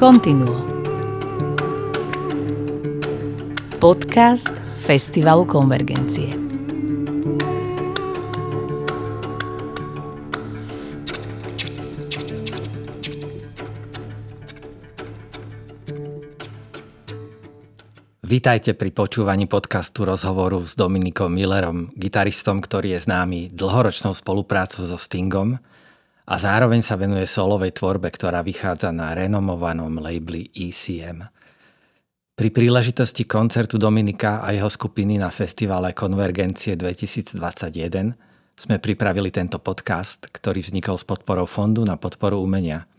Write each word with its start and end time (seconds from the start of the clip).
Continuo. 0.00 0.56
Podcast 3.76 4.48
Festivalu 4.80 5.44
Konvergencie. 5.44 6.32
Vítajte 18.24 18.72
pri 18.72 18.96
počúvaní 18.96 19.44
podcastu 19.44 20.08
rozhovoru 20.08 20.64
s 20.64 20.80
Dominikom 20.80 21.28
Millerom, 21.28 21.92
gitaristom, 21.92 22.64
ktorý 22.64 22.96
je 22.96 23.04
známy 23.04 23.52
dlhoročnou 23.52 24.16
spoluprácou 24.16 24.88
so 24.88 24.96
Stingom 24.96 25.60
a 26.30 26.34
zároveň 26.38 26.78
sa 26.78 26.94
venuje 26.94 27.26
solovej 27.26 27.74
tvorbe, 27.74 28.06
ktorá 28.06 28.46
vychádza 28.46 28.94
na 28.94 29.10
renomovanom 29.10 29.98
labeli 29.98 30.46
ECM. 30.54 31.26
Pri 32.38 32.48
príležitosti 32.54 33.26
koncertu 33.26 33.76
Dominika 33.76 34.40
a 34.40 34.54
jeho 34.54 34.70
skupiny 34.70 35.18
na 35.18 35.28
festivale 35.34 35.90
Konvergencie 35.92 36.78
2021 36.78 37.36
sme 38.54 38.76
pripravili 38.78 39.34
tento 39.34 39.58
podcast, 39.58 40.30
ktorý 40.30 40.62
vznikol 40.62 40.96
s 40.96 41.04
podporou 41.04 41.50
Fondu 41.50 41.82
na 41.82 41.98
podporu 41.98 42.38
umenia– 42.38 42.86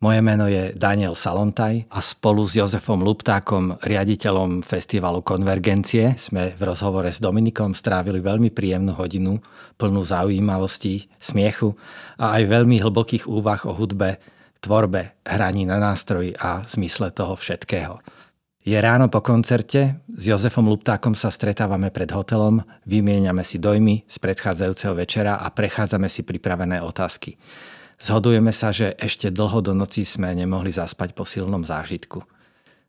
moje 0.00 0.20
meno 0.20 0.44
je 0.44 0.76
Daniel 0.76 1.16
Salontaj 1.16 1.88
a 1.88 1.98
spolu 2.04 2.44
s 2.44 2.56
Jozefom 2.60 3.00
Luptákom, 3.00 3.80
riaditeľom 3.80 4.60
festivalu 4.60 5.24
Konvergencie, 5.24 6.14
sme 6.20 6.52
v 6.52 6.62
rozhovore 6.62 7.08
s 7.08 7.22
Dominikom 7.22 7.72
strávili 7.72 8.20
veľmi 8.20 8.52
príjemnú 8.52 8.92
hodinu, 8.92 9.40
plnú 9.80 10.04
zaujímavostí, 10.04 11.08
smiechu 11.16 11.72
a 12.20 12.36
aj 12.36 12.42
veľmi 12.44 12.76
hlbokých 12.84 13.24
úvah 13.24 13.64
o 13.64 13.72
hudbe, 13.72 14.20
tvorbe, 14.60 15.16
hraní 15.24 15.64
na 15.64 15.80
nástroji 15.80 16.36
a 16.36 16.60
zmysle 16.68 17.14
toho 17.16 17.32
všetkého. 17.32 17.96
Je 18.66 18.74
ráno 18.74 19.06
po 19.06 19.22
koncerte, 19.22 20.02
s 20.10 20.22
Jozefom 20.26 20.66
Luptákom 20.66 21.14
sa 21.14 21.30
stretávame 21.30 21.94
pred 21.94 22.10
hotelom, 22.10 22.66
vymieňame 22.82 23.46
si 23.46 23.62
dojmy 23.62 24.10
z 24.10 24.16
predchádzajúceho 24.18 24.98
večera 24.98 25.38
a 25.38 25.46
prechádzame 25.54 26.10
si 26.10 26.26
pripravené 26.26 26.82
otázky. 26.82 27.38
Zhodujeme 27.96 28.52
sa, 28.52 28.76
že 28.76 28.92
ešte 29.00 29.32
dlho 29.32 29.64
do 29.64 29.72
noci 29.72 30.04
sme 30.04 30.36
nemohli 30.36 30.68
zaspať 30.68 31.16
po 31.16 31.24
silnom 31.24 31.64
zážitku. 31.64 32.20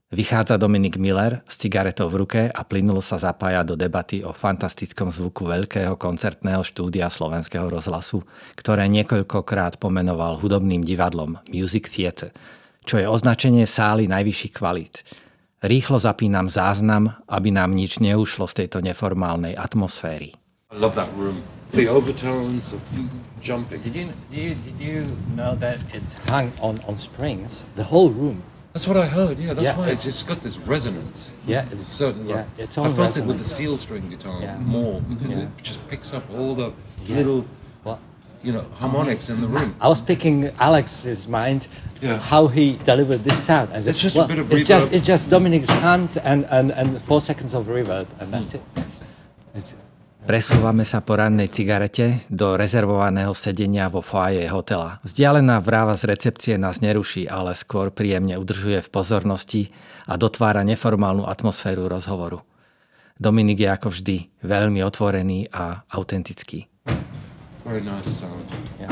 Vychádza 0.08 0.56
Dominik 0.56 0.96
Miller 0.96 1.44
s 1.44 1.60
cigaretou 1.60 2.08
v 2.08 2.24
ruke 2.24 2.42
a 2.48 2.62
plynulo 2.64 3.04
sa 3.04 3.20
zapája 3.20 3.60
do 3.68 3.76
debaty 3.76 4.24
o 4.24 4.32
fantastickom 4.32 5.12
zvuku 5.12 5.44
veľkého 5.44 6.00
koncertného 6.00 6.64
štúdia 6.64 7.12
slovenského 7.12 7.68
rozhlasu, 7.68 8.24
ktoré 8.56 8.88
niekoľkokrát 8.88 9.84
pomenoval 9.84 10.40
hudobným 10.40 10.80
divadlom 10.88 11.44
Music 11.52 11.92
Theatre, 11.92 12.32
čo 12.88 12.96
je 12.96 13.04
označenie 13.04 13.68
sály 13.68 14.08
najvyšších 14.08 14.54
kvalít. 14.56 15.04
Rýchlo 15.60 16.00
zapínam 16.00 16.48
záznam, 16.48 17.12
aby 17.28 17.52
nám 17.52 17.76
nič 17.76 18.00
neušlo 18.00 18.48
z 18.48 18.64
tejto 18.64 18.80
neformálnej 18.80 19.60
atmosféry. 19.60 20.32
I 20.72 20.80
love 20.80 20.96
that 20.96 21.12
room. 21.20 21.57
The 21.72 21.88
overtones 21.88 22.74
of 22.74 22.82
jumping. 23.42 23.82
Did 23.82 23.96
you, 23.96 24.14
did 24.32 24.40
you, 24.40 24.56
did 24.56 24.80
you 24.80 25.18
know 25.36 25.56
that 25.56 25.80
it's 25.94 26.14
hung 26.30 26.52
on, 26.62 26.80
on 26.88 26.98
springs, 26.98 27.66
the 27.76 27.84
whole 27.84 28.10
room? 28.10 28.44
That's 28.74 28.88
what 28.88 28.98
I 28.98 29.08
heard. 29.08 29.40
Yeah, 29.40 29.54
that's 29.54 29.68
Yeah, 29.68 29.78
why 29.78 29.84
it's, 29.86 30.06
it's- 30.06 30.06
just 30.06 30.28
got 30.28 30.42
this 30.42 30.58
resonance. 30.60 31.32
Yeah, 31.48 31.64
it's- 31.64 31.88
certain. 31.88 32.28
yeah, 32.28 32.36
like- 32.36 32.48
it's 32.60 32.78
I 32.78 32.84
all 32.84 32.90
felt 32.94 33.18
it 33.18 33.26
with 33.26 33.40
the 33.40 33.44
steel 33.44 33.78
string 33.78 34.08
guitar 34.10 34.40
Yeah. 34.40 34.58
more 34.60 35.02
mm-hmm. 35.02 35.16
because 35.16 35.36
Yeah. 35.38 35.44
it 35.44 35.64
just 35.64 35.88
picks 35.88 36.14
up 36.14 36.24
all 36.32 36.54
the 36.54 36.72
Yeah. 37.06 37.18
little, 37.18 37.46
Well, 37.84 38.00
you 38.44 38.52
know, 38.54 38.66
harmonics 38.76 39.30
in 39.30 39.42
the 39.42 39.48
room. 39.48 39.76
I 39.82 39.88
was 39.88 40.00
picking 40.00 40.52
Alex's 40.60 41.28
mind 41.28 41.68
Yeah. 42.02 42.20
how 42.20 42.48
he 42.48 42.78
delivered 42.84 43.24
this 43.24 43.44
sound. 43.44 43.72
I 43.74 43.80
said, 43.80 43.88
It's 43.88 44.02
just 44.02 44.16
a 44.16 44.28
bit 44.28 44.38
of 44.38 44.52
it's 44.52 44.68
just, 44.68 44.88
reverb. 44.88 44.94
it's 44.94 45.08
just 45.08 45.30
Dominic's 45.30 45.70
hands 45.70 46.16
and, 46.18 46.46
and, 46.52 46.72
and 46.72 47.02
four 47.02 47.20
seconds 47.20 47.56
of 47.56 47.66
reverb, 47.66 48.06
and 48.20 48.32
that's 48.32 48.52
hmm. 48.52 48.58
it. 48.58 48.86
It's, 49.56 49.76
Presúvame 50.28 50.84
sa 50.84 51.00
po 51.00 51.16
rannej 51.16 51.48
cigarete 51.48 52.20
do 52.28 52.60
rezervovaného 52.60 53.32
sedenia 53.32 53.88
vo 53.88 54.04
foaje 54.04 54.44
hotela. 54.52 55.00
Vzdialená 55.08 55.64
vráva 55.64 55.96
z 55.96 56.04
recepcie 56.12 56.60
nás 56.60 56.84
neruší, 56.84 57.32
ale 57.32 57.56
skôr 57.56 57.96
príjemne 57.96 58.36
udržuje 58.36 58.84
v 58.84 58.90
pozornosti 58.92 59.72
a 60.04 60.20
dotvára 60.20 60.68
neformálnu 60.68 61.24
atmosféru 61.24 61.88
rozhovoru. 61.88 62.44
Dominik 63.16 63.64
je 63.64 63.70
ako 63.72 63.88
vždy 63.88 64.18
veľmi 64.44 64.84
otvorený 64.84 65.48
a 65.56 65.88
autentický. 65.96 66.68
Very 67.64 67.80
nice 67.80 68.12
sound. 68.12 68.44
yeah. 68.84 68.92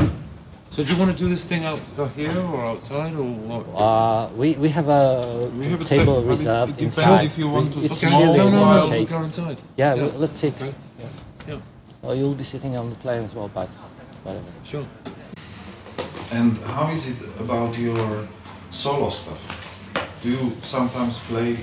So 0.71 0.83
do 0.83 0.91
you 0.91 0.99
want 0.99 1.11
to 1.11 1.19
do 1.19 1.27
this 1.27 1.43
thing 1.47 1.63
out 1.67 1.79
here 2.15 2.35
or 2.35 2.63
outside 2.63 3.11
or 3.15 3.27
what? 3.27 3.63
Uh, 3.75 4.27
we, 4.35 4.55
we 4.55 4.67
have 4.71 4.87
a 4.87 5.23
We 5.55 5.67
have 5.67 5.79
a 5.83 5.87
table. 5.87 6.19
I 6.19 6.27
mean, 6.27 6.31
reserved 6.31 6.79
it 6.79 6.91
depends 6.91 6.99
inside. 6.99 7.23
if 7.27 7.35
you 7.39 7.47
want 7.51 7.71
to 7.75 7.79
it's 7.83 7.99
Okay. 8.03 8.11
no, 8.11 8.47
no, 8.51 8.59
one 8.63 8.79
no, 8.79 8.87
we'll 8.91 9.03
go 9.07 9.23
inside. 9.23 9.59
Yeah, 9.75 9.95
Yeah. 9.95 10.03
well, 10.07 10.23
let's 10.23 10.35
sit. 10.39 10.55
Okay. 10.59 10.71
Yeah, 12.05 12.11
Well, 12.11 12.15
you'll 12.17 12.35
be 12.35 12.43
sitting 12.43 12.77
on 12.77 12.89
the 12.89 12.95
plane 12.95 13.23
as 13.23 13.33
well, 13.35 13.49
but 13.53 13.67
whatever. 14.23 14.45
sure. 14.63 14.85
And 16.31 16.57
how 16.59 16.91
is 16.93 17.07
it 17.09 17.17
about 17.39 17.77
your 17.77 18.27
solo 18.71 19.09
stuff? 19.09 19.39
Do 20.21 20.29
you 20.29 20.51
sometimes 20.63 21.17
play 21.29 21.57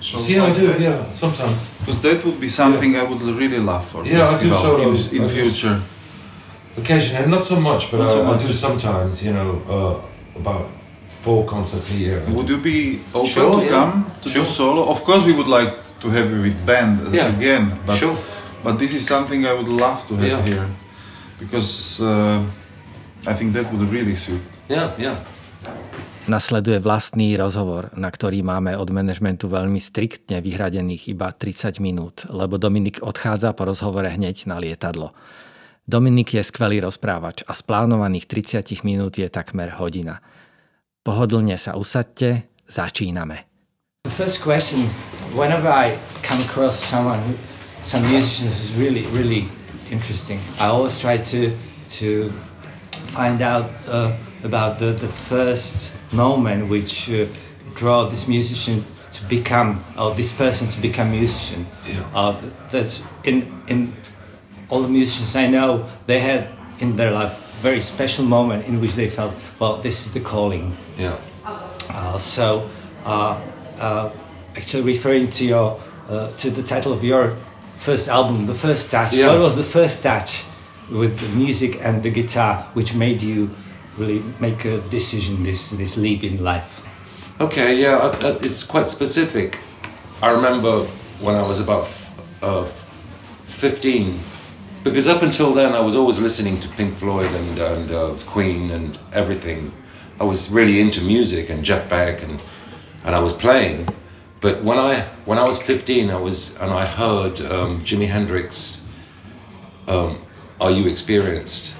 shows 0.00 0.28
Yeah, 0.28 0.44
I 0.44 0.52
do. 0.52 0.66
that? 0.66 0.80
Yeah, 0.80 1.10
sometimes. 1.10 1.68
Because 1.80 2.00
that 2.00 2.24
would 2.24 2.40
be 2.40 2.48
something 2.48 2.96
I 2.96 3.02
would 3.02 3.22
really 3.22 3.58
love 3.58 3.84
for 3.86 4.04
Yeah, 4.04 4.28
I 4.28 4.30
do 4.42 4.50
festival 4.50 4.58
solos. 4.58 5.12
in, 5.12 5.16
in 5.16 5.22
I 5.24 5.26
do. 5.26 5.32
future. 5.34 5.80
Occasionally, 6.78 7.26
not 7.30 7.44
so 7.44 7.60
much, 7.60 7.90
but 7.90 7.98
Not 7.98 8.08
I, 8.08 8.12
so 8.12 8.26
I 8.34 8.36
do 8.38 8.52
sometimes. 8.52 9.22
You 9.22 9.32
know, 9.32 9.62
uh, 9.68 10.38
about 10.40 10.66
four 11.22 11.44
concerts 11.46 11.90
a 11.90 11.94
year. 11.94 12.22
I 12.26 12.30
Would 12.32 12.46
do. 12.46 12.54
you 12.56 12.60
be 12.62 13.00
open 13.14 13.30
Sure, 13.30 13.60
to 13.60 13.64
yeah. 13.64 13.70
come 13.70 14.04
to 14.22 14.28
Sure. 14.28 14.44
do 14.44 14.50
solo? 14.50 14.82
Of 14.88 15.02
course, 15.04 15.24
we 15.24 15.32
would 15.32 15.48
like 15.48 15.72
to 16.00 16.10
have 16.10 16.30
you 16.30 16.42
with 16.42 16.56
band 16.66 17.12
Yeah. 17.14 17.28
again, 17.36 17.78
but 17.86 17.96
Sure. 17.98 18.16
But 18.66 18.82
this 18.82 18.98
is 18.98 19.06
something 19.06 19.46
I 19.46 19.54
would 19.54 19.70
love 19.70 20.02
to 20.10 20.18
have 20.18 20.26
Yeah. 20.26 20.42
here 20.42 20.66
because 21.38 22.02
uh, 22.02 22.42
I 23.22 23.32
think 23.38 23.54
that 23.54 23.70
would 23.70 23.86
really 23.86 24.18
suit. 24.18 24.42
Yeah, 24.66 24.90
yeah. 24.98 25.22
Nasleduje 26.26 26.82
vlastný 26.82 27.38
rozhovor, 27.38 27.94
na 27.94 28.10
ktorý 28.10 28.42
máme 28.42 28.74
od 28.74 28.90
manažmentu 28.90 29.46
veľmi 29.46 29.78
striktne 29.78 30.42
vyhradených 30.42 31.14
iba 31.14 31.30
30 31.30 31.78
minút, 31.78 32.26
lebo 32.26 32.58
Dominik 32.58 32.98
odchádza 32.98 33.54
po 33.54 33.70
rozhovore 33.70 34.10
hneď 34.10 34.50
na 34.50 34.58
lietadlo. 34.58 35.14
Dominik 35.86 36.34
je 36.34 36.42
skvelý 36.42 36.82
rozprávač 36.82 37.46
a 37.46 37.54
z 37.54 37.62
plánovaných 37.62 38.26
30 38.26 38.82
minút 38.82 39.22
je 39.22 39.30
takmer 39.30 39.78
hodina. 39.78 40.18
Pohodlne 41.06 41.54
sa 41.62 41.78
usadte, 41.78 42.50
začíname. 42.66 43.46
The 44.10 44.14
first 44.18 44.42
question, 44.42 44.82
whenever 45.30 45.70
I 45.70 45.94
come 46.26 46.42
across 46.42 46.74
someone, 46.74 47.22
who, 47.22 47.38
some 47.86 48.02
musicians 48.10 48.60
is 48.60 48.74
really, 48.74 49.06
really 49.06 49.48
interesting, 49.92 50.40
I 50.58 50.66
always 50.66 50.98
try 50.98 51.18
to 51.18 51.56
to 51.88 52.30
find 53.14 53.40
out 53.40 53.70
uh, 53.86 54.16
about 54.42 54.80
the, 54.80 54.86
the 54.86 55.08
first 55.08 55.92
moment 56.10 56.68
which 56.68 57.08
uh, 57.08 57.26
draw 57.76 58.08
this 58.08 58.26
musician 58.26 58.84
to 59.12 59.24
become, 59.28 59.84
or 59.96 60.14
this 60.14 60.32
person 60.32 60.66
to 60.66 60.80
become 60.80 61.12
musician. 61.12 61.64
Yeah. 61.86 62.10
Uh, 62.12 62.34
that's 62.72 63.04
in 63.22 63.46
in 63.68 63.94
all 64.68 64.82
the 64.82 64.88
musicians 64.88 65.36
I 65.36 65.46
know, 65.46 65.86
they 66.06 66.18
had 66.18 66.48
in 66.80 66.96
their 66.96 67.12
life 67.12 67.38
very 67.62 67.80
special 67.80 68.24
moment 68.24 68.66
in 68.66 68.80
which 68.80 68.94
they 68.94 69.08
felt, 69.08 69.32
well, 69.58 69.76
this 69.78 70.04
is 70.04 70.12
the 70.12 70.20
calling. 70.20 70.76
Yeah. 70.98 71.18
Uh, 71.88 72.18
so, 72.18 72.68
uh, 73.04 73.40
uh, 73.78 74.10
actually, 74.56 74.82
referring 74.82 75.30
to 75.30 75.44
your 75.44 75.80
uh, 76.08 76.32
to 76.32 76.50
the 76.50 76.62
title 76.62 76.92
of 76.92 77.04
your 77.04 77.36
first 77.78 78.08
album, 78.08 78.46
the 78.46 78.54
first 78.54 78.90
touch. 78.90 79.12
Yeah. 79.12 79.28
What 79.28 79.40
was 79.40 79.56
the 79.56 79.64
first 79.64 80.02
touch 80.02 80.42
with 80.90 81.18
the 81.18 81.28
music 81.28 81.80
and 81.80 82.02
the 82.02 82.10
guitar, 82.10 82.68
which 82.74 82.94
made 82.94 83.22
you 83.22 83.50
really 83.96 84.22
make 84.40 84.64
a 84.64 84.80
decision, 84.90 85.42
this 85.42 85.70
this 85.70 85.96
leap 85.96 86.24
in 86.24 86.42
life? 86.42 86.82
Okay, 87.40 87.80
yeah, 87.80 87.96
uh, 87.96 88.18
uh, 88.22 88.38
it's 88.40 88.62
quite 88.62 88.88
specific. 88.88 89.58
I 90.22 90.30
remember 90.30 90.84
when 91.20 91.34
I 91.34 91.46
was 91.46 91.60
about 91.60 91.88
uh, 92.40 92.64
15, 93.44 94.18
because 94.84 95.06
up 95.06 95.22
until 95.22 95.52
then 95.52 95.74
I 95.74 95.80
was 95.80 95.94
always 95.94 96.18
listening 96.18 96.60
to 96.60 96.68
Pink 96.68 96.96
Floyd 96.96 97.30
and, 97.34 97.58
and 97.58 97.90
uh, 97.90 98.14
Queen 98.26 98.70
and 98.70 98.98
everything. 99.12 99.72
I 100.18 100.24
was 100.24 100.50
really 100.50 100.80
into 100.80 101.02
music 101.02 101.50
and 101.50 101.62
Jeff 101.62 101.90
Beck 101.90 102.22
and, 102.22 102.40
and 103.04 103.14
I 103.14 103.18
was 103.18 103.34
playing. 103.34 103.88
But 104.46 104.62
when 104.62 104.78
I 104.78 105.00
when 105.24 105.38
I 105.38 105.42
was 105.42 105.60
15, 105.60 106.08
I 106.08 106.14
was 106.14 106.54
and 106.58 106.70
I 106.72 106.86
heard 106.86 107.40
um, 107.40 107.80
Jimi 107.80 108.06
Hendrix. 108.06 108.80
Um, 109.88 110.22
Are 110.60 110.70
you 110.70 110.86
experienced? 110.86 111.74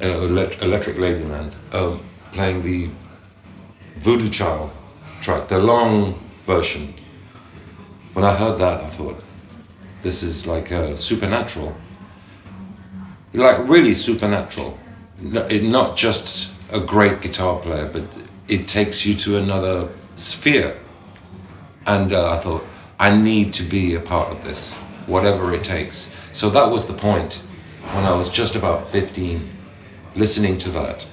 Uh, 0.00 0.22
elect- 0.22 0.62
Electric 0.62 0.96
Ladyland 0.96 1.52
um, 1.74 2.00
playing 2.32 2.62
the 2.62 2.88
Voodoo 3.98 4.30
Child 4.30 4.70
track, 5.20 5.48
the 5.48 5.58
long 5.58 6.18
version. 6.46 6.94
When 8.14 8.24
I 8.24 8.34
heard 8.34 8.58
that, 8.60 8.80
I 8.80 8.86
thought, 8.86 9.22
this 10.00 10.22
is 10.22 10.46
like 10.46 10.72
uh, 10.72 10.96
supernatural. 10.96 11.76
Like 13.34 13.68
really 13.68 13.92
supernatural. 13.92 14.78
Not 15.20 15.98
just 15.98 16.54
a 16.72 16.80
great 16.80 17.20
guitar 17.20 17.60
player, 17.60 17.90
but 17.92 18.04
it 18.48 18.66
takes 18.66 19.04
you 19.04 19.14
to 19.16 19.36
another 19.36 19.90
sphere. 20.14 20.78
And 21.86 22.12
uh, 22.12 22.32
I 22.34 22.38
thought, 22.38 22.64
I 22.98 23.16
need 23.16 23.52
to 23.54 23.62
be 23.62 23.94
a 23.94 24.00
part 24.00 24.32
of 24.32 24.42
this, 24.42 24.72
whatever 25.06 25.54
it 25.54 25.62
takes. 25.62 26.10
So 26.32 26.50
that 26.50 26.70
was 26.70 26.86
the 26.86 26.94
point 26.94 27.42
when 27.92 28.04
I 28.04 28.12
was 28.12 28.28
just 28.28 28.56
about 28.56 28.88
15, 28.88 29.48
listening 30.14 30.58
to 30.58 30.70
that. 30.70 31.08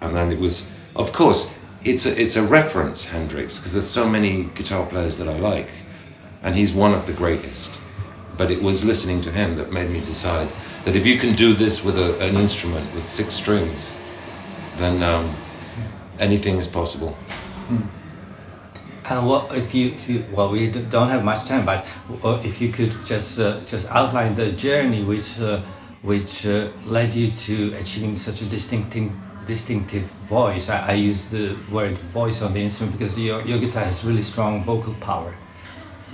And 0.00 0.16
then 0.16 0.32
it 0.32 0.38
was, 0.38 0.72
of 0.96 1.12
course, 1.12 1.54
it's 1.84 2.06
a, 2.06 2.20
it's 2.20 2.36
a 2.36 2.42
reference, 2.42 3.08
Hendrix, 3.08 3.58
because 3.58 3.72
there's 3.72 3.88
so 3.88 4.08
many 4.08 4.44
guitar 4.54 4.86
players 4.86 5.18
that 5.18 5.28
I 5.28 5.38
like, 5.38 5.70
and 6.42 6.54
he's 6.54 6.72
one 6.72 6.94
of 6.94 7.06
the 7.06 7.12
greatest. 7.12 7.78
But 8.36 8.50
it 8.50 8.62
was 8.62 8.84
listening 8.84 9.20
to 9.22 9.32
him 9.32 9.56
that 9.56 9.72
made 9.72 9.90
me 9.90 10.00
decide 10.04 10.48
that 10.84 10.96
if 10.96 11.04
you 11.04 11.18
can 11.18 11.34
do 11.34 11.54
this 11.54 11.84
with 11.84 11.98
a, 11.98 12.18
an 12.20 12.36
instrument 12.36 12.94
with 12.94 13.10
six 13.10 13.34
strings, 13.34 13.94
then 14.76 15.02
um, 15.02 15.34
anything 16.18 16.56
is 16.56 16.66
possible. 16.66 17.16
And 19.10 19.26
what 19.26 19.56
if 19.56 19.74
you, 19.74 19.88
if 19.88 20.08
you 20.08 20.24
well, 20.32 20.50
we 20.50 20.70
don't 20.70 21.08
have 21.08 21.24
much 21.24 21.46
time, 21.46 21.64
but 21.64 21.86
uh, 22.22 22.40
if 22.44 22.60
you 22.60 22.70
could 22.70 22.92
just 23.06 23.38
uh, 23.38 23.60
just 23.66 23.86
outline 23.88 24.34
the 24.34 24.52
journey 24.52 25.02
which 25.02 25.40
uh, 25.40 25.62
which 26.02 26.46
uh, 26.46 26.68
led 26.84 27.14
you 27.14 27.30
to 27.30 27.72
achieving 27.80 28.16
such 28.16 28.42
a 28.42 28.44
distinctive 28.46 29.10
distinctive 29.46 30.02
voice. 30.28 30.68
I, 30.68 30.90
I 30.90 30.92
use 30.92 31.26
the 31.26 31.56
word 31.70 31.96
voice 32.12 32.42
on 32.42 32.52
the 32.52 32.62
instrument 32.62 32.98
because 32.98 33.18
your, 33.18 33.40
your 33.42 33.58
guitar 33.58 33.82
has 33.84 34.04
really 34.04 34.20
strong 34.22 34.62
vocal 34.62 34.92
power. 35.00 35.34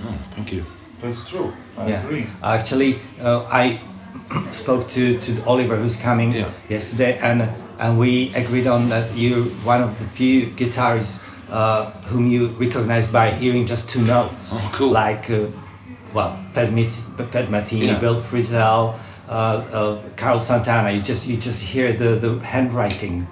Oh, 0.03 0.17
thank 0.31 0.53
you. 0.53 0.65
That's 1.01 1.29
true. 1.29 1.53
I 1.77 1.89
yeah. 1.89 2.03
agree. 2.05 2.27
Actually, 2.41 2.99
uh, 3.19 3.45
I 3.51 3.81
spoke 4.51 4.87
to, 4.91 5.19
to 5.19 5.43
Oliver, 5.45 5.75
who's 5.75 5.97
coming 5.97 6.31
Yeah. 6.31 6.49
yesterday, 6.69 7.17
and 7.19 7.51
and 7.77 7.99
we 7.99 8.33
agreed 8.35 8.67
on 8.67 8.87
that 8.87 9.13
you're 9.17 9.43
one 9.65 9.81
of 9.83 9.99
the 9.99 10.05
few 10.05 10.47
guitarists 10.47 11.19
uh, 11.55 11.91
whom 12.11 12.27
you 12.29 12.47
recognize 12.65 13.07
by 13.07 13.31
hearing 13.31 13.65
just 13.65 13.89
two 13.89 14.01
notes. 14.01 14.51
Oh, 14.53 14.69
cool. 14.73 14.91
Like, 14.91 15.29
uh, 15.29 15.47
well, 16.13 16.37
Pat, 16.53 16.71
Meth- 16.73 17.31
Pat 17.31 17.47
Metheny, 17.47 17.85
Yeah. 17.85 17.99
Bill 17.99 18.21
Frisell, 18.21 18.97
uh, 19.29 19.31
uh, 19.31 20.01
Carl 20.17 20.39
Santana. 20.39 20.91
You 20.91 21.01
just 21.01 21.27
you 21.27 21.37
just 21.37 21.61
hear 21.63 21.93
the, 21.93 22.09
the 22.19 22.39
handwriting. 22.45 23.25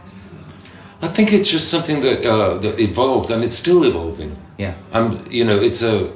I 1.01 1.09
think 1.09 1.33
it's 1.33 1.49
just 1.51 1.67
something 1.69 2.01
that 2.01 2.25
uh, 2.25 2.57
that 2.59 2.79
evolved, 2.79 3.29
and 3.29 3.43
it's 3.43 3.55
still 3.57 3.83
evolving. 3.83 4.35
Yeah. 4.57 4.73
I'm, 4.93 5.07
you 5.29 5.43
know, 5.43 5.59
it's 5.67 5.81
a. 5.83 6.09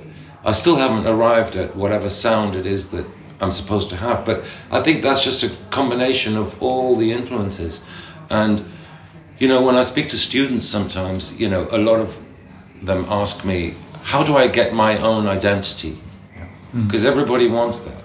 I 0.45 0.54
still 0.54 0.77
haven't 0.77 1.06
arrived 1.07 1.56
at 1.57 1.75
whatever 1.75 2.09
sound 2.09 2.56
it 2.56 2.65
is 2.65 2.89
that 2.92 3.06
I'm 3.42 3.51
supposed 3.51 3.89
to 3.89 3.95
have, 3.98 4.24
but 4.25 4.38
I 4.71 4.81
think 4.81 5.01
that's 5.04 5.24
just 5.25 5.44
a 5.44 5.50
combination 5.71 6.38
of 6.38 6.62
all 6.62 6.95
the 6.95 7.12
influences, 7.12 7.83
and 8.30 8.63
you 9.39 9.47
know, 9.47 9.61
when 9.61 9.75
I 9.75 9.81
speak 9.81 10.09
to 10.09 10.17
students, 10.17 10.65
sometimes 10.65 11.37
you 11.39 11.49
know, 11.49 11.67
a 11.71 11.77
lot 11.77 11.99
of 11.99 12.17
them 12.81 13.05
ask 13.09 13.45
me, 13.45 13.75
"How 14.03 14.23
do 14.23 14.37
I 14.37 14.47
get 14.47 14.73
my 14.73 14.97
own 14.97 15.27
identity?" 15.27 15.99
Hmm. 16.71 16.85
Because 16.85 17.05
everybody 17.05 17.47
wants 17.47 17.79
that, 17.79 18.03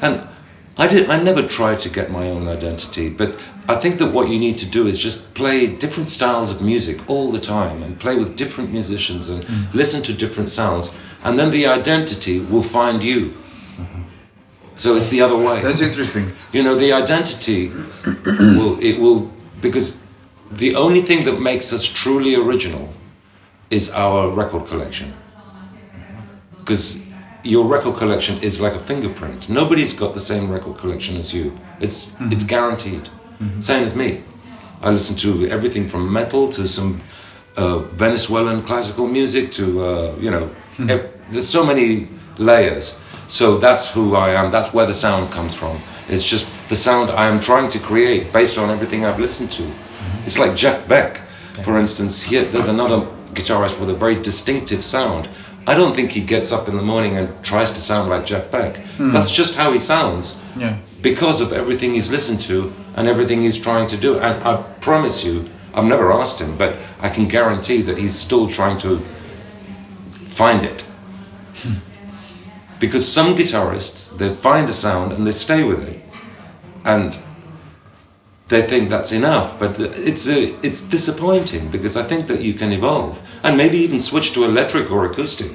and 0.00 0.28
I 0.76 0.86
did. 0.86 1.10
I 1.10 1.22
never 1.22 1.46
tried 1.46 1.80
to 1.80 1.88
get 1.88 2.10
my 2.10 2.30
own 2.30 2.48
identity, 2.48 3.08
but 3.08 3.36
I 3.68 3.76
think 3.76 3.98
that 3.98 4.12
what 4.12 4.28
you 4.28 4.38
need 4.38 4.56
to 4.58 4.66
do 4.66 4.86
is 4.86 4.96
just 4.96 5.34
play 5.34 5.66
different 5.66 6.08
styles 6.08 6.50
of 6.50 6.62
music 6.62 6.98
all 7.08 7.32
the 7.32 7.40
time, 7.40 7.82
and 7.82 7.98
play 7.98 8.16
with 8.16 8.36
different 8.36 8.72
musicians, 8.72 9.28
and 9.28 9.44
hmm. 9.44 9.76
listen 9.76 10.02
to 10.02 10.12
different 10.12 10.50
sounds, 10.50 10.94
and 11.24 11.38
then 11.38 11.50
the 11.50 11.66
identity 11.66 12.40
will 12.40 12.62
find 12.62 13.02
you. 13.02 13.20
Mm-hmm. 13.26 14.02
So 14.76 14.94
it's 14.94 15.08
the 15.08 15.20
other 15.20 15.36
way. 15.36 15.60
That's 15.60 15.80
interesting. 15.80 16.32
You 16.52 16.62
know, 16.62 16.76
the 16.76 16.92
identity 16.92 17.72
will 18.56 18.78
it 18.80 19.00
will 19.00 19.30
because 19.60 20.02
the 20.50 20.74
only 20.76 21.02
thing 21.02 21.24
that 21.24 21.40
makes 21.40 21.72
us 21.72 21.84
truly 21.84 22.34
original 22.34 22.88
is 23.70 23.90
our 23.90 24.30
record 24.30 24.66
collection. 24.66 25.12
Because 26.58 27.04
your 27.44 27.66
record 27.66 27.96
collection 27.96 28.38
is 28.42 28.60
like 28.60 28.74
a 28.74 28.78
fingerprint. 28.78 29.48
Nobody's 29.48 29.92
got 29.92 30.14
the 30.14 30.20
same 30.20 30.50
record 30.50 30.78
collection 30.78 31.16
as 31.16 31.32
you. 31.32 31.58
It's 31.80 32.12
it's 32.30 32.44
guaranteed. 32.44 33.08
Same 33.60 33.84
as 33.84 33.94
me. 33.94 34.22
I 34.82 34.90
listen 34.90 35.16
to 35.16 35.46
everything 35.48 35.88
from 35.88 36.12
metal 36.12 36.48
to 36.48 36.66
some 36.66 37.00
uh, 37.56 37.78
Venezuelan 37.96 38.62
classical 38.62 39.06
music 39.06 39.50
to 39.52 39.64
uh, 39.84 40.16
you 40.20 40.30
know. 40.30 40.50
ev- 40.88 41.10
there's 41.30 41.48
so 41.48 41.64
many 41.64 42.08
layers. 42.38 42.98
So 43.28 43.58
that's 43.58 43.92
who 43.94 44.14
I 44.16 44.30
am. 44.30 44.50
That's 44.50 44.72
where 44.72 44.86
the 44.86 44.94
sound 44.94 45.30
comes 45.30 45.54
from. 45.54 45.78
It's 46.08 46.24
just 46.24 46.46
the 46.68 46.76
sound 46.76 47.10
I 47.10 47.26
am 47.28 47.38
trying 47.40 47.68
to 47.70 47.78
create 47.78 48.32
based 48.32 48.56
on 48.58 48.70
everything 48.70 49.04
I've 49.04 49.20
listened 49.20 49.50
to. 49.52 49.62
It's 50.28 50.38
like 50.38 50.54
Jeff 50.54 50.86
Beck, 50.86 51.22
for 51.64 51.78
instance. 51.78 52.22
Here, 52.22 52.44
there's 52.44 52.68
another 52.68 52.98
guitarist 53.32 53.80
with 53.80 53.88
a 53.88 53.94
very 53.94 54.14
distinctive 54.14 54.84
sound. 54.84 55.26
I 55.66 55.72
don't 55.72 55.96
think 55.96 56.10
he 56.10 56.20
gets 56.20 56.52
up 56.52 56.68
in 56.68 56.76
the 56.76 56.82
morning 56.82 57.16
and 57.16 57.30
tries 57.42 57.70
to 57.70 57.80
sound 57.80 58.10
like 58.10 58.26
Jeff 58.26 58.50
Beck. 58.50 58.76
Hmm. 58.98 59.10
That's 59.10 59.30
just 59.30 59.54
how 59.54 59.72
he 59.72 59.78
sounds 59.78 60.36
Yeah. 60.54 60.76
because 61.00 61.40
of 61.40 61.54
everything 61.54 61.94
he's 61.94 62.10
listened 62.10 62.42
to 62.42 62.74
and 62.94 63.08
everything 63.08 63.40
he's 63.40 63.56
trying 63.56 63.86
to 63.86 63.96
do. 63.96 64.18
And 64.18 64.34
I 64.46 64.56
promise 64.82 65.24
you, 65.24 65.48
I've 65.72 65.86
never 65.86 66.12
asked 66.12 66.38
him, 66.42 66.58
but 66.58 66.76
I 67.00 67.08
can 67.08 67.26
guarantee 67.26 67.80
that 67.88 67.96
he's 67.96 68.14
still 68.14 68.48
trying 68.48 68.76
to 68.86 69.00
find 70.26 70.62
it. 70.62 70.82
Hmm. 71.62 71.78
Because 72.78 73.10
some 73.10 73.34
guitarists, 73.34 74.14
they 74.18 74.34
find 74.34 74.68
a 74.68 74.74
sound 74.74 75.10
and 75.14 75.26
they 75.26 75.30
stay 75.46 75.64
with 75.64 75.88
it. 75.88 76.02
And 76.84 77.16
they 78.48 78.62
think 78.62 78.88
that's 78.90 79.12
enough, 79.12 79.58
but 79.58 79.78
it's 79.78 80.26
a, 80.28 80.54
it's 80.66 80.80
disappointing 80.80 81.68
because 81.70 81.96
I 81.96 82.02
think 82.02 82.26
that 82.28 82.40
you 82.40 82.54
can 82.54 82.72
evolve 82.72 83.20
and 83.42 83.56
maybe 83.56 83.76
even 83.78 84.00
switch 84.00 84.32
to 84.34 84.44
electric 84.44 84.90
or 84.90 85.04
acoustic. 85.04 85.52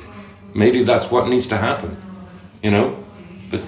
Maybe 0.53 0.83
that's 0.83 1.09
what 1.11 1.27
needs 1.27 1.47
to 1.47 1.57
happen, 1.57 1.97
you 2.61 2.69
know. 2.71 2.95
But 3.49 3.61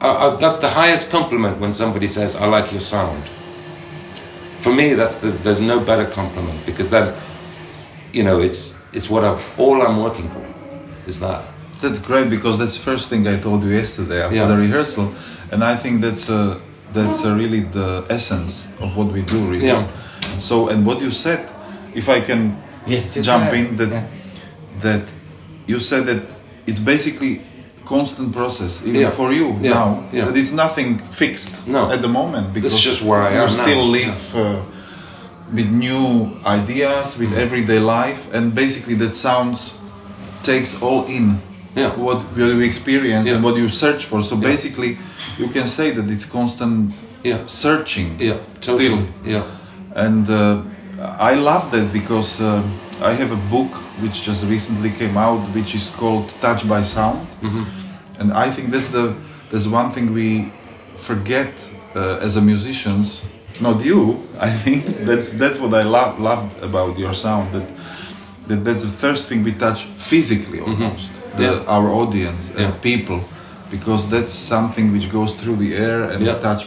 I, 0.00 0.08
I, 0.08 0.36
that's 0.36 0.56
the 0.56 0.68
highest 0.68 1.10
compliment 1.10 1.58
when 1.58 1.72
somebody 1.72 2.06
says, 2.06 2.36
"I 2.36 2.46
like 2.46 2.70
your 2.72 2.80
sound." 2.80 3.24
For 4.60 4.72
me, 4.72 4.94
that's 4.94 5.14
the 5.14 5.30
there's 5.42 5.60
no 5.60 5.80
better 5.80 6.06
compliment 6.06 6.64
because 6.64 6.88
then, 6.88 7.12
you 8.12 8.22
know, 8.22 8.40
it's 8.40 8.78
it's 8.92 9.10
what 9.10 9.24
I 9.24 9.36
all 9.58 9.82
I'm 9.82 10.00
working 10.02 10.28
for, 10.30 10.44
is 11.08 11.18
that. 11.18 11.42
That's 11.80 11.98
great 11.98 12.30
because 12.30 12.58
that's 12.58 12.76
the 12.76 12.84
first 12.84 13.08
thing 13.08 13.26
I 13.26 13.40
told 13.40 13.64
you 13.64 13.70
yesterday 13.70 14.22
after 14.22 14.36
Yeah. 14.36 14.46
the 14.46 14.56
rehearsal, 14.56 15.12
and 15.50 15.64
I 15.64 15.74
think 15.74 16.00
that's 16.00 16.30
uh, 16.30 16.60
that's 16.92 17.24
uh, 17.24 17.34
really 17.34 17.60
the 17.60 18.04
essence 18.08 18.66
of 18.80 18.96
what 18.96 19.08
we 19.12 19.22
do. 19.22 19.38
Really. 19.50 19.66
Yeah. 19.66 19.86
So, 20.40 20.68
and 20.68 20.86
what 20.86 21.00
you 21.00 21.10
said, 21.10 21.50
if 21.94 22.08
I 22.08 22.20
can 22.20 22.56
jump 23.22 23.52
in, 23.52 23.76
that 23.76 23.90
Yeah. 23.90 24.04
that 24.80 25.02
you 25.66 25.78
said 25.80 26.06
that 26.06 26.22
it's 26.66 26.80
basically 26.80 27.40
constant 27.84 28.32
process 28.32 28.80
even 28.84 29.00
Yeah. 29.00 29.10
for 29.10 29.32
you 29.32 29.56
Yeah. 29.60 29.74
now. 29.74 29.98
Yeah. 30.12 30.24
That 30.26 30.36
it's 30.36 30.52
nothing 30.52 30.98
fixed 31.10 31.50
No. 31.66 31.90
at 31.90 32.00
the 32.02 32.08
moment 32.08 32.52
because 32.54 32.78
just 32.80 33.02
where 33.02 33.22
I 33.22 33.34
you 33.34 33.42
am 33.42 33.48
still 33.48 33.84
now. 33.86 33.92
live. 33.98 34.34
Uh, 34.36 34.60
with 35.54 35.70
new 35.70 36.30
ideas, 36.46 37.18
with 37.18 37.32
everyday 37.34 37.78
life, 37.78 38.26
and 38.32 38.54
basically 38.54 38.94
that 38.94 39.14
sounds 39.14 39.74
takes 40.42 40.80
all 40.82 41.04
in 41.04 41.38
Yeah. 41.76 41.90
what 41.96 42.20
you 42.36 42.60
experience 42.60 43.26
Yeah. 43.28 43.36
and 43.36 43.44
what 43.44 43.56
you 43.56 43.68
search 43.68 44.04
for. 44.04 44.22
So 44.22 44.34
Yeah. 44.36 44.48
basically, 44.50 44.98
you 45.38 45.48
can 45.48 45.66
say 45.66 45.90
that 45.94 46.10
it's 46.10 46.26
constant 46.26 46.92
Yeah. 47.24 47.38
searching. 47.46 48.16
Yeah. 48.20 48.36
Totally. 48.60 48.86
Still, 48.86 49.06
Yeah. 49.24 49.42
and 49.94 50.28
uh, 50.28 50.60
I 51.30 51.34
love 51.34 51.70
that 51.70 51.92
because 51.92 52.40
uh, 52.42 52.62
I 53.02 53.12
have 53.14 53.32
a 53.32 53.40
book 53.50 53.72
which 54.00 54.22
just 54.26 54.44
recently 54.44 54.90
came 54.90 55.16
out, 55.16 55.40
which 55.54 55.74
is 55.74 55.90
called 55.98 56.32
Touch 56.40 56.62
by 56.68 56.82
Sound, 56.84 57.26
Mhm. 57.42 57.64
and 58.20 58.32
I 58.32 58.50
think 58.50 58.70
that's 58.70 58.90
the 58.90 59.14
that's 59.50 59.66
one 59.66 59.90
thing 59.90 60.12
we 60.14 60.52
forget 60.96 61.48
uh, 61.96 62.24
as 62.26 62.36
a 62.36 62.40
musicians. 62.40 63.22
Not 63.60 63.84
you, 63.84 64.16
I 64.40 64.50
think 64.64 64.84
that's 65.06 65.30
that's 65.30 65.58
what 65.58 65.72
I 65.74 65.82
love 65.88 66.18
loved 66.20 66.62
about 66.62 66.98
your 66.98 67.14
sound. 67.14 67.52
That 67.52 67.68
that 68.48 68.64
that's 68.64 68.82
the 68.82 68.92
first 69.06 69.28
thing 69.28 69.44
we 69.44 69.52
touch 69.52 69.86
physically 69.98 70.60
almost 70.60 71.10
the. 71.36 71.42
Yeah. 71.44 71.74
our 71.76 71.88
audience 71.88 72.50
and 72.50 72.60
Yeah. 72.72 72.82
people, 72.82 73.20
because 73.70 74.08
that's 74.08 74.32
something 74.34 74.92
which 74.92 75.08
goes 75.12 75.32
through 75.40 75.56
the 75.56 75.74
air 75.76 76.02
and 76.10 76.22
Yeah. 76.24 76.34
we 76.34 76.40
touch. 76.40 76.62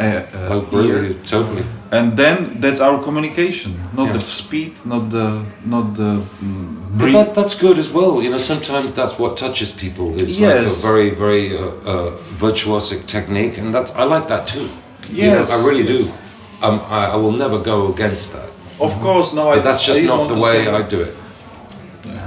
Uh, 0.00 0.04
uh, 0.04 0.58
agree 0.58 0.88
ear. 0.88 1.14
totally. 1.26 1.64
and 1.92 2.16
then 2.16 2.36
that's 2.60 2.80
our 2.80 2.98
communication 3.06 3.70
not 3.96 4.06
Yeah. 4.06 4.14
the 4.14 4.20
speed 4.20 4.72
not 4.84 5.10
the 5.10 5.26
not 5.64 5.94
the 5.94 6.10
mm, 6.42 6.98
But 6.98 7.12
that, 7.12 7.34
that's 7.34 7.54
good 7.66 7.78
as 7.78 7.88
well. 7.98 8.12
You 8.24 8.30
know, 8.32 8.38
sometimes 8.52 8.92
that's 8.92 9.14
what 9.18 9.36
touches 9.38 9.72
people. 9.72 10.06
It's 10.20 10.38
like 10.40 10.66
a 10.66 10.76
very, 10.88 11.10
very 11.24 11.44
uh, 11.56 11.92
uh, 11.92 12.10
virtuosic 12.44 13.00
technique, 13.06 13.54
and 13.60 13.72
that's 13.74 13.90
I 14.02 14.04
like 14.14 14.26
that 14.28 14.42
too. 14.52 14.66
You 15.08 15.30
know, 15.30 15.38
Yes, 15.38 15.50
I 15.54 15.56
really 15.68 15.84
yes. 15.86 16.08
do. 16.08 16.66
Um, 16.66 16.76
I, 16.98 17.02
I 17.14 17.16
will 17.22 17.36
never 17.44 17.58
go 17.72 17.76
against 17.94 18.26
that. 18.34 18.48
of 18.86 18.92
course 19.06 19.28
no 19.38 19.42
I, 19.54 19.58
that's 19.66 19.82
just 19.88 20.00
I 20.00 20.04
not 20.12 20.28
the 20.32 20.38
way 20.46 20.56
I 20.78 20.82
do 20.94 20.98
it. 21.08 21.14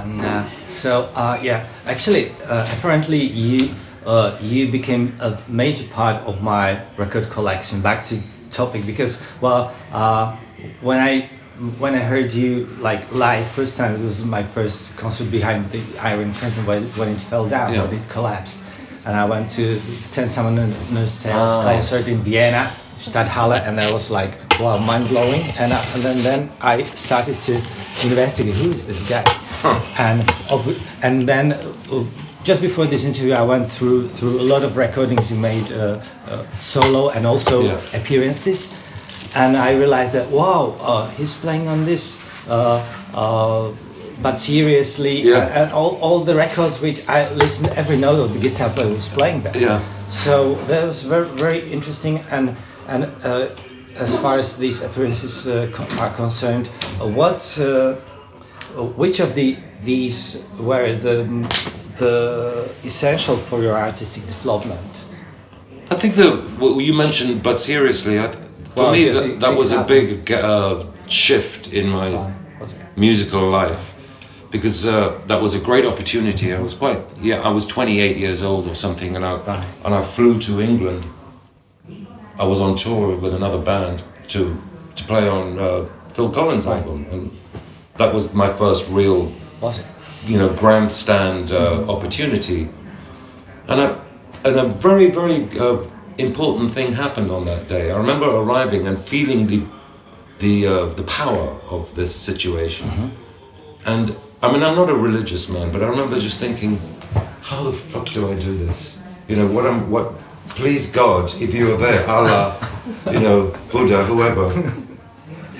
And, 0.02 0.20
uh, 0.20 0.42
so 0.76 1.10
uh, 1.14 1.38
yeah, 1.42 1.66
actually, 1.86 2.30
uh, 2.44 2.66
apparently 2.78 3.18
you 3.18 3.74
uh, 4.04 4.38
you 4.40 4.70
became 4.70 5.16
a 5.20 5.38
major 5.48 5.86
part 5.88 6.22
of 6.26 6.42
my 6.42 6.80
record 6.96 7.28
collection. 7.30 7.80
Back 7.80 8.04
to 8.06 8.20
topic 8.50 8.86
because 8.86 9.20
well, 9.40 9.74
uh, 9.92 10.36
when 10.80 11.00
I 11.00 11.28
when 11.78 11.94
I 11.94 12.00
heard 12.00 12.32
you 12.32 12.66
like 12.80 13.12
live 13.12 13.46
first 13.52 13.76
time, 13.76 13.94
it 13.94 14.04
was 14.04 14.22
my 14.24 14.42
first 14.42 14.94
concert 14.96 15.30
behind 15.30 15.70
the 15.70 15.82
Iron 15.98 16.34
Curtain 16.34 16.66
when, 16.66 16.84
when 16.92 17.08
it 17.08 17.20
fell 17.20 17.48
down, 17.48 17.72
Yeah. 17.72 17.84
when 17.84 17.94
it 17.94 18.08
collapsed. 18.08 18.60
And 19.06 19.16
I 19.16 19.24
went 19.24 19.48
to 19.50 19.76
the 19.78 19.96
Ten 20.12 20.28
Summoners 20.28 21.22
Tales 21.22 21.50
Ah, 21.50 21.62
concert 21.62 22.08
in 22.08 22.18
Vienna, 22.18 22.70
Stadthalle, 22.98 23.60
and 23.66 23.80
I 23.80 23.92
was 23.92 24.10
like, 24.10 24.32
wow, 24.60 24.78
mind 24.78 25.08
blowing. 25.08 25.42
And, 25.58 25.72
I, 25.72 25.84
and 25.94 26.02
then, 26.02 26.22
then 26.22 26.52
I 26.60 26.84
started 26.94 27.40
to 27.42 27.54
investigate 28.04 28.54
who 28.54 28.72
is 28.72 28.86
this 28.86 29.02
guy. 29.08 29.24
And, 29.98 30.24
and 31.02 31.28
then 31.28 31.52
uh, 31.52 32.04
just 32.44 32.60
before 32.60 32.86
this 32.86 33.04
interview, 33.04 33.32
I 33.32 33.42
went 33.42 33.70
through, 33.70 34.08
through 34.08 34.40
a 34.40 34.46
lot 34.52 34.62
of 34.62 34.76
recordings 34.76 35.30
you 35.30 35.36
made 35.36 35.70
uh, 35.72 36.00
uh, 36.28 36.46
solo 36.60 37.10
and 37.10 37.26
also 37.26 37.62
Yeah. 37.62 37.80
appearances 37.94 38.68
and 39.34 39.56
I 39.56 39.72
realized 39.76 40.12
that 40.14 40.30
wow, 40.30 40.76
uh, 40.80 41.10
he's 41.10 41.34
playing 41.34 41.68
on 41.68 41.84
this, 41.84 42.18
uh, 42.48 42.82
uh, 43.14 43.72
but 44.22 44.38
seriously, 44.38 45.20
Yeah. 45.22 45.36
uh, 45.36 45.48
and 45.64 45.72
all, 45.72 45.96
all 46.00 46.20
the 46.24 46.34
records 46.34 46.80
which 46.80 47.06
I 47.08 47.30
listened 47.34 47.68
every 47.76 47.98
note 47.98 48.18
of 48.20 48.32
the 48.32 48.38
guitar 48.38 48.70
player 48.70 48.94
was 48.94 49.08
playing 49.08 49.42
there. 49.42 49.56
Yeah. 49.56 49.82
So 50.08 50.54
that 50.68 50.86
was 50.86 51.02
very 51.02 51.26
very 51.28 51.60
interesting, 51.70 52.24
and 52.30 52.56
and 52.88 53.04
uh, 53.24 53.48
as 53.96 54.16
far 54.18 54.38
as 54.38 54.56
these 54.58 54.82
appearances 54.82 55.46
uh, 55.46 55.70
are 56.00 56.10
concerned, 56.14 56.68
uh, 57.00 57.06
what's 57.06 57.58
uh, 57.58 57.94
which 58.96 59.20
of 59.20 59.34
the 59.34 59.56
these 59.84 60.42
were 60.58 60.94
the 60.94 61.24
the 61.98 62.68
essential 62.84 63.36
for 63.36 63.62
your 63.62 63.76
artistic 63.76 64.24
development? 64.26 64.80
I 65.90 65.94
think 65.94 66.14
that 66.16 66.32
what 66.58 66.76
you 66.84 66.92
mentioned, 66.94 67.42
but 67.42 67.58
seriously, 67.60 68.18
I, 68.18 68.28
for 68.74 68.82
Well, 68.82 68.92
me 68.92 69.08
that, 69.08 69.40
that 69.40 69.56
was 69.56 69.72
a 69.72 69.82
big 69.84 70.30
uh, 70.32 70.84
shift 71.08 71.68
in 71.72 71.88
my 71.88 72.10
Why 72.10 72.34
was 72.60 72.72
it? 72.72 72.78
musical 72.96 73.48
life 73.48 73.94
because 74.50 74.86
uh, 74.86 75.18
that 75.26 75.40
was 75.40 75.54
a 75.54 75.60
great 75.60 75.84
opportunity. 75.84 76.52
I 76.54 76.60
was 76.60 76.74
quite 76.74 77.00
yeah, 77.20 77.40
I 77.48 77.50
was 77.50 77.66
28 77.66 78.16
years 78.16 78.42
old 78.42 78.66
or 78.68 78.74
something, 78.74 79.16
and 79.16 79.24
I 79.24 79.34
Right. 79.36 79.64
and 79.84 79.94
I 79.94 80.02
flew 80.02 80.38
to 80.40 80.60
England. 80.60 81.04
I 82.38 82.44
was 82.44 82.60
on 82.60 82.76
tour 82.76 83.16
with 83.16 83.34
another 83.34 83.58
band 83.58 84.02
to 84.28 84.62
to 84.96 85.04
play 85.04 85.28
on 85.28 85.58
uh, 85.58 85.86
Phil 86.08 86.30
Collins' 86.30 86.66
album, 86.66 87.06
and 87.10 87.30
that 87.96 88.12
was 88.14 88.34
my 88.34 88.52
first 88.52 88.88
real 88.88 89.32
you 90.26 90.38
know 90.38 90.48
grandstand 90.54 91.52
uh, 91.52 91.84
opportunity. 91.88 92.68
And 93.68 93.80
a, 93.80 94.00
and 94.44 94.56
a 94.56 94.68
very 94.68 95.10
very 95.10 95.48
uh, 95.58 95.84
important 96.18 96.72
thing 96.72 96.92
happened 96.92 97.30
on 97.30 97.44
that 97.46 97.68
day. 97.68 97.90
I 97.90 97.96
remember 97.96 98.26
arriving 98.26 98.86
and 98.86 98.98
feeling 98.98 99.46
the 99.46 99.62
the 100.38 100.66
uh, 100.66 100.86
the 100.86 101.04
power 101.04 101.58
of 101.70 101.94
this 101.94 102.14
situation. 102.14 102.88
And 103.84 104.16
i 104.42 104.52
mean 104.52 104.62
i'm 104.62 104.76
not 104.76 104.90
a 104.90 104.94
religious 104.94 105.48
man 105.48 105.72
but 105.72 105.82
i 105.82 105.86
remember 105.86 106.20
just 106.20 106.38
thinking 106.38 106.78
how 107.40 107.62
the 107.64 107.72
fuck 107.72 108.06
do 108.12 108.30
i 108.30 108.34
do 108.34 108.56
this? 108.58 108.98
You 109.28 109.36
know 109.36 109.46
what 109.46 109.66
i'm 109.66 109.90
what 109.90 110.12
please 110.48 110.86
god 110.86 111.32
if 111.40 111.54
you 111.54 111.74
are 111.74 111.76
there 111.76 112.08
allah 112.08 112.56
you 113.12 113.20
know 113.20 113.54
buddha 113.70 114.04
whoever 114.04 114.48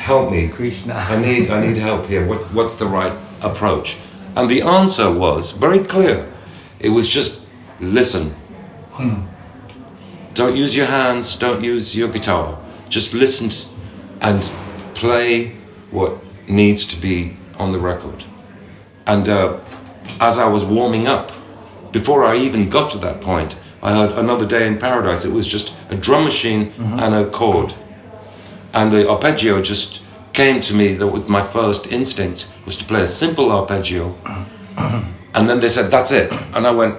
help 0.07 0.31
me 0.31 0.49
Krishna. 0.49 0.95
I 0.95 1.21
need, 1.21 1.51
I 1.51 1.67
need 1.67 1.77
help 1.77 2.07
here. 2.07 2.25
What, 2.25 2.39
what's 2.53 2.75
the 2.75 2.87
right 2.87 3.13
approach? 3.43 3.97
And 4.37 4.49
the 4.49 4.63
answer 4.63 5.11
was 5.13 5.51
very 5.51 5.81
clear. 5.81 6.33
It 6.79 6.91
was 6.91 7.09
just 7.09 7.45
listen. 7.81 8.35
Don't 10.35 10.55
use 10.55 10.77
your 10.77 10.87
hands, 10.87 11.35
don't 11.35 11.65
use 11.65 11.97
your 11.97 12.09
guitar. 12.09 12.57
Just 12.89 13.15
listen 13.15 13.51
and 14.21 14.43
play 14.95 15.57
what 15.91 16.13
needs 16.47 16.85
to 16.87 17.01
be 17.01 17.37
on 17.59 17.73
the 17.73 17.81
record. 17.81 18.25
And 19.07 19.29
uh, 19.29 19.59
as 20.21 20.39
I 20.39 20.47
was 20.47 20.65
warming 20.65 21.09
up, 21.09 21.33
before 21.91 22.25
I 22.25 22.37
even 22.37 22.69
got 22.69 22.93
to 22.93 22.99
that 22.99 23.21
point, 23.21 23.59
I 23.87 23.93
heard 23.93 24.13
Another 24.19 24.45
Day 24.45 24.67
in 24.67 24.79
Paradise. 24.79 25.25
It 25.25 25.33
was 25.33 25.47
just 25.47 25.73
a 25.91 25.95
drum 25.97 26.25
machine 26.25 26.73
and 26.99 27.15
a 27.15 27.31
chord. 27.31 27.73
And 28.73 28.91
the 28.91 29.09
arpeggio 29.09 29.63
just 29.63 30.03
came 30.33 30.59
to 30.63 30.75
me. 30.75 30.95
That 30.95 31.07
was 31.07 31.29
my 31.29 31.43
first 31.43 31.87
instinct 31.87 32.49
was 32.65 32.77
to 32.79 32.85
play 32.85 33.03
a 33.03 33.07
simple 33.07 33.51
arpeggio. 33.53 34.15
And 35.37 35.51
then 35.51 35.61
they 35.61 35.69
said 35.69 35.91
that's 35.91 36.13
it. 36.13 36.33
And 36.55 36.67
i 36.67 36.71
went 36.71 36.99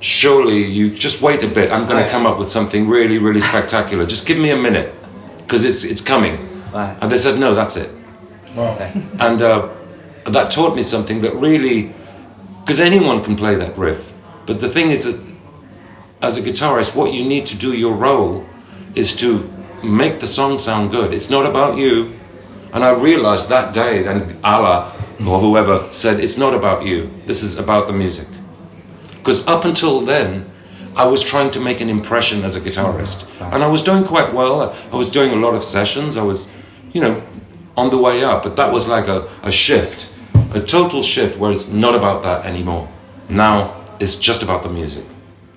surely 0.00 0.64
you 0.64 0.90
just 0.90 1.20
wait 1.20 1.42
a 1.42 1.48
bit. 1.48 1.70
I'm 1.70 1.86
going 1.86 2.02
to 2.02 2.08
come 2.10 2.24
up 2.26 2.38
with 2.38 2.48
something 2.48 2.88
really 2.88 3.18
really 3.18 3.40
spectacular. 3.40 4.06
Just 4.06 4.26
give 4.26 4.38
me 4.38 4.50
a 4.50 4.56
minute 4.56 4.94
because 5.38 5.64
it's 5.64 5.84
it's 5.84 6.00
coming. 6.00 6.34
Right. 6.72 6.96
and 7.00 7.12
they 7.12 7.18
said 7.18 7.38
no 7.38 7.54
that's 7.54 7.76
it. 7.76 7.90
And 9.20 9.42
uh, 9.42 9.68
that 10.24 10.50
taught 10.50 10.74
me 10.74 10.82
something 10.82 11.20
that 11.20 11.34
really 11.36 11.92
because 12.60 12.80
anyone 12.80 13.22
can 13.22 13.36
play 13.36 13.54
that 13.56 13.76
riff. 13.76 14.14
But 14.46 14.60
the 14.60 14.70
thing 14.70 14.90
is 14.90 15.04
that 15.04 15.27
as 16.20 16.36
a 16.36 16.42
guitarist 16.42 16.94
what 16.94 17.12
you 17.12 17.24
need 17.24 17.46
to 17.46 17.56
do 17.56 17.72
your 17.72 17.94
role 17.94 18.44
is 18.94 19.14
to 19.16 19.50
make 19.82 20.18
the 20.18 20.26
song 20.26 20.58
sound 20.58 20.90
good. 20.90 21.14
It's 21.14 21.30
not 21.30 21.46
about 21.46 21.76
you. 21.76 22.18
And 22.72 22.84
i 22.84 22.90
realized 22.90 23.48
that 23.48 23.72
day 23.72 24.02
then 24.02 24.38
allah 24.44 24.94
or 25.20 25.40
whoever 25.40 25.80
said 25.92 26.20
it's 26.20 26.36
not 26.36 26.54
about 26.54 26.84
you. 26.84 27.10
This 27.26 27.42
is 27.42 27.56
about 27.56 27.86
the 27.86 27.92
music. 27.92 28.28
Because 29.16 29.46
up 29.46 29.64
until 29.64 30.00
then 30.00 30.50
i 30.96 31.06
was 31.06 31.22
trying 31.22 31.50
to 31.52 31.60
make 31.60 31.80
an 31.80 31.88
impression 31.88 32.44
as 32.44 32.56
a 32.56 32.60
guitarist. 32.60 33.26
And 33.52 33.62
i 33.62 33.66
was 33.66 33.82
doing 33.82 34.04
quite 34.04 34.34
well. 34.34 34.74
I 34.92 34.96
was 34.96 35.08
doing 35.10 35.32
a 35.32 35.36
lot 35.36 35.54
of 35.54 35.64
sessions. 35.64 36.16
I 36.16 36.22
was 36.22 36.50
you 36.92 37.00
know 37.00 37.22
on 37.76 37.90
the 37.90 37.98
way 37.98 38.24
up. 38.24 38.42
But 38.42 38.56
that 38.56 38.72
was 38.72 38.88
like 38.88 39.08
a, 39.08 39.28
a 39.42 39.52
shift 39.52 40.08
a 40.54 40.60
total 40.60 41.02
shift 41.02 41.38
where 41.38 41.50
it's 41.50 41.68
not 41.68 41.94
about 41.94 42.22
that 42.22 42.46
anymore. 42.46 42.88
Now 43.28 43.84
it's 44.00 44.16
just 44.16 44.42
about 44.42 44.62
the 44.62 44.70
music 44.70 45.04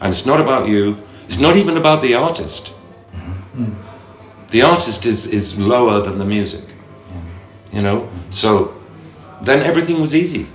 and 0.01 0.13
it's 0.13 0.25
not 0.25 0.39
about 0.39 0.67
you 0.67 0.97
it's 1.25 1.39
not 1.39 1.55
even 1.55 1.77
about 1.77 2.01
the 2.01 2.13
artist 2.13 2.73
the 4.49 4.61
artist 4.61 5.05
is, 5.05 5.27
is 5.27 5.57
lower 5.57 6.01
than 6.01 6.17
the 6.17 6.25
music 6.25 6.63
you 7.71 7.81
know 7.81 8.09
so 8.29 8.73
then 9.41 9.61
everything 9.61 10.01
was 10.01 10.13
easy 10.13 10.47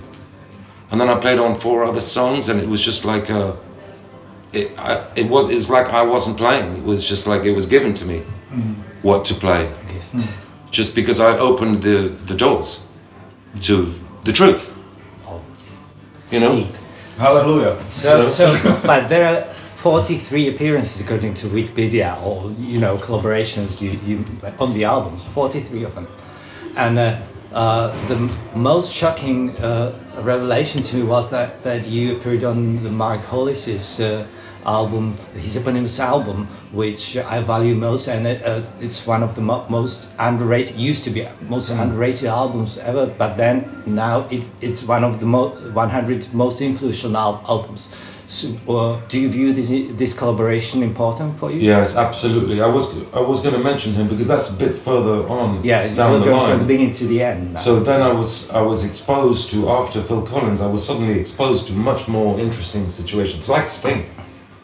and 0.89 1.01
then 1.01 1.09
I 1.09 1.19
played 1.19 1.39
on 1.39 1.55
four 1.57 1.83
other 1.83 2.01
songs, 2.01 2.49
and 2.49 2.59
it 2.59 2.67
was 2.67 2.81
just 2.83 3.03
like 3.03 3.29
uh, 3.29 3.53
it. 4.53 4.71
I, 4.77 5.05
it 5.15 5.27
was. 5.27 5.49
It's 5.49 5.69
like 5.69 5.87
I 5.87 6.01
wasn't 6.01 6.37
playing. 6.37 6.77
It 6.77 6.83
was 6.83 7.07
just 7.07 7.27
like 7.27 7.43
it 7.43 7.51
was 7.51 7.65
given 7.65 7.93
to 7.95 8.05
me 8.05 8.23
what 9.01 9.25
to 9.25 9.33
play, 9.33 9.71
just 10.71 10.95
because 10.95 11.19
I 11.19 11.37
opened 11.37 11.83
the 11.83 12.07
the 12.25 12.35
doors 12.35 12.85
to 13.63 13.93
the 14.23 14.31
truth. 14.31 14.73
You 16.31 16.39
know. 16.39 16.67
Hallelujah. 17.17 17.77
So, 17.91 18.27
so, 18.27 18.51
but 18.85 19.07
there 19.09 19.25
are 19.27 19.53
43 19.81 20.49
appearances 20.55 21.01
according 21.01 21.33
to 21.35 21.47
Wikipedia, 21.47 22.21
or 22.23 22.51
you 22.59 22.79
know, 22.79 22.97
collaborations 22.97 23.81
you, 23.81 23.91
you 24.05 24.23
on 24.59 24.73
the 24.73 24.83
albums. 24.85 25.23
43 25.25 25.83
of 25.83 25.95
them, 25.95 26.07
and 26.75 26.99
uh, 26.99 27.19
uh, 27.53 28.07
the 28.07 28.15
m- 28.15 28.31
most 28.55 28.91
shocking 28.91 29.49
uh, 29.57 29.97
revelation 30.21 30.81
to 30.83 30.95
me 30.97 31.03
was 31.03 31.29
that 31.31 31.63
that 31.63 31.87
you 31.87 32.17
appeared 32.17 32.43
on 32.43 32.83
the 32.83 32.89
Mark 32.89 33.21
Hollis's 33.21 33.99
uh, 33.99 34.27
album, 34.71 35.15
his 35.33 35.55
eponymous 35.55 35.99
album, 35.99 36.47
which 36.71 37.17
I 37.17 37.41
value 37.41 37.73
most, 37.75 38.07
and 38.07 38.27
it, 38.27 38.43
uh, 38.45 38.61
it's 38.81 39.07
one 39.07 39.23
of 39.23 39.33
the 39.35 39.41
mo- 39.41 39.65
most 39.69 40.07
underrated. 40.19 40.75
Used 40.75 41.03
to 41.05 41.09
be 41.09 41.25
most 41.49 41.69
underrated 41.69 42.25
albums 42.27 42.77
ever, 42.77 43.07
but 43.07 43.37
then 43.37 43.81
now 43.85 44.27
it, 44.29 44.43
it's 44.61 44.83
one 44.83 45.03
of 45.03 45.19
the 45.19 45.25
mo- 45.25 45.55
100 45.73 46.33
most 46.33 46.61
influential 46.61 47.15
al- 47.15 47.41
albums. 47.47 47.89
So, 48.29 48.49
uh, 48.67 48.99
do 49.07 49.21
you 49.21 49.29
view 49.29 49.53
this 49.53 49.69
this 49.97 50.13
collaboration 50.13 50.83
important 50.83 51.39
for 51.39 51.49
you? 51.49 51.59
Yes, 51.61 51.95
absolutely. 51.95 52.59
I 52.61 52.67
was 52.67 52.93
I 53.13 53.21
was 53.21 53.39
going 53.39 53.55
to 53.55 53.63
mention 53.63 53.93
him 53.93 54.09
because 54.09 54.27
that's 54.27 54.49
a 54.49 54.53
bit 54.53 54.75
further 54.75 55.25
on 55.29 55.63
Yeah, 55.63 55.83
it's 55.83 55.95
down 55.95 56.11
the 56.19 56.25
going 56.25 56.35
line. 56.37 56.49
from 56.49 56.59
the 56.59 56.65
beginning 56.65 56.93
to 56.95 57.07
the 57.07 57.21
end. 57.23 57.53
now. 57.53 57.59
So 57.59 57.79
then 57.79 58.01
I 58.01 58.11
was 58.11 58.49
I 58.49 58.61
was 58.61 58.83
exposed 58.83 59.49
to 59.51 59.69
after 59.69 60.01
Phil 60.03 60.23
Collins 60.23 60.59
I 60.59 60.67
was 60.67 60.85
suddenly 60.85 61.17
exposed 61.17 61.67
to 61.67 61.73
much 61.73 62.09
more 62.09 62.37
interesting 62.37 62.89
situations 62.89 63.47
like 63.47 63.69
Sting. 63.69 64.03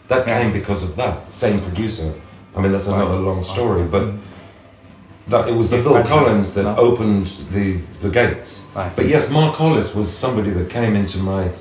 That 0.08 0.26
came 0.28 0.52
because 0.52 0.84
of 0.84 0.96
that 0.96 1.32
same 1.32 1.62
producer. 1.62 2.14
I 2.56 2.62
mean 2.62 2.72
that's 2.72 2.88
another 2.88 3.16
long 3.16 3.44
story, 3.44 3.84
but 3.88 4.14
that 5.28 5.48
it 5.48 5.54
was 5.54 5.70
the 5.70 5.82
Phil 5.82 6.04
Collins 6.04 6.54
that 6.54 6.66
opened 6.78 7.28
the 7.52 7.78
the 8.02 8.10
gates. 8.10 8.64
But 8.96 9.08
yes, 9.08 9.30
Mark 9.30 9.56
Hollis 9.56 9.96
was 9.96 10.12
somebody 10.12 10.50
that 10.52 10.70
came 10.70 10.96
into 10.96 11.18
my 11.20 11.52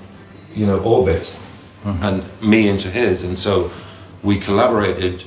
you 0.54 0.66
know 0.66 0.78
orbit 0.80 1.34
and 1.84 2.22
me 2.42 2.68
into 2.68 2.90
his, 2.90 3.24
and 3.24 3.38
so 3.38 3.70
we 4.22 4.38
collaborated 4.38 5.24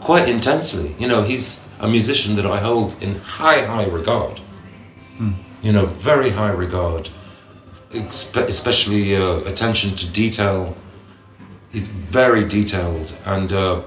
quite 0.00 0.28
intensely. 0.28 0.94
You 0.98 1.08
know, 1.08 1.22
he's 1.22 1.66
a 1.78 1.88
musician 1.88 2.36
that 2.36 2.46
I 2.46 2.58
hold 2.58 2.96
in 3.02 3.14
high, 3.20 3.64
high 3.64 3.86
regard. 3.86 4.40
You 5.62 5.72
know, 5.72 5.86
very 5.86 6.30
high 6.30 6.50
regard, 6.50 7.10
especially 7.92 9.14
uh, 9.16 9.40
attention 9.52 9.94
to 9.96 10.06
detail. 10.10 10.74
He's 11.72 11.86
very 11.86 12.44
detailed 12.44 13.16
and 13.24 13.52
uh, 13.52 13.82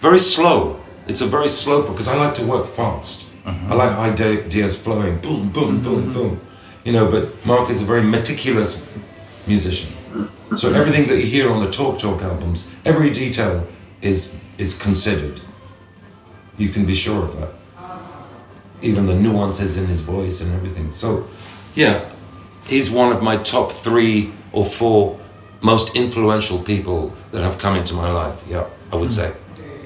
very 0.00 0.18
slow. 0.18 0.80
It's 1.06 1.20
a 1.20 1.26
very 1.26 1.48
slow 1.48 1.82
because 1.88 2.08
I 2.08 2.16
like 2.16 2.34
to 2.34 2.44
work 2.44 2.66
fast. 2.66 3.26
I 3.70 3.74
like 3.74 3.92
ideas 4.20 4.76
flowing, 4.76 5.18
boom, 5.20 5.48
boom, 5.50 5.82
boom, 5.82 6.12
boom. 6.12 6.40
You 6.84 6.92
know, 6.92 7.10
but 7.10 7.44
Mark 7.46 7.70
is 7.70 7.80
a 7.80 7.84
very 7.84 8.02
meticulous 8.02 8.84
musician. 9.46 9.90
So 10.56 10.72
everything 10.72 11.06
that 11.06 11.16
you 11.16 11.26
hear 11.26 11.50
on 11.50 11.64
the 11.64 11.70
Talk 11.70 11.98
Talk 11.98 12.22
albums, 12.22 12.68
every 12.84 13.10
detail 13.10 13.66
is 14.02 14.34
is 14.58 14.74
considered. 14.76 15.40
You 16.58 16.68
can 16.68 16.84
be 16.84 16.94
sure 16.94 17.24
of 17.24 17.40
that. 17.40 17.54
Even 18.82 19.06
the 19.06 19.14
nuances 19.14 19.76
in 19.76 19.86
his 19.86 20.00
voice 20.00 20.40
and 20.40 20.52
everything. 20.54 20.92
So, 20.92 21.26
yeah, 21.74 22.04
he's 22.66 22.90
one 22.90 23.12
of 23.12 23.22
my 23.22 23.36
top 23.38 23.72
three 23.72 24.32
or 24.52 24.64
four 24.64 25.18
most 25.60 25.96
influential 25.96 26.58
people 26.62 27.14
that 27.32 27.42
have 27.42 27.58
come 27.58 27.76
into 27.76 27.94
my 27.94 28.10
life. 28.10 28.42
Yeah, 28.48 28.66
I 28.92 28.96
would 28.96 29.10
say. 29.10 29.32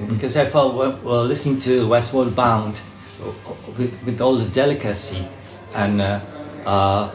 Because 0.09 0.37
I 0.37 0.47
felt 0.47 0.75
well, 0.75 1.25
listening 1.25 1.59
to 1.61 1.87
Westward 1.87 2.35
Bound 2.35 2.81
with, 3.79 3.97
with 4.05 4.21
all 4.21 4.37
the 4.37 4.49
delicacy 4.51 5.27
and 5.75 6.01
uh, 6.01 6.21
uh, 6.67 7.11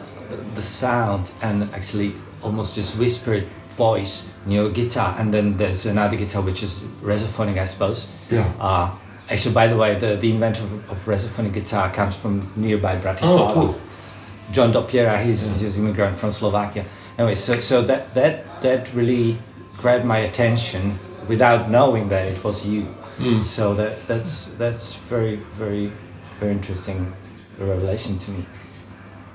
the 0.54 0.62
sound 0.62 1.30
and 1.42 1.64
actually 1.74 2.14
almost 2.42 2.74
just 2.74 2.98
whispered 2.98 3.46
voice, 3.70 4.30
you 4.46 4.56
know, 4.56 4.68
guitar, 4.70 5.14
and 5.18 5.32
then 5.32 5.56
there's 5.56 5.86
another 5.86 6.16
guitar 6.16 6.42
which 6.42 6.62
is 6.62 6.80
resophonic, 7.02 7.58
I 7.58 7.64
suppose. 7.64 8.08
Yeah. 8.30 8.52
Uh, 8.58 8.90
actually, 9.30 9.54
by 9.54 9.68
the 9.68 9.76
way, 9.76 9.98
the, 9.98 10.16
the 10.16 10.32
inventor 10.32 10.62
of, 10.64 10.90
of 10.90 11.04
resophonic 11.06 11.52
guitar 11.52 11.92
comes 11.92 12.16
from 12.16 12.52
nearby 12.56 12.96
Bratislava. 12.96 13.50
Oh, 13.50 13.54
cool. 13.54 13.80
John 14.50 14.72
Dopyera, 14.72 15.22
he's, 15.24 15.46
he's 15.60 15.76
an 15.76 15.84
immigrant 15.84 16.18
from 16.18 16.32
Slovakia. 16.32 16.86
Anyway, 17.18 17.34
so, 17.34 17.58
so 17.58 17.82
that, 17.82 18.14
that, 18.14 18.62
that 18.62 18.92
really 18.94 19.38
grabbed 19.76 20.04
my 20.04 20.18
attention 20.18 20.98
without 21.26 21.68
knowing 21.70 22.08
that 22.08 22.28
it 22.28 22.42
was 22.44 22.64
you. 22.66 22.86
Mm. 23.18 23.42
So 23.42 23.74
that, 23.74 24.06
that's, 24.06 24.46
that's 24.54 24.94
very, 24.94 25.36
very, 25.56 25.90
very 26.38 26.52
interesting 26.52 27.12
revelation 27.58 28.18
to 28.18 28.30
me. 28.30 28.46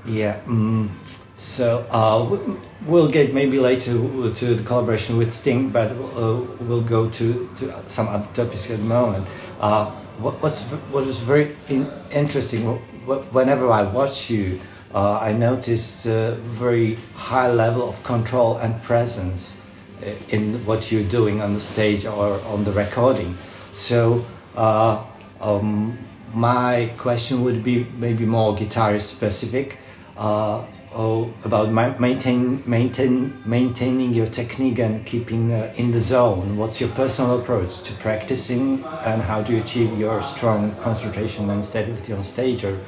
Yeah. 0.06 0.40
Mm, 0.46 0.90
so 1.36 1.86
uh, 1.92 2.24
we- 2.30 2.56
we'll 2.86 3.10
get 3.10 3.34
maybe 3.34 3.60
later 3.60 3.92
to 3.92 4.56
the 4.56 4.63
collaboration 4.63 5.18
with 5.18 5.34
Sting, 5.34 5.70
but 5.70 5.92
uh, 5.92 6.40
we'll 6.62 6.82
go 6.82 7.10
to, 7.10 7.50
to 7.58 7.84
some 7.88 8.08
other 8.08 8.28
topics 8.34 8.70
at 8.72 8.78
the 8.78 8.84
moment. 8.84 9.28
Uh, 9.60 9.92
what, 10.20 10.42
what's, 10.42 10.62
what 10.62 11.06
was 11.06 11.20
very 11.20 11.58
in, 11.68 11.92
interesting, 12.12 12.63
wh- 12.63 12.82
wh- 13.06 13.34
whenever 13.36 13.70
I 13.70 13.84
watch 13.84 14.30
you, 14.30 14.62
uh, 14.93 15.17
I 15.19 15.33
notice 15.33 16.05
a 16.05 16.35
very 16.35 16.95
high 17.15 17.51
level 17.51 17.89
of 17.89 18.03
control 18.03 18.57
and 18.57 18.81
presence 18.83 19.57
uh, 20.01 20.12
in 20.29 20.65
what 20.65 20.91
you're 20.91 21.09
doing 21.09 21.41
on 21.41 21.53
the 21.53 21.59
stage 21.59 22.05
or 22.05 22.39
on 22.41 22.63
the 22.63 22.71
recording. 22.71 23.38
So 23.71 24.25
uh, 24.55 25.03
um, 25.41 25.97
my 26.33 26.91
question 26.97 27.43
would 27.43 27.63
be 27.63 27.85
maybe 27.97 28.25
more 28.25 28.55
guitarist 28.55 29.03
specific. 29.03 29.79
Uh, 30.15 30.63
oh, 30.93 31.33
about 31.43 31.71
ma- 31.71 31.97
maintain, 31.97 32.62
maintain, 32.67 33.41
maintaining 33.45 34.13
your 34.13 34.27
technique 34.27 34.77
and 34.77 35.03
keeping 35.05 35.51
uh, 35.51 35.73
in 35.75 35.91
the 35.91 36.00
zone. 36.00 36.55
What's 36.55 36.79
your 36.79 36.89
personal 36.91 37.39
approach 37.39 37.81
to 37.83 37.93
practicing, 37.93 38.83
and 39.05 39.23
how 39.23 39.41
do 39.41 39.53
you 39.53 39.59
achieve 39.59 39.97
your 39.97 40.21
strong 40.21 40.75
concentration 40.81 41.50
and 41.50 41.65
stability 41.65 42.13
on 42.13 42.23
stage 42.23 42.63
or 42.63 42.79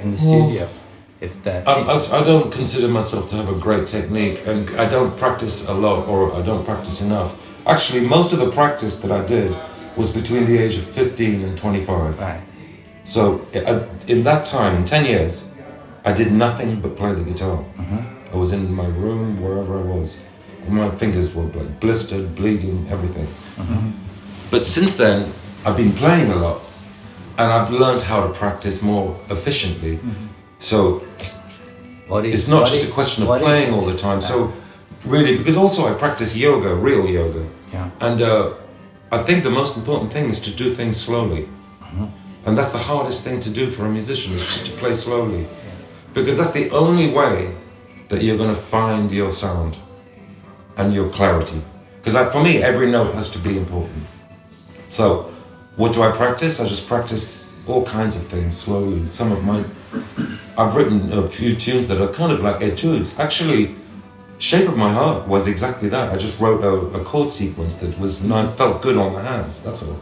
in 0.00 0.12
the 0.12 0.18
studio? 0.18 0.68
If 1.20 1.42
that, 1.44 1.68
I, 1.68 1.82
I, 1.82 2.20
I 2.20 2.24
don't 2.24 2.50
consider 2.50 2.88
myself 2.88 3.26
to 3.28 3.36
have 3.36 3.48
a 3.48 3.58
great 3.58 3.86
technique, 3.86 4.42
and 4.46 4.70
I 4.80 4.88
don't 4.88 5.16
practice 5.18 5.68
a 5.68 5.74
lot, 5.74 6.08
or 6.08 6.32
I 6.32 6.40
don't 6.40 6.64
practice 6.64 7.02
enough. 7.02 7.34
Actually, 7.66 8.00
most 8.00 8.32
of 8.32 8.38
the 8.38 8.50
practice 8.50 8.96
that 9.00 9.12
I 9.12 9.24
did 9.24 9.56
was 9.96 10.12
between 10.12 10.46
the 10.46 10.56
age 10.56 10.76
of 10.78 10.84
15 10.84 11.42
and 11.42 11.58
25. 11.58 12.18
right. 12.18 12.42
So, 13.04 13.46
I, 13.54 13.86
in 14.10 14.24
that 14.24 14.44
time, 14.44 14.76
in 14.76 14.84
10 14.84 15.04
years, 15.04 15.50
I 16.04 16.12
did 16.12 16.32
nothing 16.32 16.80
but 16.80 16.96
play 16.96 17.12
the 17.12 17.24
guitar. 17.24 17.58
Mm-hmm. 17.58 18.32
I 18.32 18.36
was 18.36 18.52
in 18.52 18.72
my 18.72 18.86
room, 18.86 19.42
wherever 19.42 19.78
I 19.78 19.82
was. 19.82 20.18
My 20.68 20.90
fingers 20.90 21.34
were 21.34 21.44
like 21.44 21.80
blistered, 21.80 22.34
bleeding, 22.34 22.88
everything. 22.90 23.26
Mm-hmm. 23.56 23.90
But 24.50 24.64
since 24.64 24.94
then, 24.94 25.32
I've 25.66 25.76
been 25.76 25.92
playing 25.92 26.30
a 26.30 26.36
lot, 26.36 26.62
and 27.36 27.52
I've 27.52 27.70
learned 27.70 28.02
how 28.02 28.26
to 28.26 28.32
practice 28.32 28.82
more 28.82 29.18
efficiently. 29.28 29.96
Mm-hmm. 29.96 30.26
So 30.60 31.02
What 32.08 32.24
is, 32.26 32.34
it's 32.34 32.48
not 32.48 32.66
just 32.66 32.82
is- 32.84 32.88
a 32.88 32.92
question 32.92 33.24
of 33.26 33.40
playing 33.40 33.72
all 33.74 33.84
the 33.84 33.96
time. 33.96 34.20
So 34.20 34.52
really, 35.04 35.36
because 35.36 35.56
also 35.56 35.88
I 35.88 35.92
practice 35.98 36.36
yoga, 36.36 36.74
real 36.74 37.06
yoga, 37.08 37.44
Yeah. 37.72 37.88
and 38.00 38.20
uh, 38.20 38.52
I 39.12 39.18
think 39.18 39.42
the 39.44 39.50
most 39.50 39.76
important 39.76 40.12
thing 40.12 40.28
is 40.28 40.38
to 40.40 40.50
do 40.50 40.72
things 40.74 40.96
slowly, 40.96 41.48
and 42.46 42.56
that's 42.56 42.70
the 42.70 42.78
hardest 42.78 43.24
thing 43.24 43.40
to 43.40 43.50
do 43.50 43.70
for 43.70 43.86
a 43.86 43.88
musician 43.88 44.34
is 44.34 44.42
just 44.42 44.66
to 44.66 44.72
play 44.72 44.92
slowly, 44.92 45.46
because 46.14 46.36
that's 46.36 46.52
the 46.52 46.70
only 46.70 47.10
way 47.10 47.54
that 48.08 48.22
you're 48.22 48.36
going 48.36 48.54
to 48.54 48.60
find 48.60 49.10
your 49.12 49.30
sound 49.32 49.78
and 50.76 50.92
your 50.94 51.08
clarity. 51.10 51.60
Because 52.02 52.16
for 52.32 52.42
me, 52.42 52.62
every 52.62 52.90
note 52.90 53.14
has 53.14 53.28
to 53.30 53.38
be 53.38 53.56
important. 53.56 54.02
So, 54.88 55.30
what 55.76 55.92
do 55.92 56.02
I 56.02 56.10
practice? 56.10 56.58
I 56.60 56.66
just 56.66 56.86
practice 56.88 57.52
all 57.66 57.82
kinds 57.84 58.16
of 58.16 58.22
things 58.26 58.56
slowly. 58.56 59.06
Some 59.06 59.30
of 59.32 59.44
my, 59.44 59.62
I've 60.60 60.74
written 60.76 61.10
a 61.12 61.26
few 61.26 61.54
tunes 61.56 61.88
that 61.88 62.00
are 62.00 62.12
kind 62.12 62.32
of 62.32 62.40
like 62.42 62.60
etudes. 62.60 63.18
Actually, 63.18 63.74
Shape 64.38 64.68
of 64.68 64.76
My 64.76 64.92
Heart 64.92 65.26
was 65.26 65.46
exactly 65.48 65.88
that. 65.88 66.10
I 66.12 66.16
just 66.18 66.38
wrote 66.38 66.62
a, 66.62 66.74
a 67.00 67.04
chord 67.04 67.32
sequence 67.32 67.76
that 67.76 67.98
was 67.98 68.22
not, 68.22 68.56
felt 68.58 68.82
good 68.82 68.96
on 68.98 69.14
the 69.14 69.22
hands. 69.22 69.62
That's 69.62 69.82
all. 69.82 69.98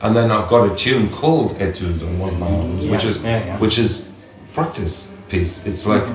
And 0.00 0.14
then 0.16 0.30
I've 0.30 0.48
got 0.48 0.70
a 0.70 0.74
tune 0.74 1.08
called 1.10 1.52
Etude 1.58 2.02
on 2.02 2.18
one 2.18 2.30
of 2.34 2.38
my 2.38 2.48
albums, 2.48 2.86
which 2.86 3.04
is 3.04 3.22
yeah, 3.22 3.44
yeah. 3.46 3.58
which 3.58 3.78
is 3.78 4.10
practice 4.52 5.12
piece. 5.28 5.64
It's 5.66 5.86
like, 5.86 6.06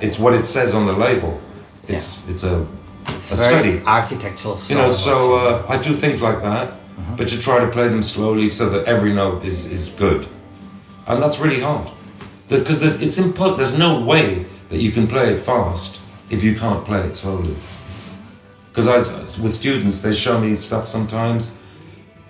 it's 0.00 0.18
what 0.18 0.34
it 0.34 0.44
says 0.44 0.74
on 0.74 0.86
the 0.86 0.92
label. 0.92 1.40
It's 1.88 2.20
it's 2.28 2.44
a 2.44 2.66
It's 3.06 3.30
a 3.32 3.36
study. 3.36 3.80
architectural. 3.86 4.58
You 4.68 4.76
know, 4.76 4.90
so 4.90 5.14
uh, 5.36 5.66
I 5.68 5.76
do 5.78 5.92
things 5.94 6.20
like 6.28 6.40
that, 6.42 6.66
Uh-huh. 6.68 7.14
but 7.16 7.26
you 7.32 7.38
try 7.48 7.58
to 7.64 7.70
play 7.76 7.88
them 7.88 8.02
slowly 8.02 8.50
so 8.50 8.64
that 8.70 8.82
every 8.94 9.12
note 9.12 9.44
is, 9.44 9.66
is 9.66 9.88
good, 10.04 10.26
and 11.06 11.22
that's 11.22 11.38
really 11.44 11.60
hard. 11.60 11.86
Because 12.48 12.80
there's 12.80 13.00
it's 13.02 13.18
impo- 13.18 13.56
There's 13.56 13.76
no 13.76 14.00
way 14.04 14.46
that 14.70 14.78
you 14.80 14.90
can 14.92 15.06
play 15.06 15.32
it 15.34 15.38
fast 15.38 16.00
if 16.30 16.42
you 16.42 16.54
can't 16.54 16.84
play 16.84 17.00
it 17.00 17.16
slowly. 17.16 17.54
Because 18.68 18.86
I 18.88 18.98
with 19.42 19.54
students, 19.54 20.00
they 20.00 20.14
show 20.14 20.40
me 20.40 20.54
stuff 20.54 20.86
sometimes 20.88 21.52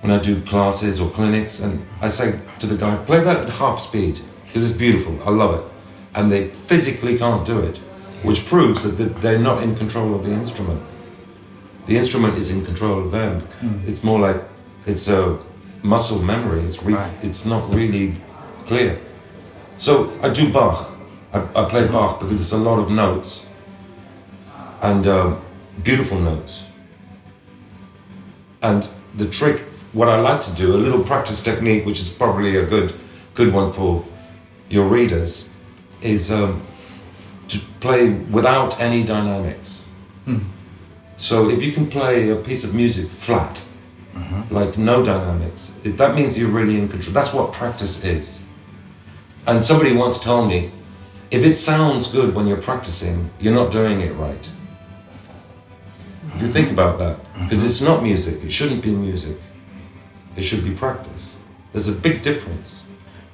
when 0.00 0.12
I 0.12 0.18
do 0.18 0.40
classes 0.42 1.00
or 1.00 1.10
clinics, 1.10 1.60
and 1.60 1.84
I 2.00 2.08
say 2.08 2.40
to 2.60 2.66
the 2.66 2.76
guy, 2.76 2.96
"Play 3.04 3.20
that 3.20 3.36
at 3.38 3.50
half 3.50 3.80
speed 3.80 4.20
because 4.46 4.62
it's 4.68 4.78
beautiful. 4.78 5.18
I 5.24 5.30
love 5.30 5.54
it," 5.58 5.64
and 6.14 6.30
they 6.32 6.48
physically 6.48 7.18
can't 7.18 7.44
do 7.44 7.58
it, 7.58 7.78
which 8.22 8.46
proves 8.46 8.82
that 8.84 9.20
they're 9.20 9.38
not 9.50 9.62
in 9.62 9.74
control 9.74 10.14
of 10.14 10.24
the 10.24 10.32
instrument 10.32 10.80
the 11.86 11.96
instrument 11.96 12.36
is 12.36 12.50
in 12.50 12.62
control 12.66 12.98
of 13.02 13.10
them. 13.10 13.40
Hmm. 13.60 13.78
It's 13.86 14.04
more 14.04 14.20
like 14.20 14.42
it's 14.84 15.08
a 15.08 15.38
muscle 15.82 16.20
memory. 16.22 16.60
It's 16.60 16.82
re- 16.82 16.92
Right. 16.92 17.10
it's 17.22 17.46
not 17.46 17.62
really 17.74 18.20
clear. 18.66 19.00
So 19.78 20.12
I 20.22 20.28
do 20.28 20.52
Bach. 20.52 20.92
I, 21.32 21.40
I 21.54 21.64
play 21.68 21.86
Bach 21.86 22.20
because 22.20 22.40
it's 22.40 22.52
a 22.52 22.58
lot 22.58 22.78
of 22.78 22.90
notes 22.90 23.46
and 24.82 25.06
um, 25.06 25.40
beautiful 25.82 26.18
notes. 26.18 26.66
And 28.60 28.88
the 29.14 29.28
trick, 29.28 29.60
what 29.92 30.08
I 30.08 30.20
like 30.20 30.40
to 30.42 30.54
do, 30.54 30.74
a 30.74 30.76
little 30.76 31.02
practice 31.02 31.40
technique, 31.40 31.86
which 31.86 32.00
is 32.00 32.08
probably 32.08 32.56
a 32.56 32.66
good 32.66 32.92
good 33.34 33.54
one 33.54 33.72
for 33.72 34.04
your 34.68 34.88
readers, 34.88 35.48
is 36.02 36.30
um, 36.30 36.60
to 37.46 37.58
play 37.80 38.10
without 38.10 38.80
any 38.80 39.04
dynamics. 39.04 39.88
So 41.16 41.48
if 41.48 41.62
you 41.62 41.72
can 41.72 41.88
play 41.88 42.30
a 42.30 42.36
piece 42.36 42.64
of 42.64 42.74
music 42.74 43.08
flat, 43.08 43.64
like 44.50 44.76
no 44.76 45.04
dynamics, 45.04 45.76
it, 45.84 45.96
that 45.98 46.14
means 46.16 46.36
you're 46.36 46.50
really 46.50 46.78
in 46.78 46.88
control. 46.88 47.14
That's 47.14 47.32
what 47.32 47.52
practice 47.52 48.04
is. 48.04 48.40
And 49.48 49.64
somebody 49.64 49.94
once 49.94 50.18
told 50.18 50.46
me, 50.46 50.70
if 51.30 51.42
it 51.42 51.56
sounds 51.56 52.06
good 52.08 52.34
when 52.34 52.46
you're 52.46 52.60
practicing, 52.60 53.30
you're 53.40 53.54
not 53.54 53.72
doing 53.72 54.02
it 54.02 54.14
right. 54.16 54.46
If 56.34 56.42
you 56.42 56.48
think 56.48 56.70
about 56.70 56.98
that, 56.98 57.18
because 57.32 57.64
it's 57.64 57.80
not 57.80 58.02
music, 58.02 58.44
it 58.44 58.52
shouldn't 58.52 58.82
be 58.82 58.92
music. 58.92 59.38
It 60.36 60.42
should 60.42 60.62
be 60.62 60.74
practice. 60.74 61.38
There's 61.72 61.88
a 61.88 61.92
big 61.92 62.20
difference. 62.20 62.84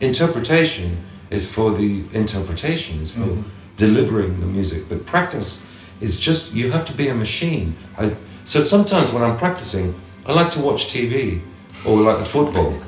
Interpretation 0.01 1.05
is 1.31 1.51
for 1.51 1.73
the 1.73 2.05
interpretation, 2.13 3.01
is 3.01 3.11
for 3.11 3.21
mm-hmm. 3.21 3.49
delivering 3.77 4.39
the 4.39 4.47
music, 4.47 4.89
but 4.89 5.05
practice 5.07 5.67
is 6.01 6.17
just 6.17 6.53
you 6.53 6.71
have 6.71 6.85
to 6.85 6.93
be 6.93 7.09
a 7.09 7.15
machine. 7.15 7.75
I, 7.99 8.15
so 8.45 8.61
sometimes 8.61 9.13
when 9.13 9.25
I'm 9.25 9.37
practicing, 9.37 10.01
I 10.27 10.33
like 10.33 10.51
to 10.51 10.61
watch 10.61 10.87
TV 10.87 11.43
or 11.85 12.01
like 12.01 12.19
the 12.19 12.25
football. 12.25 12.79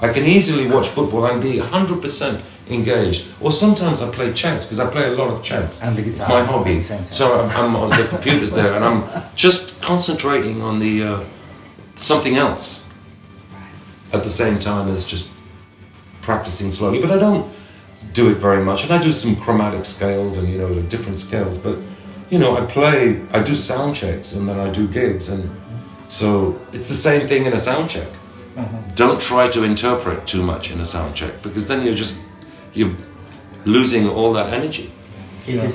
I 0.00 0.08
can 0.12 0.24
easily 0.24 0.66
watch 0.66 0.88
football 0.88 1.26
and 1.26 1.42
be 1.42 1.58
100% 1.58 2.40
engaged. 2.68 3.28
Or 3.40 3.52
sometimes 3.52 4.00
I 4.00 4.10
play 4.10 4.32
chess 4.32 4.64
because 4.64 4.80
I 4.80 4.90
play 4.90 5.04
a 5.04 5.12
lot 5.12 5.28
of 5.28 5.42
chess. 5.42 5.82
And 5.82 5.96
the 5.96 6.02
it's 6.02 6.26
my 6.28 6.42
hobby. 6.42 6.76
at 6.76 6.78
the 6.78 6.82
same 6.84 6.98
time. 6.98 7.12
So 7.12 7.40
I'm, 7.40 7.50
I'm 7.50 7.76
on 7.76 7.90
the 7.90 8.06
computers 8.08 8.50
there 8.50 8.74
and 8.74 8.84
I'm 8.84 9.04
just 9.36 9.80
concentrating 9.82 10.62
on 10.62 10.78
the 10.78 11.02
uh, 11.02 11.24
something 11.96 12.36
else 12.36 12.86
at 14.12 14.24
the 14.24 14.30
same 14.30 14.58
time 14.58 14.88
as 14.88 15.04
just 15.04 15.28
practicing 16.22 16.70
slowly, 16.70 17.00
but 17.00 17.10
I 17.10 17.18
don't 17.18 17.50
do 18.12 18.30
it 18.30 18.36
very 18.36 18.62
much. 18.64 18.84
And 18.84 18.92
I 18.92 18.98
do 18.98 19.12
some 19.12 19.36
chromatic 19.36 19.84
scales 19.84 20.36
and 20.38 20.48
you 20.48 20.58
know 20.58 20.74
the 20.74 20.82
different 20.82 21.18
scales, 21.18 21.58
but 21.58 21.78
you 22.30 22.38
know 22.38 22.56
I 22.56 22.64
play, 22.66 23.22
I 23.32 23.42
do 23.42 23.54
sound 23.54 23.94
checks 23.96 24.32
and 24.32 24.48
then 24.48 24.58
I 24.58 24.70
do 24.70 24.88
gigs, 24.88 25.28
and 25.28 25.50
so 26.08 26.60
it's 26.72 26.88
the 26.88 26.94
same 26.94 27.28
thing 27.28 27.44
in 27.44 27.52
a 27.52 27.58
sound 27.58 27.90
check. 27.90 28.08
Don't 28.94 29.20
try 29.20 29.48
to 29.48 29.64
interpret 29.64 30.26
too 30.26 30.42
much 30.42 30.70
in 30.70 30.80
a 30.80 30.84
sound 30.84 31.14
check 31.14 31.42
because 31.42 31.66
then 31.68 31.84
you're 31.84 31.94
just 31.94 32.20
you're 32.72 32.96
losing 33.64 34.08
all 34.08 34.32
that 34.32 34.52
energy. 34.52 34.92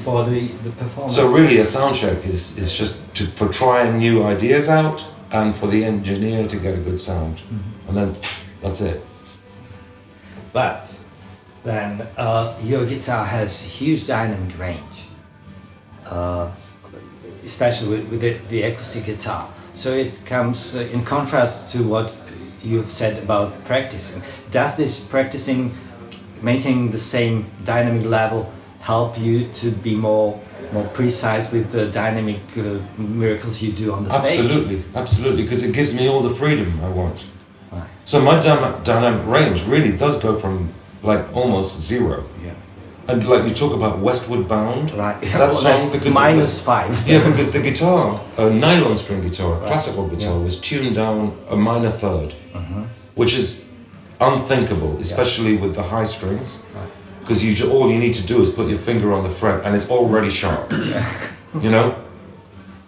For 0.03 0.23
the, 0.23 0.47
the 0.47 0.71
performance. 0.71 1.15
So 1.15 1.27
really, 1.27 1.57
a 1.57 1.63
sound 1.63 1.95
check 1.95 2.25
is, 2.25 2.57
is 2.57 2.77
just 2.77 3.01
to, 3.15 3.25
for 3.25 3.49
trying 3.49 3.97
new 3.97 4.23
ideas 4.23 4.69
out 4.69 5.05
and 5.31 5.53
for 5.55 5.67
the 5.67 5.83
engineer 5.83 6.47
to 6.47 6.55
get 6.55 6.75
a 6.75 6.81
good 6.81 6.99
sound, 6.99 7.41
and 7.87 7.97
then 7.97 8.15
that's 8.61 8.79
it. 8.81 9.03
But 10.53 10.89
then 11.65 12.07
uh, 12.15 12.57
your 12.63 12.85
guitar 12.85 13.25
has 13.25 13.59
huge 13.61 14.07
dynamic 14.07 14.57
range, 14.57 15.09
uh, 16.05 16.51
especially 17.43 17.89
with, 17.89 18.09
with 18.09 18.21
the, 18.21 18.37
the 18.49 18.61
acoustic 18.63 19.05
guitar. 19.05 19.49
So 19.73 19.91
it 19.91 20.21
comes 20.25 20.73
in 20.75 21.03
contrast 21.03 21.73
to 21.73 21.83
what 21.83 22.15
you've 22.65 22.91
said 22.91 23.21
about 23.23 23.63
practicing. 23.65 24.21
Does 24.51 24.75
this 24.75 24.99
practicing, 24.99 25.75
maintaining 26.41 26.91
the 26.91 26.97
same 26.97 27.45
dynamic 27.63 28.05
level, 28.05 28.51
help 28.79 29.17
you 29.19 29.47
to 29.53 29.71
be 29.71 29.95
more 29.95 30.39
more 30.71 30.87
precise 30.93 31.51
with 31.51 31.71
the 31.71 31.85
dynamic 31.91 32.39
uh, 32.57 32.79
miracles 32.97 33.61
you 33.61 33.71
do 33.71 33.93
on 33.93 34.03
the 34.03 34.09
stage? 34.09 34.39
Absolutely, 34.39 34.83
absolutely, 34.95 35.43
because 35.43 35.63
it 35.63 35.73
gives 35.73 35.93
me 35.93 36.07
all 36.07 36.21
the 36.21 36.33
freedom 36.33 36.79
I 36.83 36.89
want. 36.89 37.25
Right. 37.71 37.87
So 38.05 38.19
my 38.19 38.39
dyna- 38.39 38.79
dynamic 38.83 39.25
range 39.27 39.63
really 39.65 39.95
does 39.95 40.17
go 40.19 40.37
from 40.39 40.73
like 41.03 41.23
almost 41.35 41.79
zero. 41.79 42.25
Yeah. 42.43 42.53
And 43.07 43.27
like 43.27 43.47
you 43.47 43.53
talk 43.53 43.73
about 43.73 43.99
Westward 43.99 44.47
Bound, 44.47 44.91
Right. 44.91 45.21
That 45.21 45.39
Well, 45.39 45.51
song 45.51 45.71
that's 45.73 45.87
because 45.91 46.13
minus 46.13 46.57
the- 46.57 46.63
five. 46.65 47.07
Yeah, 47.07 47.19
because 47.29 47.51
the 47.51 47.59
guitar, 47.61 48.19
a 48.37 48.49
nylon 48.49 48.97
string 48.97 49.21
guitar, 49.21 49.53
a 49.53 49.57
Right. 49.59 49.67
classical 49.67 50.07
guitar, 50.07 50.33
Yeah. 50.37 50.43
was 50.43 50.59
tuned 50.59 50.95
down 50.95 51.33
a 51.49 51.55
minor 51.55 51.91
3rd 51.91 52.33
Mm-hmm. 52.55 52.83
which 53.13 53.35
is 53.35 53.63
unthinkable, 54.19 54.97
especially 54.99 55.55
with 55.57 55.75
the 55.75 55.83
high 55.83 56.03
strings. 56.03 56.59
Right. 56.73 56.89
Because 57.19 57.43
you 57.43 57.69
all 57.71 57.89
you 57.91 57.97
need 57.99 58.13
to 58.15 58.25
do 58.33 58.41
is 58.41 58.49
put 58.49 58.67
your 58.69 58.79
finger 58.79 59.13
on 59.13 59.21
the 59.23 59.29
fret, 59.29 59.63
and 59.65 59.75
it's 59.75 59.89
already 59.89 60.29
sharp. 60.29 60.73
you 61.61 61.69
know, 61.69 61.93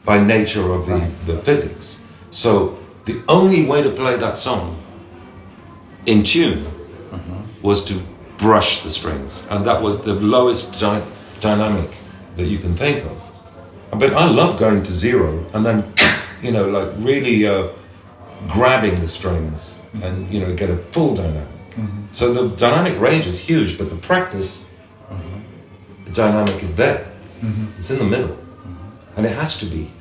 by 0.05 0.17
nature 0.19 0.71
of 0.73 0.85
the, 0.87 0.99
the 1.25 1.37
physics. 1.37 2.01
So 2.31 2.77
the 3.05 3.15
only 3.27 3.65
way 3.65 3.81
to 3.83 3.89
play 3.89 4.15
that 4.17 4.37
song 4.37 4.77
in 6.05 6.23
tune 6.23 6.65
was 7.61 7.83
to 7.85 7.95
brush 8.37 8.81
the 8.83 8.89
strings, 8.89 9.45
and 9.49 9.65
that 9.65 9.81
was 9.81 10.01
the 10.03 10.13
lowest 10.13 10.79
dy- 10.79 11.03
dynamic 11.39 11.89
that 12.35 12.45
you 12.45 12.57
can 12.59 12.75
think 12.75 13.03
of. 13.05 13.21
But 13.99 14.13
I 14.13 14.25
love 14.29 14.59
going 14.59 14.83
to 14.83 14.91
zero 14.91 15.45
and 15.53 15.65
then, 15.65 15.83
you 16.41 16.51
know, 16.51 16.67
like 16.69 16.89
really 16.97 17.47
uh, 17.47 17.69
grabbing 18.47 18.99
the 18.99 19.07
strings 19.07 19.79
and 20.03 20.31
you 20.31 20.39
know 20.39 20.53
get 20.53 20.69
a 20.69 20.77
full 20.77 21.13
dynamic. 21.15 21.47
So 22.11 22.33
the 22.33 22.55
dynamic 22.55 22.99
range 22.99 23.27
is 23.27 23.39
huge, 23.39 23.77
but 23.77 23.89
the 23.89 23.95
practice, 23.95 24.65
the 26.05 26.11
dynamic 26.11 26.61
is 26.63 26.75
there. 26.75 27.11
It's 27.77 27.91
in 27.91 27.99
the 27.99 28.05
middle, 28.05 28.35
and 29.15 29.25
it 29.25 29.33
has 29.35 29.57
to 29.59 29.65
be. 29.65 29.91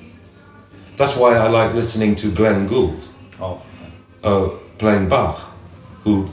That's 0.97 1.17
why 1.17 1.37
I 1.37 1.49
like 1.49 1.75
listening 1.75 2.15
to 2.17 2.31
Glenn 2.31 2.67
Gould 2.67 3.07
Oh. 3.41 3.61
uh, 4.25 4.49
playing 4.79 5.09
Bach, 5.11 5.39
who 6.05 6.31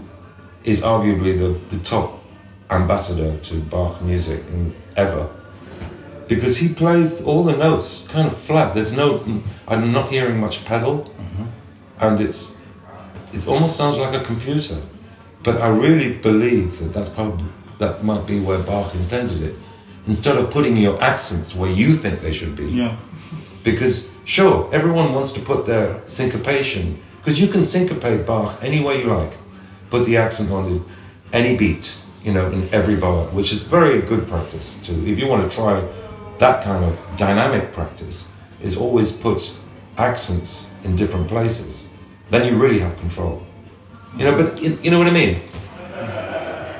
is 0.63 0.81
arguably 0.81 1.37
the, 1.37 1.75
the 1.75 1.83
top 1.83 2.23
ambassador 2.69 3.37
to 3.37 3.59
Bach 3.61 4.01
music 4.01 4.43
in, 4.47 4.75
ever. 4.95 5.29
Because 6.27 6.57
he 6.57 6.73
plays 6.73 7.21
all 7.21 7.43
the 7.43 7.55
notes 7.55 8.05
kind 8.07 8.27
of 8.27 8.37
flat. 8.37 8.73
There's 8.73 8.93
no, 8.93 9.23
I'm 9.67 9.91
not 9.91 10.09
hearing 10.09 10.39
much 10.39 10.65
pedal, 10.65 10.99
mm-hmm. 10.99 11.43
and 11.99 12.21
it's, 12.21 12.57
it 13.33 13.47
almost 13.47 13.75
sounds 13.75 13.97
like 13.97 14.19
a 14.19 14.23
computer. 14.23 14.81
But 15.43 15.61
I 15.61 15.67
really 15.67 16.13
believe 16.13 16.79
that 16.79 16.93
that's 16.93 17.09
probably 17.09 17.45
that 17.79 18.03
might 18.03 18.25
be 18.25 18.39
where 18.39 18.59
Bach 18.59 18.95
intended 18.95 19.43
it. 19.43 19.55
Instead 20.07 20.37
of 20.37 20.49
putting 20.49 20.77
your 20.77 21.01
accents 21.01 21.55
where 21.55 21.71
you 21.71 21.93
think 21.93 22.21
they 22.21 22.31
should 22.33 22.55
be, 22.55 22.65
Yeah. 22.65 22.97
because 23.63 24.11
sure, 24.25 24.69
everyone 24.71 25.13
wants 25.13 25.31
to 25.33 25.39
put 25.41 25.65
their 25.65 26.01
syncopation 26.05 26.99
because 27.17 27.39
you 27.39 27.47
can 27.47 27.63
syncopate 27.65 28.25
Bach 28.25 28.57
any 28.61 28.81
way 28.81 28.99
you 29.01 29.07
like. 29.07 29.33
Put 29.93 30.05
the 30.07 30.17
accent 30.17 30.49
on 30.49 30.63
the, 30.73 30.81
any 31.33 31.55
beat, 31.55 31.95
you 32.23 32.33
know, 32.33 32.47
in 32.49 32.67
every 32.73 32.95
bar, 32.95 33.25
which 33.27 33.53
is 33.53 33.61
very 33.61 34.01
good 34.01 34.27
practice 34.27 34.77
too. 34.77 34.99
If 35.05 35.19
you 35.19 35.27
want 35.27 35.43
to 35.47 35.55
try 35.55 35.87
that 36.39 36.63
kind 36.63 36.83
of 36.83 36.97
dynamic 37.15 37.71
practice, 37.71 38.27
is 38.59 38.75
always 38.75 39.11
put 39.11 39.55
accents 39.99 40.67
in 40.83 40.95
different 40.95 41.27
places. 41.27 41.87
Then 42.31 42.41
you 42.47 42.59
really 42.59 42.79
have 42.79 42.97
control. 42.97 43.43
You 44.17 44.23
know, 44.25 44.35
but 44.43 44.59
you, 44.59 44.79
you 44.81 44.89
know 44.89 44.97
what 44.97 45.05
I 45.05 45.11
mean. 45.11 45.41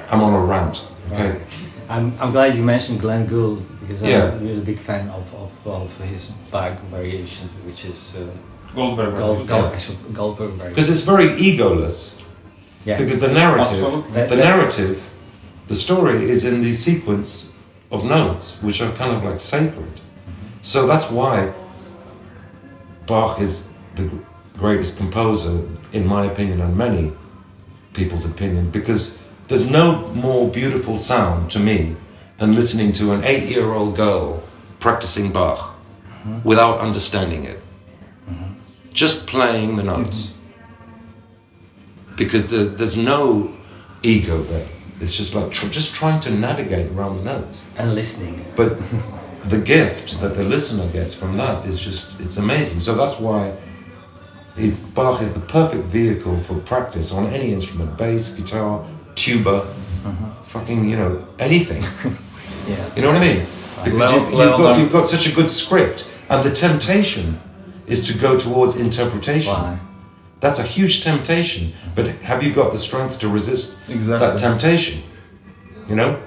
I'm 0.09 0.21
on 0.23 0.33
a 0.33 0.43
rant. 0.43 0.87
Okay. 1.11 1.39
I'm, 1.89 2.17
I'm 2.19 2.31
glad 2.31 2.57
you 2.57 2.63
mentioned 2.63 2.99
Glenn 2.99 3.27
Gould 3.27 3.61
because 3.81 4.01
Yeah. 4.01 4.31
I'm 4.31 4.39
really 4.41 4.57
a 4.57 4.65
big 4.65 4.79
fan 4.79 5.09
of, 5.09 5.31
of, 5.35 5.51
of 5.67 5.95
his 5.99 6.31
Bach 6.49 6.79
variation, 6.89 7.47
which 7.67 7.85
is 7.85 8.15
uh, 8.15 8.25
Goldberg. 8.73 9.15
Gold, 9.17 9.47
Gold, 9.47 9.71
Yeah. 9.71 9.95
Goldberg 10.13 10.51
variation. 10.53 10.69
Because 10.73 10.89
it's 10.89 11.01
very 11.01 11.27
egoless. 11.39 12.15
Yeah. 12.85 12.97
Because 12.97 13.19
the 13.19 13.29
narrative, 13.29 13.83
Absolutely. 13.83 14.11
The 14.11 14.35
that- 14.35 14.37
narrative, 14.37 15.09
the 15.67 15.75
story 15.75 16.29
is 16.29 16.43
in 16.43 16.61
the 16.61 16.73
sequence 16.73 17.51
of 17.91 18.03
notes, 18.05 18.57
which 18.61 18.81
are 18.81 18.91
kind 18.93 19.13
of 19.13 19.23
like 19.23 19.39
sacred. 19.39 19.95
Mm-hmm. 19.95 20.47
So 20.61 20.85
that's 20.87 21.09
why 21.09 21.53
Bach 23.05 23.39
is 23.39 23.69
the 23.95 24.09
greatest 24.57 24.97
composer, 24.97 25.67
in 25.91 26.05
my 26.05 26.25
opinion, 26.25 26.61
and 26.61 26.75
many 26.75 27.13
people's 27.93 28.25
opinion, 28.25 28.69
because 28.71 29.17
there's 29.47 29.69
no 29.69 30.07
more 30.09 30.49
beautiful 30.49 30.97
sound 30.97 31.51
to 31.51 31.59
me 31.59 31.95
than 32.37 32.55
listening 32.55 32.91
to 32.93 33.13
an 33.13 33.23
eight-year-old 33.23 33.95
girl 33.95 34.43
practicing 34.79 35.31
Bach 35.31 35.59
mm-hmm. 35.59 36.43
without 36.43 36.79
understanding 36.79 37.45
it, 37.45 37.59
mm-hmm. 38.29 38.53
just 38.91 39.27
playing 39.27 39.75
the 39.75 39.83
notes 39.83 40.32
because 42.15 42.49
there, 42.49 42.65
there's 42.65 42.97
no 42.97 43.53
ego 44.03 44.43
there. 44.43 44.67
It's 44.99 45.15
just 45.15 45.33
like 45.35 45.51
tr- 45.51 45.67
just 45.67 45.95
trying 45.95 46.19
to 46.21 46.31
navigate 46.31 46.91
around 46.91 47.17
the 47.17 47.23
notes. 47.23 47.65
and 47.77 47.95
listening. 47.95 48.45
But 48.55 48.77
the 49.49 49.57
gift 49.57 50.21
that 50.21 50.35
the 50.35 50.43
listener 50.43 50.87
gets 50.87 51.13
from 51.13 51.35
that 51.35 51.65
is 51.65 51.77
just 51.77 52.07
it's 52.19 52.37
amazing. 52.37 52.79
So 52.79 52.95
that's 52.95 53.19
why 53.19 53.53
it, 54.55 54.79
Bach 54.93 55.21
is 55.21 55.33
the 55.33 55.39
perfect 55.41 55.85
vehicle 55.85 56.39
for 56.41 56.55
practice 56.59 57.11
on 57.11 57.27
any 57.27 57.51
instrument: 57.51 57.97
bass, 57.97 58.29
guitar, 58.29 58.85
tuba, 59.15 59.61
mm-hmm. 60.03 60.43
fucking 60.43 60.89
you 60.89 60.95
know 60.97 61.27
anything. 61.39 61.83
Yeah. 62.65 62.95
You 62.95 63.01
know 63.01 63.09
what 63.11 63.17
I 63.17 63.33
mean? 63.33 63.45
Because 63.83 63.99
Well- 63.99 64.13
you, 64.13 64.19
you've, 64.25 64.33
well 64.35 64.57
got, 64.57 64.79
you've 64.79 64.91
got 64.91 65.05
such 65.05 65.27
a 65.27 65.35
good 65.35 65.51
script, 65.51 66.09
and 66.29 66.41
the 66.43 66.49
temptation 66.49 67.41
is 67.87 68.07
to 68.07 68.17
go 68.17 68.37
towards 68.39 68.77
interpretation. 68.77 69.51
Why? 69.51 69.79
That's 70.43 70.59
a 70.59 70.63
huge 70.63 71.01
temptation. 71.01 71.71
But 71.95 72.07
have 72.29 72.43
you 72.43 72.53
got 72.53 72.73
the 72.73 72.77
strength 72.77 73.17
to 73.21 73.29
resist 73.29 73.77
Exactly. 73.87 74.27
that 74.27 74.37
temptation? 74.37 75.01
You 75.87 75.95
know? 75.95 76.21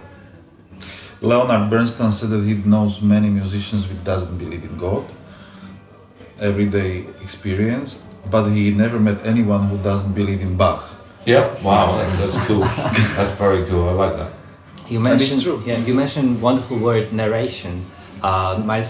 Leonard 1.21 1.69
Bernstein 1.69 2.13
said 2.13 2.31
that 2.31 2.43
he 2.45 2.55
knows 2.55 3.03
many 3.03 3.29
musicians 3.29 3.85
who 3.85 3.95
doesn't 4.13 4.39
believe 4.39 4.65
in 4.65 4.79
God, 4.79 5.05
everyday 6.41 7.05
experience, 7.21 7.99
but 8.31 8.45
he 8.49 8.71
never 8.71 8.99
met 8.99 9.19
anyone 9.27 9.69
who 9.69 9.77
doesn't 9.83 10.15
believe 10.15 10.41
in 10.41 10.57
Bach. 10.57 10.83
Yeah. 11.27 11.53
Wow, 11.63 11.99
that's, 11.99 12.17
that's 12.17 12.39
cool. 12.47 12.61
that's 13.17 13.33
very 13.33 13.67
cool. 13.67 13.87
I 13.91 13.93
like 13.93 14.17
that. 14.17 14.33
You 14.89 15.01
mentioned 15.01 15.43
true. 15.43 15.63
yeah, 15.67 15.77
you 15.77 15.93
mentioned 15.93 16.41
wonderful 16.41 16.79
word 16.79 17.13
narration. 17.13 17.85
Uh, 18.23 18.63
my 18.65 18.83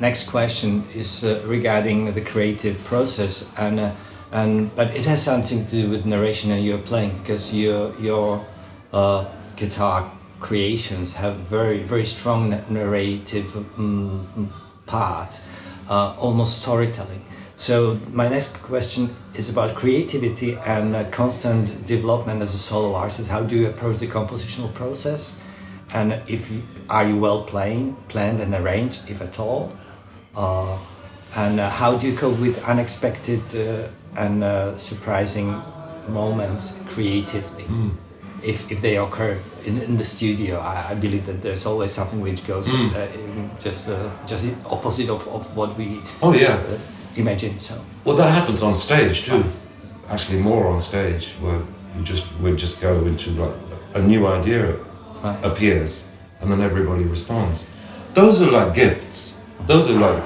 next 0.00 0.28
question 0.28 0.84
is 0.92 1.22
uh, 1.22 1.44
regarding 1.46 2.12
the 2.12 2.22
creative 2.22 2.82
process, 2.84 3.46
and 3.56 3.78
uh, 3.78 3.92
and 4.32 4.74
but 4.76 4.94
it 4.94 5.04
has 5.06 5.22
something 5.22 5.64
to 5.66 5.70
do 5.70 5.90
with 5.90 6.04
narration 6.04 6.50
and 6.50 6.64
your 6.64 6.78
playing 6.78 7.18
because 7.18 7.54
your 7.54 7.94
your 7.98 8.44
uh, 8.92 9.26
guitar 9.56 10.10
creations 10.40 11.12
have 11.12 11.36
very 11.36 11.82
very 11.82 12.06
strong 12.06 12.50
narrative 12.68 13.56
um, 13.56 14.52
part, 14.86 15.40
uh, 15.88 16.16
almost 16.18 16.62
storytelling. 16.62 17.24
So 17.56 17.98
my 18.12 18.28
next 18.28 18.54
question 18.62 19.16
is 19.34 19.50
about 19.50 19.74
creativity 19.74 20.54
and 20.64 20.94
uh, 20.94 21.10
constant 21.10 21.86
development 21.86 22.40
as 22.40 22.54
a 22.54 22.58
solo 22.58 22.94
artist. 22.94 23.28
How 23.28 23.42
do 23.42 23.56
you 23.56 23.68
approach 23.68 23.98
the 23.98 24.06
compositional 24.06 24.72
process? 24.74 25.36
And 25.92 26.12
if 26.28 26.50
you, 26.50 26.62
are 26.88 27.04
you 27.04 27.16
well 27.16 27.42
playing, 27.42 27.96
planned 28.08 28.40
and 28.40 28.54
arranged, 28.54 29.10
if 29.10 29.20
at 29.20 29.40
all? 29.40 29.72
Uh, 30.36 30.78
and 31.34 31.58
uh, 31.58 31.68
how 31.68 31.96
do 31.96 32.06
you 32.06 32.16
cope 32.16 32.38
with 32.38 32.62
unexpected 32.64 33.42
uh, 33.56 33.88
and 34.18 34.42
uh, 34.44 34.76
surprising 34.78 35.62
moments 36.08 36.76
creatively? 36.94 37.64
if, 38.42 38.70
if 38.70 38.80
they 38.80 38.96
occur 38.98 39.36
in, 39.66 39.82
in 39.82 39.96
the 39.96 40.04
studio, 40.04 40.58
I, 40.60 40.92
I 40.92 40.94
believe 40.94 41.26
that 41.26 41.42
there's 41.42 41.66
always 41.66 41.90
something 41.92 42.20
which 42.22 42.46
goes 42.46 42.68
Mm. 42.68 42.94
uh, 42.94 42.98
in 43.24 43.50
just 43.64 43.88
uh, 43.88 43.96
just 44.26 44.44
opposite 44.70 45.10
of, 45.12 45.26
of 45.28 45.56
what 45.56 45.76
we 45.78 46.00
Oh 46.22 46.32
yeah. 46.32 46.54
uh, 46.54 46.78
imagine. 47.16 47.58
So 47.60 47.74
Well, 48.04 48.16
that 48.16 48.30
happens 48.30 48.62
on 48.62 48.76
stage 48.76 49.24
too. 49.24 49.42
Actually, 50.08 50.40
more 50.42 50.66
on 50.74 50.80
stage 50.80 51.34
where 51.42 51.60
you 51.96 52.02
just 52.04 52.24
we 52.42 52.50
just 52.52 52.80
go 52.80 52.92
into 53.06 53.30
like 53.30 53.54
a 53.94 54.00
new 54.02 54.26
idea 54.38 54.76
Right. 55.24 55.44
appears, 55.44 56.06
and 56.40 56.50
then 56.50 56.60
everybody 56.60 57.02
responds. 57.10 57.66
Those 58.14 58.40
are 58.44 58.50
like 58.52 58.72
gifts. 58.74 59.34
Those 59.66 59.90
are 59.90 59.98
like 59.98 60.24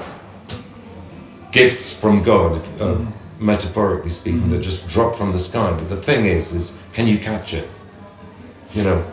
gifts 1.51 1.99
from 1.99 2.21
God, 2.23 2.61
uh, 2.79 2.95
metaphorically 3.43 4.09
speaking, 4.09 4.49
that 4.49 4.61
just 4.61 4.87
drop 4.87 5.15
from 5.15 5.31
the 5.31 5.39
sky. 5.39 5.71
But 5.71 5.89
the 5.89 5.97
thing 5.97 6.25
is, 6.25 6.53
is 6.53 6.77
can 6.93 7.07
you 7.07 7.19
catch 7.19 7.53
it? 7.53 7.69
You 8.73 8.83
know, 8.83 9.05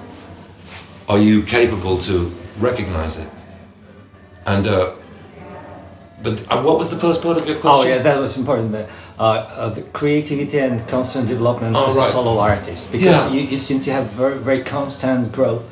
are 1.09 1.19
you 1.19 1.43
capable 1.43 1.99
to 1.99 2.33
recognize 2.59 3.19
it? 3.19 3.29
And 4.47 4.66
uh, 4.66 4.95
but 6.23 6.40
uh, 6.51 6.62
what 6.62 6.79
was 6.79 6.90
the 6.90 6.97
first 6.97 7.23
part 7.23 7.37
of 7.37 7.47
your 7.47 7.57
question? 7.59 7.90
Oh 7.90 7.95
yeah, 7.95 8.03
that 8.03 8.19
was 8.19 8.37
important. 8.37 8.73
The, 8.73 8.88
uh, 9.19 9.23
uh, 9.23 9.69
the 9.71 9.83
creativity 9.83 10.59
and 10.59 10.87
constant 10.88 11.29
development 11.29 11.77
Oh, 11.77 11.90
as 11.90 11.97
right. 11.97 12.09
a 12.09 12.12
solo 12.12 12.38
artist, 12.38 12.90
because 12.93 13.07
Yeah. 13.07 13.33
you, 13.33 13.40
you 13.40 13.59
seem 13.59 13.81
to 13.81 13.93
have 13.93 14.07
very 14.16 14.38
very 14.38 14.62
constant 14.62 15.33
growth, 15.33 15.64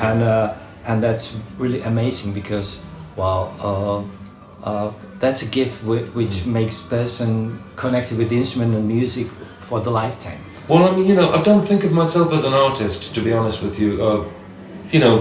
and 0.00 0.22
uh, 0.22 0.54
and 0.86 1.02
that's 1.02 1.36
really 1.58 1.82
amazing 1.82 2.32
because 2.32 2.80
uh, 3.18 4.02
uh, 4.62 4.92
that's 5.24 5.42
a 5.42 5.50
gift 5.58 5.76
which 5.84 6.36
Mm. 6.44 6.52
makes 6.58 6.76
person 6.96 7.28
connected 7.82 8.14
with 8.18 8.28
the 8.32 8.36
instrument 8.42 8.74
and 8.78 8.84
music 8.98 9.26
for 9.68 9.80
the 9.86 9.90
lifetime. 9.90 10.38
Well, 10.68 10.82
I 10.88 10.90
mean, 10.96 11.06
you 11.10 11.14
know, 11.20 11.28
I 11.38 11.40
don't 11.48 11.64
think 11.70 11.84
of 11.84 11.92
myself 11.92 12.28
as 12.32 12.44
an 12.44 12.54
artist, 12.66 13.14
to 13.14 13.20
be 13.20 13.32
honest 13.38 13.58
with 13.62 13.74
you. 13.82 13.90
Uh, 14.06 14.24
you 14.94 15.00
know, 15.04 15.16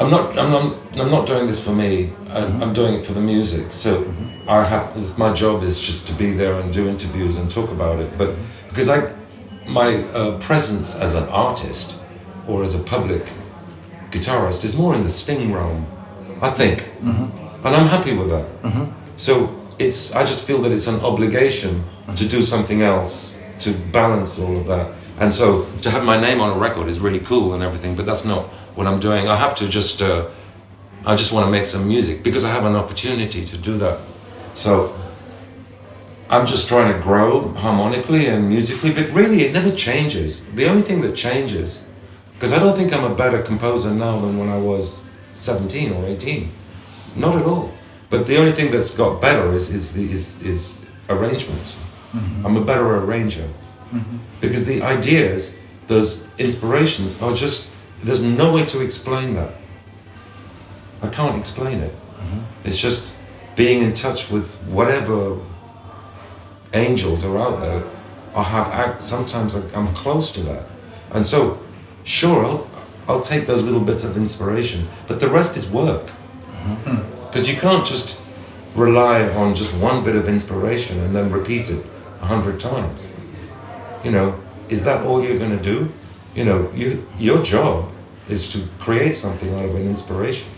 I'm 0.00 0.10
not, 0.10 0.24
I'm 0.38 0.50
not, 0.56 0.66
I'm 1.00 1.10
not 1.16 1.24
doing 1.32 1.46
this 1.50 1.60
for 1.66 1.72
me. 1.72 1.90
I'm, 2.38 2.50
I'm 2.62 2.72
doing 2.80 2.94
it 2.98 3.02
for 3.06 3.14
the 3.14 3.24
music. 3.34 3.66
So, 3.84 3.90
I 4.48 4.62
have. 4.72 4.86
It's, 5.00 5.14
my 5.18 5.32
job 5.42 5.62
is 5.68 5.74
just 5.88 6.06
to 6.08 6.12
be 6.24 6.28
there 6.42 6.54
and 6.60 6.72
do 6.72 6.82
interviews 6.94 7.38
and 7.38 7.50
talk 7.58 7.70
about 7.78 7.96
it. 8.04 8.10
But 8.20 8.30
because 8.68 8.88
I, 8.96 8.98
my 9.80 9.88
uh, 10.20 10.38
presence 10.48 10.88
as 11.06 11.14
an 11.14 11.26
artist 11.46 11.96
or 12.48 12.62
as 12.62 12.74
a 12.80 12.82
public 12.94 13.24
guitarist 14.12 14.64
is 14.64 14.74
more 14.76 14.94
in 14.98 15.02
the 15.02 15.10
sting 15.10 15.52
realm, 15.52 15.86
I 16.48 16.50
think, 16.50 16.76
and 17.64 17.72
I'm 17.78 17.88
happy 17.96 18.12
with 18.20 18.28
that. 18.34 18.46
So 19.16 19.54
it's 19.78 20.14
I 20.14 20.24
just 20.24 20.46
feel 20.46 20.60
that 20.62 20.72
it's 20.72 20.86
an 20.86 21.00
obligation 21.00 21.84
to 22.16 22.28
do 22.28 22.42
something 22.42 22.82
else 22.82 23.34
to 23.60 23.72
balance 23.92 24.38
all 24.38 24.56
of 24.56 24.66
that. 24.66 24.92
And 25.18 25.32
so 25.32 25.66
to 25.82 25.90
have 25.90 26.04
my 26.04 26.20
name 26.20 26.40
on 26.40 26.50
a 26.50 26.58
record 26.58 26.88
is 26.88 27.00
really 27.00 27.20
cool 27.20 27.54
and 27.54 27.62
everything, 27.62 27.96
but 27.96 28.04
that's 28.04 28.24
not 28.24 28.46
what 28.74 28.86
I'm 28.86 29.00
doing. 29.00 29.28
I 29.28 29.36
have 29.36 29.54
to 29.56 29.68
just 29.68 30.02
uh, 30.02 30.28
I 31.06 31.16
just 31.16 31.32
want 31.32 31.46
to 31.46 31.50
make 31.50 31.66
some 31.66 31.86
music 31.88 32.22
because 32.22 32.44
I 32.44 32.50
have 32.50 32.64
an 32.64 32.76
opportunity 32.76 33.44
to 33.44 33.56
do 33.56 33.78
that. 33.78 33.98
So 34.54 34.94
I'm 36.28 36.46
just 36.46 36.66
trying 36.66 36.92
to 36.92 37.00
grow 37.00 37.52
harmonically 37.54 38.26
and 38.26 38.48
musically, 38.48 38.92
but 38.92 39.08
really 39.12 39.42
it 39.42 39.52
never 39.52 39.70
changes. 39.70 40.44
The 40.54 40.66
only 40.66 40.82
thing 40.82 41.00
that 41.02 41.14
changes, 41.14 41.86
because 42.34 42.52
I 42.52 42.58
don't 42.58 42.74
think 42.74 42.92
I'm 42.92 43.04
a 43.04 43.14
better 43.14 43.40
composer 43.40 43.92
now 43.92 44.20
than 44.20 44.36
when 44.36 44.48
I 44.48 44.58
was 44.58 45.04
17 45.34 45.92
or 45.92 46.04
18. 46.04 46.50
Not 47.14 47.36
at 47.36 47.44
all. 47.44 47.70
But 48.08 48.26
the 48.26 48.36
only 48.38 48.52
thing 48.52 48.70
that's 48.70 48.90
got 48.90 49.20
better 49.20 49.52
is 49.52 49.70
is 49.70 49.92
the, 49.92 50.10
is, 50.10 50.40
is 50.42 50.80
arrangements. 51.08 51.76
Mm-hmm. 52.12 52.46
I'm 52.46 52.56
a 52.56 52.64
better 52.64 52.96
arranger 52.96 53.48
mm-hmm. 53.92 54.18
because 54.40 54.64
the 54.64 54.82
ideas, 54.82 55.54
those 55.86 56.28
inspirations 56.38 57.20
are 57.20 57.34
just 57.34 57.72
there's 58.02 58.22
no 58.22 58.52
way 58.52 58.64
to 58.66 58.80
explain 58.80 59.34
that. 59.34 59.54
I 61.02 61.08
can't 61.08 61.36
explain 61.36 61.80
it. 61.80 61.92
Mm-hmm. 61.92 62.40
It's 62.64 62.78
just 62.78 63.12
being 63.56 63.82
in 63.82 63.94
touch 63.94 64.30
with 64.30 64.54
whatever 64.64 65.40
angels 66.72 67.24
are 67.24 67.38
out 67.38 67.60
there. 67.60 67.82
I 68.34 68.42
have 68.42 68.68
act. 68.68 69.02
Sometimes 69.02 69.54
I'm 69.54 69.92
close 69.94 70.30
to 70.32 70.42
that, 70.42 70.66
and 71.10 71.24
so 71.24 71.58
sure 72.04 72.44
I'll 72.44 72.70
I'll 73.08 73.20
take 73.20 73.46
those 73.46 73.62
little 73.62 73.80
bits 73.80 74.04
of 74.04 74.16
inspiration, 74.16 74.86
but 75.08 75.20
the 75.20 75.28
rest 75.28 75.56
is 75.56 75.68
work 75.68 76.10
because 77.26 77.48
you 77.48 77.56
can't 77.56 77.84
just 77.84 78.22
rely 78.74 79.28
on 79.30 79.54
just 79.54 79.72
one 79.74 80.04
bit 80.04 80.16
of 80.16 80.28
inspiration 80.28 81.00
and 81.00 81.14
then 81.14 81.30
repeat 81.30 81.70
it 81.70 81.84
a 82.20 82.26
hundred 82.26 82.60
times. 82.60 83.12
You 84.04 84.10
know, 84.10 84.38
is 84.68 84.84
that 84.84 85.04
all 85.04 85.22
you're 85.22 85.38
going 85.38 85.56
to 85.56 85.62
do? 85.62 85.92
You 86.34 86.44
know, 86.44 86.70
you, 86.74 87.06
your 87.18 87.42
job 87.42 87.90
is 88.28 88.48
to 88.52 88.66
create 88.78 89.16
something 89.16 89.52
out 89.54 89.64
of 89.64 89.74
an 89.74 89.86
inspiration. 89.86 90.48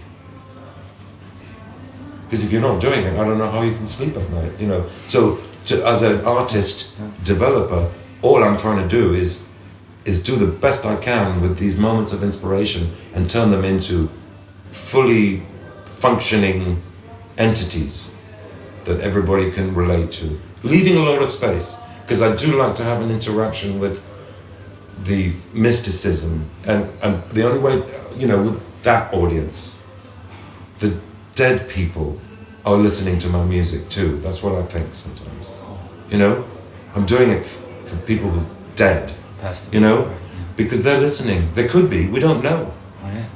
Because 2.25 2.45
if 2.45 2.53
you're 2.53 2.61
not 2.61 2.81
doing 2.81 3.05
it, 3.05 3.19
I 3.19 3.25
don't 3.25 3.39
know 3.39 3.51
how 3.51 3.63
you 3.63 3.73
can 3.73 3.87
sleep 3.87 4.17
at 4.17 4.31
night. 4.31 4.61
You 4.61 4.67
know, 4.67 4.89
so 5.07 5.39
to, 5.67 5.87
as 5.87 6.03
an 6.03 6.25
artist 6.27 6.95
developer, 7.25 7.91
all 8.23 8.43
I'm 8.43 8.57
trying 8.57 8.83
to 8.83 8.89
do 8.89 9.15
is 9.15 9.47
is 10.05 10.23
do 10.23 10.37
the 10.37 10.47
best 10.47 10.87
I 10.87 10.97
can 10.97 11.41
with 11.43 11.59
these 11.59 11.77
moments 11.77 12.13
of 12.13 12.23
inspiration 12.23 12.93
and 13.13 13.29
turn 13.29 13.51
them 13.51 13.63
into 13.63 14.11
fully 14.71 15.43
functioning 16.03 16.83
entities 17.37 18.11
that 18.85 19.01
everybody 19.01 19.51
can 19.51 19.75
relate 19.75 20.11
to, 20.13 20.41
leaving 20.63 20.97
a 20.97 21.01
lot 21.03 21.23
of 21.23 21.31
space. 21.31 21.77
Because 22.03 22.23
I 22.23 22.35
do 22.35 22.57
like 22.57 22.75
to 22.77 22.85
have 22.85 23.03
an 23.03 23.11
interaction 23.11 23.79
with 23.79 24.03
the 25.05 25.33
mysticism, 25.53 26.49
and, 26.65 26.91
and 27.03 27.23
the 27.31 27.43
only 27.47 27.59
way, 27.61 27.75
you 28.17 28.27
know, 28.27 28.43
with 28.43 28.83
that 28.83 29.13
audience, 29.13 29.79
the 30.79 30.99
dead 31.35 31.69
people 31.69 32.19
are 32.65 32.77
listening 32.77 33.19
to 33.21 33.29
my 33.29 33.45
music 33.45 33.89
too. 33.89 34.19
That's 34.19 34.43
what 34.43 34.55
I 34.55 34.63
think 34.63 34.95
sometimes. 34.95 35.51
You 36.11 36.19
know, 36.19 36.45
I'm 36.95 37.05
doing 37.07 37.31
it 37.31 37.43
f- 37.43 37.61
for 37.85 37.97
people 37.99 38.31
who 38.31 38.41
are 38.41 38.47
dead, 38.75 39.13
you 39.73 39.81
know, 39.81 40.11
because 40.57 40.83
they're 40.83 41.01
listening. 41.01 41.49
They 41.55 41.67
could 41.69 41.89
be, 41.91 42.09
we 42.09 42.19
don't 42.21 42.43
know, 42.43 42.73
Oh, 43.05 43.07
yeah. 43.09 43.27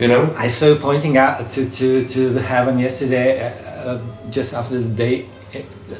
You 0.00 0.08
know? 0.08 0.34
I 0.36 0.48
saw 0.48 0.74
pointing 0.76 1.16
out 1.16 1.50
to, 1.50 1.70
to, 1.70 2.08
to 2.08 2.30
the 2.30 2.42
heaven 2.42 2.78
yesterday, 2.78 3.40
uh, 3.40 3.90
uh, 3.90 4.00
just 4.30 4.54
after 4.54 4.78
the 4.78 4.88
day, 4.88 5.28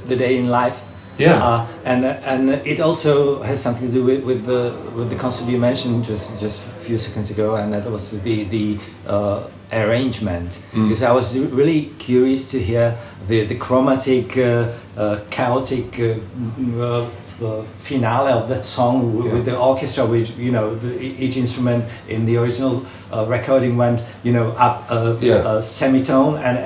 the 0.07 0.17
day 0.17 0.39
in 0.39 0.49
life. 0.49 0.81
Yeah. 1.19 1.45
Uh, 1.45 1.67
and 1.85 2.05
and 2.07 2.51
it 2.67 2.81
also 2.81 3.43
has 3.43 3.61
something 3.61 3.89
to 3.89 3.93
do 3.93 4.05
with, 4.05 4.25
with 4.25 4.47
the 4.47 4.75
with 4.95 5.11
the 5.11 5.17
concept 5.17 5.51
you 5.51 5.59
mentioned 5.59 6.03
just 6.03 6.41
just 6.41 6.63
a 6.67 6.71
few 6.81 6.97
seconds 6.97 7.31
ago, 7.31 7.57
and 7.57 7.75
that 7.75 7.85
was 7.91 8.11
the 8.23 8.45
the 8.45 8.79
uh, 9.07 9.47
arrangement. 9.71 10.59
Mm. 10.73 10.89
Because 10.89 11.03
I 11.03 11.13
was 11.13 11.37
really 11.37 11.93
curious 11.99 12.51
to 12.53 12.59
hear 12.59 12.97
the 13.29 13.45
the 13.45 13.57
chromatic, 13.57 14.39
uh, 14.39 14.73
uh, 14.97 15.21
chaotic. 15.31 16.01
Uh, 17.42 17.62
finale 17.79 18.33
of 18.33 18.48
that 18.50 18.62
song 18.62 19.16
with, 19.16 19.26
Yeah. 19.26 19.33
with 19.35 19.44
the 19.46 19.57
orchestra, 19.59 20.05
which 20.05 20.31
you 20.37 20.53
know, 20.53 20.74
the, 20.74 21.00
each 21.00 21.37
instrument 21.38 21.85
in 22.07 22.26
the 22.26 22.37
original 22.37 22.85
uh, 23.11 23.24
recording 23.26 23.79
went, 23.79 24.03
you 24.22 24.33
know, 24.33 24.50
up 24.59 24.90
a, 24.90 25.16
Yeah. 25.22 25.57
a 25.57 25.62
semitone, 25.62 26.37
and 26.44 26.59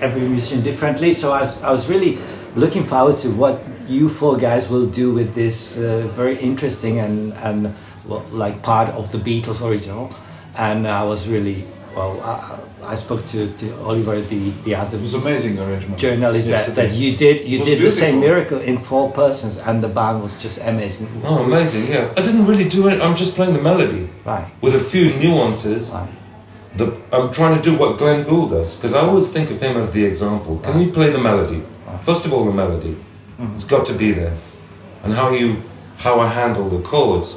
every 0.00 0.20
musician 0.20 0.62
differently. 0.62 1.12
So 1.12 1.32
I 1.32 1.40
was, 1.40 1.60
I 1.62 1.72
was 1.72 1.88
really 1.88 2.18
looking 2.54 2.84
forward 2.84 3.16
to 3.22 3.30
what 3.30 3.60
you 3.88 4.08
four 4.08 4.36
guys 4.36 4.68
will 4.68 4.86
do 4.86 5.12
with 5.12 5.34
this 5.34 5.76
uh, 5.76 6.06
very 6.14 6.36
interesting 6.38 7.00
and 7.00 7.32
and 7.42 7.74
well, 8.06 8.22
like 8.30 8.62
part 8.62 8.88
of 8.90 9.10
the 9.10 9.18
Beatles 9.18 9.60
original. 9.60 10.10
And 10.56 10.86
I 10.86 11.02
was 11.02 11.26
really 11.28 11.64
well. 11.96 12.20
I, 12.20 12.92
I 12.92 12.94
spoke 12.94 13.24
to, 13.32 13.50
to 13.60 13.66
Oliver, 13.82 14.20
the 14.20 14.50
the 14.64 14.74
other 14.74 14.96
It 14.98 15.02
was 15.02 15.14
amazing 15.14 15.58
arrangement. 15.58 15.98
journalist, 15.98 16.46
that, 16.48 16.74
that 16.76 16.92
you 16.92 17.16
did 17.16 17.36
you 17.48 17.56
It 17.58 17.60
was 17.60 17.68
did 17.68 17.80
the 17.82 17.90
same 17.90 18.20
miracle 18.20 18.60
in 18.60 18.78
four 18.78 19.10
persons, 19.12 19.58
and 19.58 19.82
the 19.82 19.88
band 19.88 20.22
was 20.22 20.36
just 20.44 20.58
amazing. 20.60 21.08
Oh, 21.24 21.42
amazing, 21.44 21.86
yeah. 21.88 22.12
I 22.18 22.22
didn't 22.22 22.46
really 22.46 22.68
do 22.68 22.88
it, 22.88 23.00
I'm 23.02 23.16
just 23.16 23.34
playing 23.34 23.54
the 23.54 23.62
melody 23.62 24.08
Right. 24.24 24.46
with 24.60 24.74
a 24.76 24.84
few 24.92 25.04
nuances. 25.18 25.90
Right. 25.92 26.08
The, 26.76 26.86
I'm 27.10 27.32
trying 27.32 27.54
to 27.60 27.62
do 27.70 27.76
what 27.78 27.96
Glenn 27.98 28.22
Gould 28.24 28.50
does 28.50 28.76
because 28.76 28.92
I 28.94 29.00
always 29.00 29.28
think 29.32 29.50
of 29.50 29.58
him 29.60 29.76
as 29.78 29.90
the 29.92 30.04
example. 30.04 30.58
Can 30.58 30.78
you 30.80 30.92
play 30.92 31.10
the 31.10 31.18
melody? 31.30 31.62
First 32.02 32.26
of 32.26 32.32
all, 32.34 32.44
the 32.44 32.52
melody. 32.52 32.94
Mm-hmm. 32.94 33.54
It's 33.54 33.64
got 33.64 33.84
to 33.86 33.94
be 33.94 34.12
there, 34.12 34.34
and 35.02 35.12
how 35.14 35.30
you 35.40 35.62
how 36.04 36.20
I 36.20 36.28
handle 36.28 36.68
the 36.68 36.80
chords. 36.82 37.28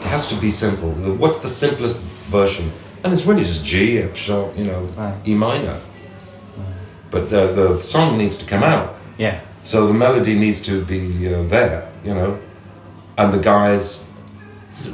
It 0.00 0.06
has 0.06 0.26
to 0.28 0.36
be 0.40 0.48
simple. 0.50 0.90
The- 0.92 1.12
What's 1.22 1.40
the 1.40 1.48
simplest 1.48 1.98
version? 2.32 2.66
And 3.02 3.12
it's 3.12 3.24
really 3.26 3.44
just 3.44 3.64
G, 3.64 3.98
F 3.98 4.16
sharp, 4.16 4.56
you 4.56 4.64
know, 4.64 4.82
Right. 4.96 5.14
E 5.26 5.34
minor. 5.34 5.78
But 7.10 7.30
the 7.30 7.52
the 7.52 7.80
song 7.80 8.18
needs 8.18 8.36
to 8.36 8.44
come 8.46 8.62
out. 8.62 8.94
Yeah. 9.18 9.40
So 9.62 9.86
the 9.86 9.94
melody 9.94 10.34
needs 10.34 10.60
to 10.62 10.84
be 10.84 11.34
uh, 11.34 11.42
there, 11.44 11.90
you 12.04 12.14
know, 12.14 12.38
and 13.18 13.32
the 13.32 13.38
guys, 13.38 14.06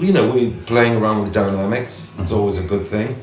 you 0.01 0.13
know, 0.13 0.31
we're 0.33 0.51
playing 0.65 0.97
around 0.97 1.21
with 1.21 1.33
dynamics. 1.33 2.13
It's 2.19 2.33
always 2.33 2.59
a 2.59 2.67
good 2.67 2.85
thing, 2.85 3.17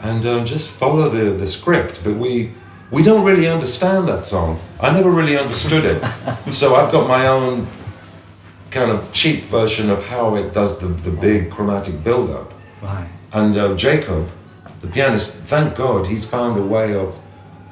and 0.00 0.24
um, 0.26 0.44
just 0.44 0.68
follow 0.70 1.08
the 1.10 1.36
the 1.36 1.46
script. 1.46 2.00
But 2.02 2.14
we 2.14 2.52
we 2.90 3.02
don't 3.02 3.24
really 3.24 3.46
understand 3.46 4.08
that 4.08 4.24
song. 4.24 4.58
I 4.80 4.90
never 4.92 5.10
really 5.10 5.36
understood 5.36 5.84
it, 5.84 6.00
so 6.50 6.74
I've 6.74 6.90
got 6.92 7.06
my 7.06 7.26
own 7.28 7.66
kind 8.70 8.90
of 8.90 9.12
cheap 9.12 9.44
version 9.44 9.90
of 9.90 10.02
how 10.06 10.34
it 10.36 10.52
does 10.54 10.78
the, 10.78 10.86
the 10.86 11.10
big 11.10 11.50
chromatic 11.50 12.02
build 12.02 12.30
up. 12.30 12.54
Right. 12.82 13.08
And 13.32 13.56
uh, 13.56 13.74
Jacob, 13.76 14.28
the 14.80 14.88
pianist, 14.88 15.36
thank 15.36 15.74
God 15.74 16.06
he's 16.06 16.24
found 16.24 16.58
a 16.58 16.62
way 16.62 16.94
of 16.94 17.18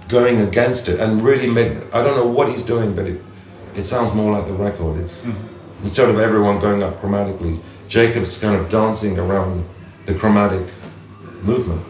going 0.09 0.41
against 0.41 0.89
it 0.89 0.99
and 0.99 1.23
really 1.23 1.47
make. 1.47 1.73
I 1.95 2.03
don't 2.03 2.17
know 2.17 2.27
what 2.27 2.49
he's 2.49 2.63
doing, 2.63 2.95
but 2.95 3.07
it 3.07 3.23
it 3.75 3.85
sounds 3.85 4.15
more 4.15 4.33
like 4.33 4.47
the 4.47 4.55
record. 4.55 4.99
It's 4.99 5.27
instead 5.83 6.09
of 6.09 6.19
everyone 6.19 6.59
going 6.59 6.83
up 6.83 7.01
chromatically, 7.01 7.61
Jacob's 7.89 8.39
kind 8.39 8.57
of 8.57 8.69
dancing 8.69 9.19
around 9.19 9.65
the 10.07 10.15
chromatic 10.15 10.67
movement. 11.43 11.85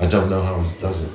I 0.00 0.06
don't 0.06 0.30
know 0.30 0.42
how 0.42 0.60
he 0.60 0.80
does 0.80 1.02
it. 1.02 1.10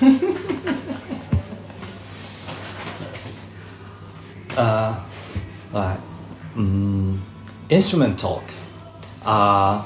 uh, 4.56 5.00
right. 5.72 6.00
Mm, 6.54 7.20
instrument 7.70 8.18
talks. 8.18 8.67
Uh, 9.28 9.84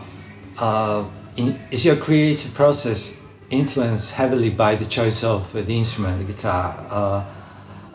uh, 0.57 1.05
in, 1.35 1.59
is 1.73 1.85
your 1.85 1.97
creative 1.97 2.55
process 2.55 3.17
influenced 3.51 4.13
heavily 4.13 4.51
by 4.51 4.77
the 4.77 4.85
choice 4.85 5.25
of 5.25 5.53
the 5.53 5.77
instrument, 5.77 6.25
the 6.25 6.33
guitar? 6.33 6.87
Uh, 6.89 7.25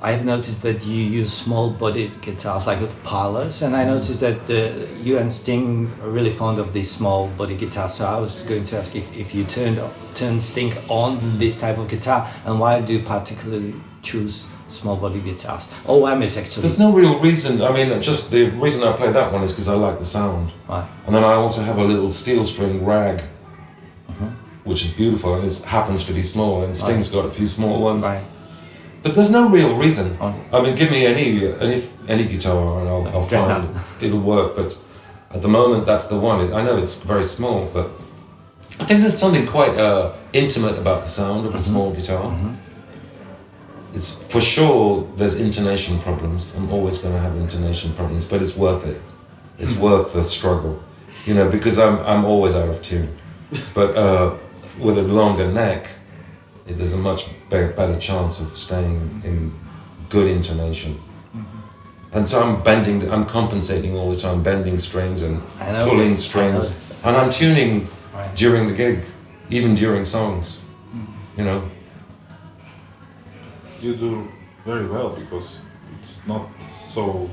I've 0.02 0.26
noticed 0.26 0.62
that 0.64 0.86
you 0.86 1.02
use 1.22 1.32
small-bodied 1.32 2.20
guitars 2.22 2.68
like 2.68 2.82
with 2.82 3.02
parlors, 3.04 3.62
and 3.62 3.78
I 3.78 3.86
noticed 3.86 4.20
that 4.20 4.42
uh, 4.50 4.94
you 5.02 5.20
and 5.20 5.32
Sting 5.32 5.90
are 6.02 6.10
really 6.10 6.32
fond 6.32 6.60
of 6.60 6.74
these 6.74 6.92
small 6.92 7.30
bodied 7.30 7.60
guitars. 7.60 7.94
So 7.94 8.06
I 8.06 8.20
was 8.20 8.42
going 8.42 8.66
to 8.66 8.78
ask 8.80 8.94
if, 8.98 9.08
if 9.16 9.34
you 9.34 9.46
turned 9.46 9.80
turned 10.16 10.44
Sting 10.44 10.74
on 10.90 11.40
this 11.40 11.62
type 11.62 11.78
of 11.78 11.88
guitar, 11.88 12.30
and 12.44 12.60
why 12.60 12.82
do 12.82 12.92
you 12.92 13.04
particularly 13.04 13.74
choose 14.02 14.48
small-body 14.68 15.22
guitars? 15.22 15.70
OM 15.88 16.22
is 16.22 16.38
actually 16.38 16.62
There's 16.62 16.80
no 16.80 16.92
real 16.92 17.20
reason. 17.20 17.62
I 17.62 17.72
mean, 17.72 18.02
just 18.02 18.32
the 18.32 18.50
reason 18.52 18.84
I 18.84 18.94
play 18.94 19.12
that 19.12 19.32
one 19.32 19.44
is 19.44 19.52
because 19.52 19.68
I 19.68 19.76
like 19.76 20.00
the 20.00 20.06
sound. 20.06 20.52
right. 20.68 20.88
And 21.06 21.16
then 21.16 21.24
I 21.24 21.34
also 21.34 21.62
have 21.62 21.78
a 21.78 21.84
little 21.84 22.10
steel 22.10 22.46
string 22.46 22.86
rag, 22.86 23.24
mm-hmm. 24.10 24.28
which 24.64 24.84
is 24.84 24.90
beautiful 24.90 25.36
and 25.36 25.46
it 25.46 25.62
happens 25.64 26.04
to 26.06 26.14
be 26.14 26.22
small. 26.22 26.64
And 26.64 26.76
Sting's 26.76 27.08
got 27.08 27.26
a 27.26 27.30
few 27.30 27.48
small 27.48 27.82
ones. 27.82 28.06
Right. 28.06 28.24
But 29.04 29.16
there's 29.16 29.32
no 29.32 29.50
real 29.50 29.78
reason. 29.78 30.18
Oh. 30.20 30.36
I 30.52 30.62
mean, 30.62 30.76
give 30.76 30.92
me 30.92 31.06
any 31.06 31.48
any 31.60 31.84
any 32.08 32.26
guitar 32.26 32.80
and 32.80 32.90
I'll, 32.90 33.08
I'll 33.08 33.22
find 33.22 33.70
it'll 34.02 34.20
work. 34.20 34.56
But 34.56 34.78
at 35.32 35.42
the 35.42 35.48
moment, 35.48 35.86
that's 35.86 36.06
the 36.06 36.20
one. 36.20 36.54
I 36.54 36.62
know 36.62 36.78
it's 36.78 37.02
very 37.04 37.24
small, 37.24 37.70
but 37.74 37.92
I 38.80 38.86
think 38.86 39.02
there's 39.02 39.18
something 39.18 39.46
quite 39.48 39.78
uh, 39.78 40.14
intimate 40.34 40.78
about 40.78 41.04
the 41.04 41.10
sound 41.10 41.46
of 41.46 41.54
a 41.54 41.58
mm-hmm. 41.58 41.72
small 41.72 41.94
guitar. 41.94 42.24
Mm-hmm. 42.24 42.67
It's 43.98 44.12
for 44.32 44.40
sure. 44.40 45.08
There's 45.16 45.36
intonation 45.42 45.98
problems. 46.00 46.54
I'm 46.56 46.70
always 46.72 47.00
going 47.00 47.16
to 47.16 47.20
have 47.20 47.36
intonation 47.36 47.94
problems, 47.94 48.26
but 48.26 48.44
it's 48.44 48.56
worth 48.56 48.86
it. 48.86 49.02
It's 49.58 49.76
worth 49.76 50.14
the 50.14 50.24
struggle, 50.24 50.84
you 51.26 51.34
know, 51.34 51.50
because 51.50 51.80
I'm 51.80 51.98
I'm 52.12 52.24
always 52.24 52.56
out 52.56 52.70
of 52.70 52.80
tune. 52.84 53.10
But 53.74 53.96
uh, 53.96 54.36
with 54.78 55.00
a 55.00 55.08
longer 55.22 55.52
neck, 55.52 55.90
there's 56.68 56.94
a 56.94 56.98
much 57.10 57.26
be- 57.50 57.74
better 57.80 57.98
chance 58.00 58.40
of 58.40 58.56
staying 58.56 59.22
in 59.26 59.52
good 60.10 60.28
intonation. 60.28 61.00
And 62.14 62.28
so 62.30 62.36
I'm 62.44 62.62
bending, 62.64 63.12
I'm 63.12 63.26
compensating 63.26 63.96
all 63.98 64.14
the 64.14 64.20
time, 64.20 64.44
bending 64.44 64.78
strings 64.80 65.24
and 65.24 65.42
pulling 65.88 66.12
this, 66.12 66.26
strings, 66.26 66.66
and 67.04 67.16
I'm 67.18 67.32
tuning 67.32 67.88
Right. 68.14 68.36
during 68.36 68.68
the 68.68 68.74
gig, 68.74 68.98
even 69.50 69.76
during 69.76 70.06
songs. 70.06 70.60
You 71.38 71.44
know, 71.46 71.60
You 73.82 73.96
do 73.96 74.28
very 74.66 74.88
well 74.88 75.10
because 75.10 75.62
it's 76.00 76.26
not 76.28 76.50
so. 76.62 77.30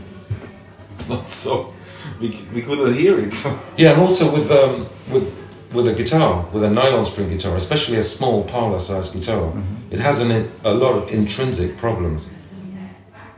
It's 0.95 1.09
not 1.09 1.31
so. 1.31 1.73
We, 2.21 2.29
we 2.53 2.61
couldn't 2.61 2.95
hear 2.95 3.19
it. 3.19 3.33
yeah, 3.79 3.93
and 3.93 4.01
also 4.01 4.31
with 4.31 4.51
um, 4.51 4.87
with 5.11 5.27
with 5.73 5.89
a 5.89 5.95
guitar, 5.95 6.47
with 6.53 6.63
a 6.63 6.71
nylon 6.71 7.05
string 7.05 7.29
guitar, 7.29 7.57
especially 7.57 7.97
a 7.97 8.03
small 8.03 8.45
parlor-sized 8.45 9.13
guitar, 9.13 9.53
it 9.91 9.99
has 9.99 10.21
an, 10.21 10.49
a 10.65 10.73
lot 10.73 10.95
of 10.95 11.09
intrinsic 11.09 11.77
problems, 11.77 12.31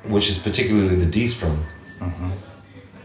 which 0.05 0.29
is 0.29 0.39
particularly 0.39 0.97
the 0.97 1.07
D 1.07 1.27
string. 1.27 1.65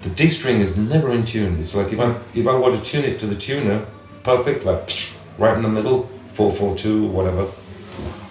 The 0.01 0.09
D 0.09 0.27
string 0.29 0.59
is 0.59 0.75
never 0.75 1.11
in 1.11 1.23
tune. 1.25 1.59
It's 1.59 1.75
like 1.75 1.93
if 1.93 1.99
I 1.99 2.19
if 2.33 2.47
I 2.47 2.55
want 2.55 2.75
to 2.75 2.81
tune 2.81 3.05
it 3.05 3.19
to 3.19 3.27
the 3.27 3.35
tuner, 3.35 3.85
perfect, 4.23 4.65
like 4.65 4.89
right 5.37 5.55
in 5.55 5.61
the 5.61 5.69
middle, 5.69 6.09
four 6.33 6.51
four 6.51 6.75
two 6.75 7.05
or 7.05 7.09
whatever, 7.09 7.47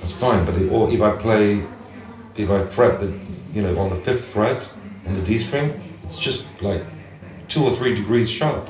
that's 0.01 0.13
fine. 0.13 0.45
But 0.45 0.57
if, 0.57 0.73
or 0.73 0.91
if 0.91 1.01
I 1.03 1.11
play, 1.17 1.65
if 2.37 2.51
I 2.51 2.65
fret 2.67 2.99
the 2.99 3.13
you 3.53 3.63
know 3.63 3.79
on 3.79 3.91
the 3.91 3.97
fifth 3.97 4.25
fret 4.27 4.69
on 5.07 5.13
the 5.13 5.21
D 5.23 5.39
string, 5.39 5.99
it's 6.05 6.19
just 6.19 6.47
like 6.63 6.83
two 7.49 7.63
or 7.65 7.71
three 7.73 7.95
degrees 7.95 8.29
sharp. 8.31 8.69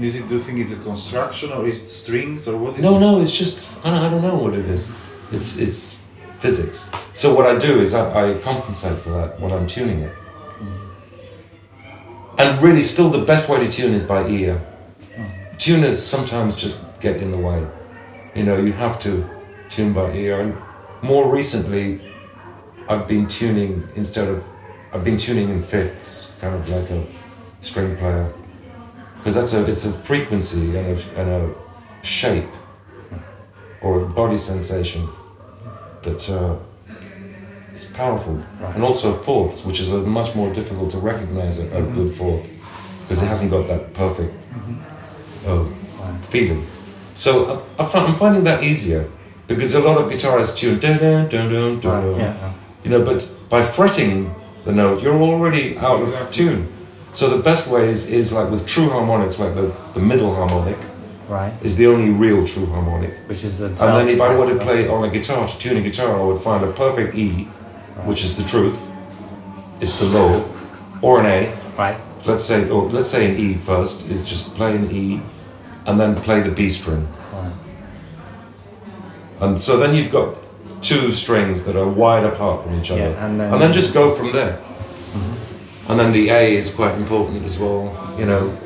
Is 0.00 0.16
it, 0.16 0.26
do 0.28 0.34
you 0.34 0.40
think 0.40 0.58
it's 0.58 0.72
a 0.72 0.76
construction 0.76 1.52
or 1.52 1.66
is 1.66 1.82
it 1.82 1.88
strings 1.88 2.48
or 2.48 2.56
what 2.56 2.74
is 2.74 2.80
No, 2.80 2.96
it? 2.96 3.00
no, 3.00 3.20
it's 3.20 3.30
just 3.30 3.68
I 3.84 3.90
don't, 3.90 3.98
I 3.98 4.08
don't 4.08 4.22
know 4.22 4.36
what 4.36 4.54
it 4.54 4.64
is. 4.64 4.88
It's 5.32 5.58
it's 5.58 6.02
physics. 6.38 6.88
So 7.12 7.34
what 7.34 7.46
I 7.46 7.58
do 7.58 7.80
is 7.80 7.92
I, 7.94 8.30
I 8.30 8.38
compensate 8.38 8.98
for 9.00 9.10
that 9.10 9.38
when 9.40 9.52
I'm 9.52 9.66
tuning 9.66 10.00
it. 10.00 10.14
Mm. 10.60 10.78
And 12.38 12.62
really, 12.62 12.80
still 12.80 13.10
the 13.10 13.24
best 13.24 13.48
way 13.48 13.58
to 13.60 13.68
tune 13.70 13.92
is 13.92 14.02
by 14.02 14.26
ear. 14.28 14.64
Mm. 15.14 15.58
Tuners 15.58 16.02
sometimes 16.02 16.56
just 16.56 16.80
get 17.00 17.20
in 17.20 17.30
the 17.30 17.38
way. 17.38 17.66
You 18.34 18.44
know, 18.44 18.56
you 18.56 18.72
have 18.72 18.98
to 19.00 19.28
tune 19.72 19.92
by 19.92 20.12
ear. 20.12 20.40
And 20.40 20.56
more 21.02 21.32
recently, 21.32 22.00
I've 22.88 23.08
been 23.08 23.26
tuning 23.26 23.88
instead 23.94 24.28
of 24.28 24.44
I've 24.92 25.04
been 25.04 25.16
tuning 25.16 25.48
in 25.48 25.62
fifths, 25.62 26.30
kind 26.40 26.54
of 26.54 26.68
like 26.68 26.90
a 26.90 27.02
string 27.62 27.96
player, 27.96 28.30
because 29.16 29.34
that's 29.34 29.54
a 29.54 29.64
it's 29.66 29.86
a 29.86 29.92
frequency 29.92 30.76
and 30.76 30.98
a, 30.98 31.20
and 31.20 31.30
a 31.30 31.54
shape 32.02 32.52
or 33.80 34.02
a 34.02 34.06
body 34.06 34.36
sensation 34.36 35.08
that 36.02 36.28
uh, 36.28 36.56
is 37.72 37.86
powerful, 37.86 38.42
and 38.74 38.82
also 38.84 39.16
fourths, 39.22 39.64
which 39.64 39.80
is 39.80 39.92
a 39.92 39.98
much 39.98 40.34
more 40.34 40.52
difficult 40.52 40.90
to 40.90 40.98
recognize 40.98 41.58
a, 41.58 41.66
a 41.78 41.82
good 41.82 42.14
fourth 42.14 42.46
because 43.02 43.22
it 43.22 43.26
hasn't 43.26 43.50
got 43.50 43.66
that 43.66 43.94
perfect 43.94 44.34
uh, 45.46 45.64
feeling. 46.22 46.66
So 47.14 47.64
I, 47.78 47.84
I'm 47.84 48.14
finding 48.14 48.44
that 48.44 48.62
easier 48.62 49.08
because 49.54 49.74
a 49.74 49.80
lot 49.80 49.98
of 50.00 50.10
guitarists 50.10 50.56
tune 50.56 50.78
dun 50.78 50.98
dun 50.98 51.28
dun 51.28 51.52
dun 51.52 51.80
dun, 51.80 52.12
Right, 52.12 52.20
yeah. 52.20 52.52
you 52.84 52.90
know, 52.90 53.04
but 53.04 53.28
by 53.48 53.62
fretting 53.62 54.34
the 54.64 54.72
note, 54.72 55.02
you're 55.02 55.16
already 55.16 55.76
out 55.78 56.00
of 56.02 56.30
tune. 56.30 56.68
So 57.12 57.28
the 57.28 57.42
best 57.42 57.68
way 57.68 57.88
is, 57.88 58.08
is 58.10 58.32
like 58.32 58.50
with 58.50 58.66
true 58.66 58.88
harmonics, 58.88 59.38
like 59.38 59.54
the, 59.54 59.72
the 59.94 60.00
middle 60.00 60.34
harmonic 60.34 60.78
Right. 61.28 61.52
is 61.62 61.76
the 61.76 61.86
only 61.86 62.10
real 62.10 62.46
true 62.46 62.66
harmonic. 62.66 63.14
Which 63.28 63.44
is 63.44 63.58
the. 63.58 63.66
And 63.66 63.76
then 63.78 64.08
if 64.08 64.20
I 64.20 64.34
were 64.36 64.46
to 64.46 64.54
12th 64.54 64.62
play 64.62 64.88
on 64.88 65.04
a 65.04 65.10
guitar, 65.10 65.46
to 65.46 65.58
tune 65.58 65.76
a 65.76 65.80
guitar, 65.82 66.18
I 66.18 66.22
would 66.24 66.40
find 66.42 66.64
a 66.64 66.72
perfect 66.72 67.14
E, 67.14 67.44
which 68.04 68.22
is 68.24 68.36
the 68.36 68.44
truth. 68.44 68.78
It's 69.80 69.98
the 69.98 70.04
low, 70.06 70.44
or 71.02 71.20
an 71.20 71.26
A. 71.26 71.54
Right. 71.76 71.98
Let's 72.26 72.44
say, 72.44 72.68
or 72.70 72.88
let's 72.90 73.08
say 73.08 73.28
an 73.30 73.36
E 73.36 73.54
first 73.54 74.06
is 74.08 74.22
just 74.24 74.54
play 74.54 74.76
an 74.76 74.90
E, 74.90 75.20
and 75.86 75.98
then 75.98 76.14
play 76.14 76.40
the 76.40 76.50
B 76.50 76.68
string. 76.68 77.06
Right. 79.42 79.48
And 79.48 79.60
so 79.60 79.76
then 79.76 79.94
you've 79.94 80.12
got 80.12 80.36
two 80.82 81.12
strings 81.12 81.64
that 81.64 81.76
are 81.76 81.88
wide 81.88 82.24
apart 82.24 82.62
from 82.64 82.74
each 82.74 82.90
other, 82.90 83.00
Yeah, 83.00 83.26
and 83.26 83.40
then- 83.40 83.72
just 83.72 83.94
go 83.94 84.14
from 84.14 84.32
there. 84.32 84.56
Mm-hmm. 84.56 85.90
And 85.90 86.00
then 86.00 86.12
the 86.12 86.30
A 86.30 86.54
is 86.56 86.74
quite 86.74 86.94
important 86.96 87.44
as 87.44 87.58
well, 87.58 88.14
you 88.18 88.24
know, 88.24 88.56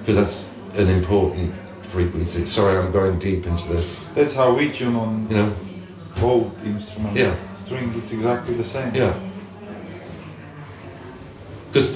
because 0.00 0.16
that's 0.16 0.50
an 0.74 0.88
important 0.88 1.54
frequency. 1.82 2.46
Sorry, 2.46 2.76
I'm 2.76 2.92
going 2.92 3.18
deep 3.18 3.46
into 3.46 3.68
this. 3.68 4.00
That's 4.14 4.34
how 4.34 4.54
we 4.54 4.70
tune 4.70 4.96
on 4.96 5.26
You 5.30 5.36
know, 5.36 5.52
both 6.20 6.64
instruments. 6.64 7.18
Yeah. 7.18 7.34
String, 7.64 7.92
it's 8.02 8.12
exactly 8.12 8.54
the 8.54 8.64
same. 8.64 8.94
Yeah. 8.94 9.14
Because 11.72 11.88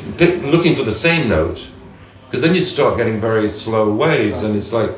looking 0.42 0.74
for 0.74 0.84
the 0.84 0.92
same 0.92 1.28
note, 1.28 1.68
because 2.26 2.40
then 2.40 2.54
you 2.54 2.62
start 2.62 2.96
getting 2.96 3.20
very 3.20 3.48
slow 3.48 3.92
waves, 3.92 4.42
and 4.42 4.56
it's 4.56 4.72
like, 4.72 4.92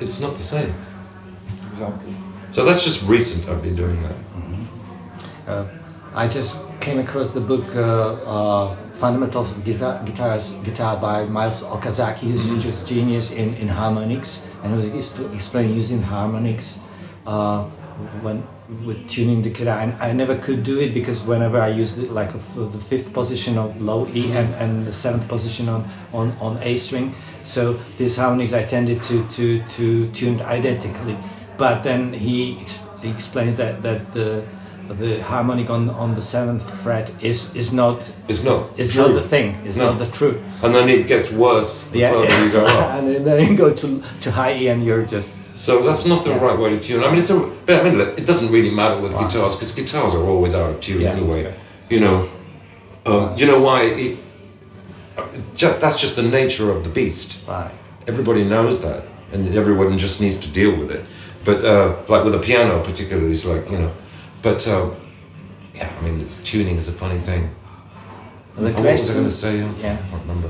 it's 0.00 0.20
not 0.20 0.36
the 0.36 0.42
same. 0.42 0.74
Exactly. 1.70 2.14
So 2.50 2.64
that's 2.64 2.82
just 2.82 3.06
recent. 3.06 3.48
I've 3.48 3.62
been 3.62 3.76
doing 3.76 4.02
that. 4.02 4.16
Uh, 5.46 5.68
I 6.14 6.26
just 6.26 6.60
came 6.80 6.98
across 6.98 7.30
the 7.30 7.40
book 7.40 7.64
uh, 7.76 8.14
uh, 8.24 8.76
Fundamentals 8.92 9.52
of 9.52 9.64
Guitar, 9.64 10.02
Guitars, 10.04 10.50
Guitar 10.64 10.96
by 10.96 11.24
Miles 11.24 11.62
Okazaki, 11.62 12.32
who's 12.32 12.62
just 12.62 12.86
genius 12.88 13.30
in, 13.30 13.54
in 13.54 13.68
harmonics, 13.68 14.46
and 14.62 14.72
he 14.72 14.76
was 14.76 14.90
exp- 14.90 15.34
explaining 15.34 15.76
using 15.76 16.02
harmonics 16.02 16.80
uh, 17.26 17.64
when 18.22 18.42
with 18.84 19.08
tuning 19.08 19.42
the 19.42 19.50
guitar. 19.50 19.80
And 19.80 19.92
I 20.00 20.12
never 20.12 20.36
could 20.38 20.62
do 20.64 20.80
it 20.80 20.94
because 20.94 21.22
whenever 21.22 21.60
I 21.60 21.68
used 21.68 21.98
it, 21.98 22.10
like 22.10 22.30
for 22.38 22.66
the 22.66 22.78
fifth 22.78 23.12
position 23.12 23.58
of 23.58 23.80
low 23.80 24.08
E 24.08 24.32
and, 24.32 24.52
and 24.54 24.86
the 24.86 24.92
seventh 24.92 25.28
position 25.28 25.68
on, 25.68 25.88
on, 26.12 26.32
on 26.40 26.58
A 26.62 26.76
string, 26.78 27.14
so 27.42 27.78
these 27.98 28.16
harmonics 28.16 28.52
I 28.52 28.64
tended 28.64 29.02
to, 29.04 29.26
to, 29.28 29.62
to 29.64 30.10
tune 30.12 30.40
identically. 30.40 31.16
But 31.60 31.82
then 31.82 32.12
he, 32.12 32.56
ex- 32.60 32.82
he 33.02 33.10
explains 33.10 33.54
that, 33.56 33.82
that 33.82 34.00
the 34.12 34.42
the 35.02 35.22
harmonic 35.22 35.70
on 35.70 35.88
on 35.90 36.14
the 36.14 36.20
seventh 36.20 36.64
fret 36.82 37.10
is 37.22 37.54
is 37.54 37.72
not 37.72 37.98
It's 38.28 38.42
not. 38.42 38.60
is 38.76 38.92
true. 38.92 39.02
not 39.04 39.12
the 39.22 39.28
thing. 39.28 39.48
It's 39.66 39.76
No. 39.76 39.84
not 39.90 39.98
the 40.04 40.10
truth. 40.18 40.38
And 40.64 40.74
then 40.74 40.88
it 40.88 41.06
gets 41.06 41.30
worse 41.30 41.72
the 41.92 42.00
further 42.10 42.44
you 42.44 42.50
go 42.50 42.64
up. 42.78 42.90
and 42.98 43.24
then 43.26 43.38
you 43.48 43.56
go 43.56 43.70
to 43.82 43.86
to 44.24 44.30
high 44.30 44.54
E 44.62 44.68
and 44.72 44.82
you're 44.86 45.06
just 45.14 45.30
So 45.54 45.72
that's 45.86 46.04
not 46.06 46.24
the 46.24 46.30
Yeah. 46.30 46.44
right 46.46 46.58
way 46.62 46.70
to 46.76 46.80
tune. 46.88 47.04
I 47.04 47.08
mean, 47.10 47.18
it's 47.22 47.30
a. 47.30 47.38
But 47.66 47.74
I 47.80 47.82
mean, 47.90 48.00
it 48.00 48.26
doesn't 48.30 48.50
really 48.56 48.70
matter 48.80 48.96
with 49.02 49.12
Right. 49.12 49.28
guitars 49.30 49.54
because 49.56 49.72
guitars 49.80 50.12
are 50.14 50.26
always 50.32 50.54
out 50.54 50.70
of 50.74 50.80
tune 50.80 51.00
Yeah, 51.02 51.12
anyway. 51.16 51.40
You 51.92 52.00
know, 52.04 52.16
um, 53.10 53.22
you 53.38 53.46
know 53.50 53.60
why? 53.68 53.80
It, 54.04 54.12
ju- 55.54 55.76
that's 55.82 55.98
just 56.00 56.14
the 56.16 56.22
nature 56.22 56.70
of 56.70 56.82
the 56.84 56.90
beast. 56.90 57.28
right. 57.48 57.70
Everybody 58.08 58.42
knows 58.44 58.80
that, 58.80 59.02
and 59.32 59.40
everyone 59.56 59.98
just 59.98 60.20
needs 60.20 60.36
to 60.38 60.48
deal 60.60 60.74
with 60.80 60.90
it. 60.90 61.02
But 61.44 61.64
uh, 61.64 61.96
like 62.08 62.24
with 62.24 62.34
a 62.34 62.38
piano, 62.38 62.82
particularly, 62.84 63.30
it's 63.30 63.44
like 63.46 63.70
you 63.70 63.78
know. 63.78 63.92
But 64.42 64.66
um, 64.68 64.94
yeah, 65.74 65.90
I 65.98 66.02
mean, 66.04 66.20
it's, 66.20 66.36
tuning 66.38 66.76
is 66.76 66.88
a 66.88 66.92
funny 66.92 67.18
thing. 67.18 67.50
And 68.56 68.66
the 68.66 68.70
Oh, 68.72 68.82
what 68.82 68.84
was 68.84 69.10
I 69.10 69.14
question- 69.14 69.14
going 69.14 69.26
to 69.26 69.30
say? 69.30 69.56
Yeah. 69.82 69.96
I 70.12 70.18
remember. 70.20 70.48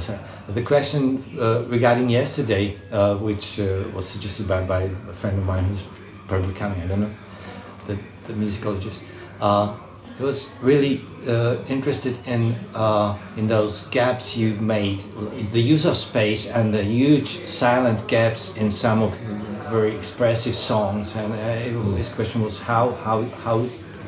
The 0.48 0.62
question 0.62 1.22
uh, 1.38 1.62
regarding 1.68 2.08
yesterday, 2.08 2.76
uh, 2.90 3.14
which 3.16 3.60
uh, 3.60 3.84
was 3.94 4.08
suggested 4.08 4.48
by, 4.48 4.62
by 4.64 4.82
a 4.82 5.12
friend 5.12 5.38
of 5.38 5.44
mine 5.46 5.64
who's 5.64 5.84
probably 6.26 6.52
coming, 6.54 6.82
I 6.82 6.86
don't 6.88 7.02
know, 7.02 7.14
the, 7.86 7.96
the 8.24 8.32
musicologist, 8.32 9.04
uh, 9.40 9.76
he 10.18 10.24
was 10.24 10.50
really 10.60 11.04
uh, 11.28 11.56
interested 11.68 12.18
in 12.26 12.56
uh, 12.74 13.16
in 13.36 13.46
those 13.46 13.86
gaps 13.92 14.36
you 14.36 14.54
made, 14.60 15.02
the 15.52 15.60
use 15.62 15.84
of 15.86 15.96
space 15.96 16.50
and 16.50 16.74
the 16.74 16.82
huge 16.82 17.46
silent 17.46 18.06
gaps 18.08 18.56
in 18.56 18.70
some 18.72 19.02
of 19.04 19.12
the 19.20 19.49
very 19.70 19.94
expressive 19.96 20.54
songs. 20.54 21.16
And 21.16 21.32
uh, 21.32 21.36
mm. 21.36 21.96
his 21.96 22.12
question 22.12 22.42
was 22.42 22.60
how 22.60 22.92
how 23.04 23.22
how 23.44 23.58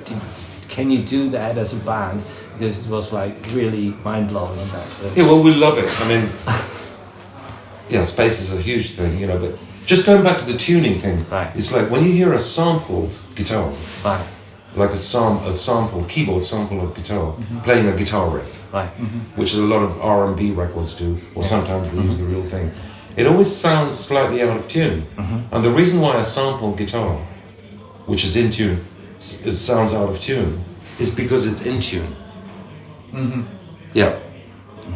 did, 0.04 0.20
can 0.68 0.90
you 0.90 0.98
do 0.98 1.30
that 1.30 1.58
as 1.58 1.72
a 1.72 1.80
band? 1.84 2.22
Because 2.58 2.86
it 2.86 2.90
was 2.90 3.12
like 3.12 3.34
really 3.52 3.90
mind 4.04 4.28
blowing. 4.28 4.58
That 4.72 4.86
Yeah, 5.16 5.24
well, 5.24 5.42
we 5.42 5.54
love 5.54 5.78
it. 5.78 5.88
I 6.00 6.08
mean, 6.08 6.30
yeah, 7.88 8.02
space 8.02 8.40
is 8.40 8.52
a 8.52 8.60
huge 8.60 8.90
thing, 8.90 9.18
you 9.18 9.26
know. 9.26 9.38
But 9.38 9.58
just 9.86 10.06
going 10.06 10.22
back 10.22 10.38
to 10.38 10.44
the 10.44 10.56
tuning 10.56 11.00
thing, 11.00 11.26
Right. 11.30 11.50
it's 11.54 11.72
like 11.72 11.90
when 11.90 12.04
you 12.04 12.12
hear 12.12 12.32
a 12.32 12.38
sampled 12.38 13.20
guitar, 13.34 13.72
right, 14.04 14.26
like 14.76 14.90
a 14.90 14.96
sam 14.96 15.38
a 15.46 15.52
sample 15.52 16.04
keyboard 16.04 16.44
sample 16.44 16.80
of 16.80 16.94
guitar 16.94 17.32
mm-hmm. 17.32 17.58
playing 17.60 17.88
a 17.88 17.96
guitar 17.96 18.28
riff, 18.30 18.50
right. 18.72 18.90
Mm-hmm. 18.96 19.40
which 19.40 19.52
is 19.52 19.58
a 19.58 19.66
lot 19.74 19.82
of 19.82 20.00
R 20.00 20.26
and 20.26 20.36
B 20.36 20.50
records 20.50 20.92
do, 20.94 21.20
or 21.34 21.42
sometimes 21.42 21.90
they 21.90 22.00
use 22.02 22.18
the 22.18 22.24
real 22.24 22.44
thing. 22.44 22.72
It 23.16 23.26
always 23.26 23.54
sounds 23.54 23.98
slightly 23.98 24.42
out 24.42 24.56
of 24.56 24.66
tune, 24.68 25.06
and 25.52 25.62
the 25.64 25.70
reason 25.70 26.00
why 26.00 26.18
a 26.18 26.24
sample 26.24 26.72
guitar, 26.74 27.16
which 28.06 28.24
is 28.24 28.36
in 28.36 28.50
tune, 28.50 28.84
it 29.44 29.52
sounds 29.52 29.92
out 29.92 30.08
of 30.08 30.18
tune, 30.20 30.64
is 30.98 31.10
because 31.14 31.46
it's 31.46 31.62
in 31.62 31.80
tune. 31.80 32.16
Yeah. 33.94 34.18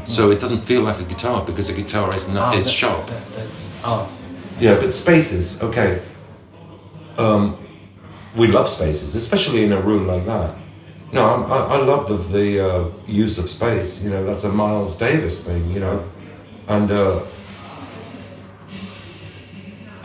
So 0.04 0.30
it 0.30 0.40
doesn't 0.40 0.60
feel 0.62 0.82
like 0.82 0.98
a 0.98 1.04
guitar 1.04 1.44
because 1.44 1.68
a 1.68 1.72
guitar 1.74 2.14
is 2.14 2.26
not 2.28 2.54
Ah, 2.54 2.58
is 2.58 2.64
that- 2.64 2.70
sharp. 2.72 3.06
that- 3.06 3.22
oh, 3.84 4.08
Yeah, 4.58 4.76
but 4.80 4.92
spaces, 4.94 5.60
okay. 5.62 6.00
Um, 7.18 7.56
we 8.36 8.46
love 8.48 8.68
spaces, 8.68 9.14
especially 9.14 9.64
in 9.64 9.72
a 9.72 9.80
room 9.80 10.06
like 10.06 10.24
that. 10.26 10.54
No, 11.12 11.22
I, 11.24 11.56
I, 11.58 11.76
I 11.76 11.84
love 11.84 12.08
the, 12.08 12.16
the 12.38 12.60
uh, 12.68 12.84
use 13.06 13.38
of 13.38 13.48
space. 13.50 14.02
You 14.02 14.10
know, 14.10 14.24
that's 14.24 14.44
a 14.44 14.50
Miles 14.50 14.96
Davis 14.96 15.40
thing. 15.42 15.70
You 15.70 15.80
know, 15.80 16.04
and 16.68 16.90
uh, 16.90 17.20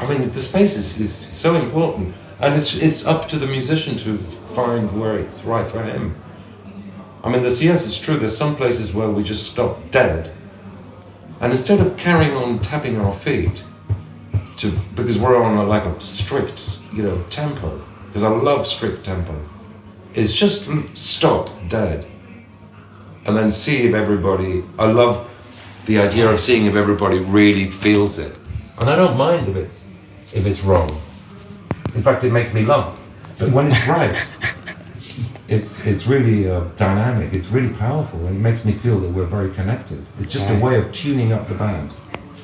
I 0.01 0.09
mean, 0.09 0.23
the 0.23 0.41
space 0.41 0.75
is, 0.75 0.99
is 0.99 1.13
so 1.13 1.53
important, 1.53 2.15
and 2.39 2.55
it's 2.55 2.73
it's 2.75 3.05
up 3.05 3.29
to 3.29 3.37
the 3.37 3.45
musician 3.45 3.97
to 3.97 4.17
find 4.55 4.99
where 4.99 5.19
it's 5.19 5.43
right 5.43 5.69
for 5.69 5.83
him. 5.83 6.15
I 7.23 7.29
mean, 7.29 7.43
this 7.43 7.61
yes, 7.61 7.85
it's 7.85 7.99
true. 7.99 8.17
There's 8.17 8.35
some 8.35 8.55
places 8.55 8.95
where 8.95 9.11
we 9.11 9.21
just 9.23 9.51
stop 9.51 9.91
dead, 9.91 10.31
and 11.39 11.51
instead 11.51 11.79
of 11.79 11.97
carrying 11.97 12.33
on 12.33 12.59
tapping 12.59 12.99
our 12.99 13.13
feet, 13.13 13.63
to 14.57 14.71
because 14.95 15.19
we're 15.19 15.39
on 15.39 15.55
a 15.55 15.63
like 15.63 15.85
a 15.85 15.99
strict, 15.99 16.79
you 16.91 17.03
know, 17.03 17.21
tempo. 17.29 17.79
Because 18.07 18.23
I 18.23 18.29
love 18.29 18.65
strict 18.65 19.05
tempo. 19.05 19.39
It's 20.15 20.33
just 20.33 20.67
stop 20.97 21.51
dead, 21.69 22.07
and 23.27 23.37
then 23.37 23.51
see 23.51 23.87
if 23.87 23.93
everybody. 23.93 24.63
I 24.79 24.91
love 24.91 25.29
the 25.85 25.99
idea 25.99 26.27
of 26.27 26.39
seeing 26.39 26.65
if 26.65 26.75
everybody 26.75 27.19
really 27.19 27.69
feels 27.69 28.17
it, 28.17 28.35
and 28.79 28.89
I 28.89 28.95
don't 28.95 29.15
mind 29.15 29.47
if 29.47 29.55
it's 29.55 29.85
if 30.33 30.45
it's 30.45 30.61
wrong. 30.61 30.89
In 31.95 32.03
fact, 32.03 32.23
it 32.23 32.31
makes 32.31 32.53
me 32.53 32.65
laugh. 32.65 32.97
But 33.37 33.51
when 33.51 33.67
it's 33.67 33.87
right, 33.87 34.17
it's 35.47 35.85
it's 35.85 36.07
really 36.07 36.49
uh, 36.49 36.61
dynamic. 36.75 37.33
It's 37.33 37.47
really 37.47 37.73
powerful, 37.73 38.19
and 38.27 38.35
it 38.37 38.39
makes 38.39 38.63
me 38.63 38.71
feel 38.71 38.99
that 38.99 39.09
we're 39.09 39.25
very 39.25 39.51
connected. 39.51 40.05
It's 40.17 40.27
just 40.27 40.49
a 40.49 40.55
way 40.59 40.77
of 40.77 40.91
tuning 40.91 41.33
up 41.33 41.47
the 41.47 41.55
band. 41.55 41.91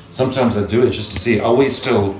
Sometimes 0.09 0.57
I 0.57 0.65
do 0.65 0.85
it 0.85 0.91
just 0.91 1.11
to 1.11 1.19
see 1.19 1.39
are 1.39 1.53
we 1.53 1.69
still, 1.69 2.19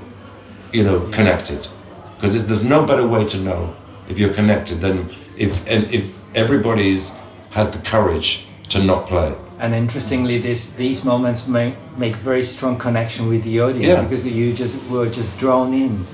you 0.72 0.84
know, 0.84 1.00
connected? 1.10 1.66
Because 2.14 2.46
there's 2.46 2.64
no 2.64 2.86
better 2.86 3.06
way 3.06 3.24
to 3.24 3.38
know 3.38 3.74
if 4.08 4.18
you're 4.18 4.32
connected 4.32 4.80
than 4.80 5.10
if 5.36 5.66
and 5.68 5.90
if 5.92 6.20
everybody's 6.34 7.14
has 7.50 7.70
the 7.70 7.78
courage 7.78 8.46
to 8.68 8.82
not 8.82 9.06
play. 9.06 9.34
And 9.60 9.74
interestingly, 9.74 10.38
this 10.40 10.70
these 10.72 11.04
moments 11.04 11.46
make 11.46 11.74
make 11.96 12.16
very 12.16 12.42
strong 12.42 12.78
connection 12.78 13.28
with 13.28 13.42
the 13.44 13.60
audience 13.60 13.86
Yeah. 13.86 14.02
because 14.02 14.26
you 14.26 14.52
just 14.52 14.74
were 14.90 15.08
just 15.10 15.38
drawn 15.38 15.74
in, 15.74 16.06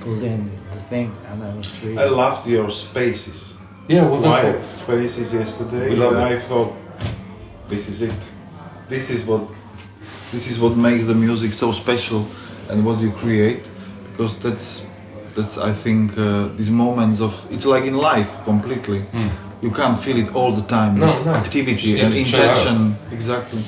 pulled 0.00 0.22
in 0.22 0.50
the 0.74 0.80
thing, 0.88 1.12
and 1.28 1.42
that 1.42 1.56
was 1.56 1.80
really. 1.82 1.98
I 1.98 2.06
loved 2.08 2.46
your 2.46 2.70
spaces. 2.70 3.54
Yeah, 3.88 4.04
well, 4.08 4.20
that's 4.20 4.40
Quiet 4.40 4.56
what, 4.56 4.64
spaces 4.64 5.32
yesterday. 5.32 5.88
We 5.90 5.96
love 5.96 6.14
and 6.14 6.32
it. 6.32 6.36
I 6.36 6.38
thought, 6.38 6.72
this 7.68 7.88
is 7.88 8.02
it. 8.02 8.20
This 8.88 9.10
is 9.10 9.24
what, 9.24 9.42
this 10.32 10.48
is 10.50 10.58
what 10.60 10.76
makes 10.76 11.04
the 11.06 11.14
music 11.14 11.52
so 11.52 11.72
special, 11.72 12.26
and 12.68 12.84
what 12.84 13.00
you 13.00 13.10
create, 13.10 13.62
because 14.12 14.38
that's, 14.38 14.82
that's 15.34 15.58
I 15.58 15.72
think 15.72 16.16
uh, 16.18 16.48
these 16.56 16.70
moments 16.70 17.20
of 17.20 17.32
it's 17.50 17.66
like 17.66 17.84
in 17.84 17.96
life 17.96 18.30
completely. 18.44 19.04
You 19.62 19.70
can't 19.70 19.98
feel 19.98 20.16
it 20.18 20.34
all 20.34 20.52
the 20.52 20.62
time. 20.62 20.98
No, 20.98 21.22
no. 21.22 21.34
Activity 21.34 22.00
and 22.00 22.14
need 22.14 22.26
to 22.26 22.32
chill 22.32 22.42
out. 22.42 22.56
intention. 22.66 22.96
Exactly. 23.12 23.62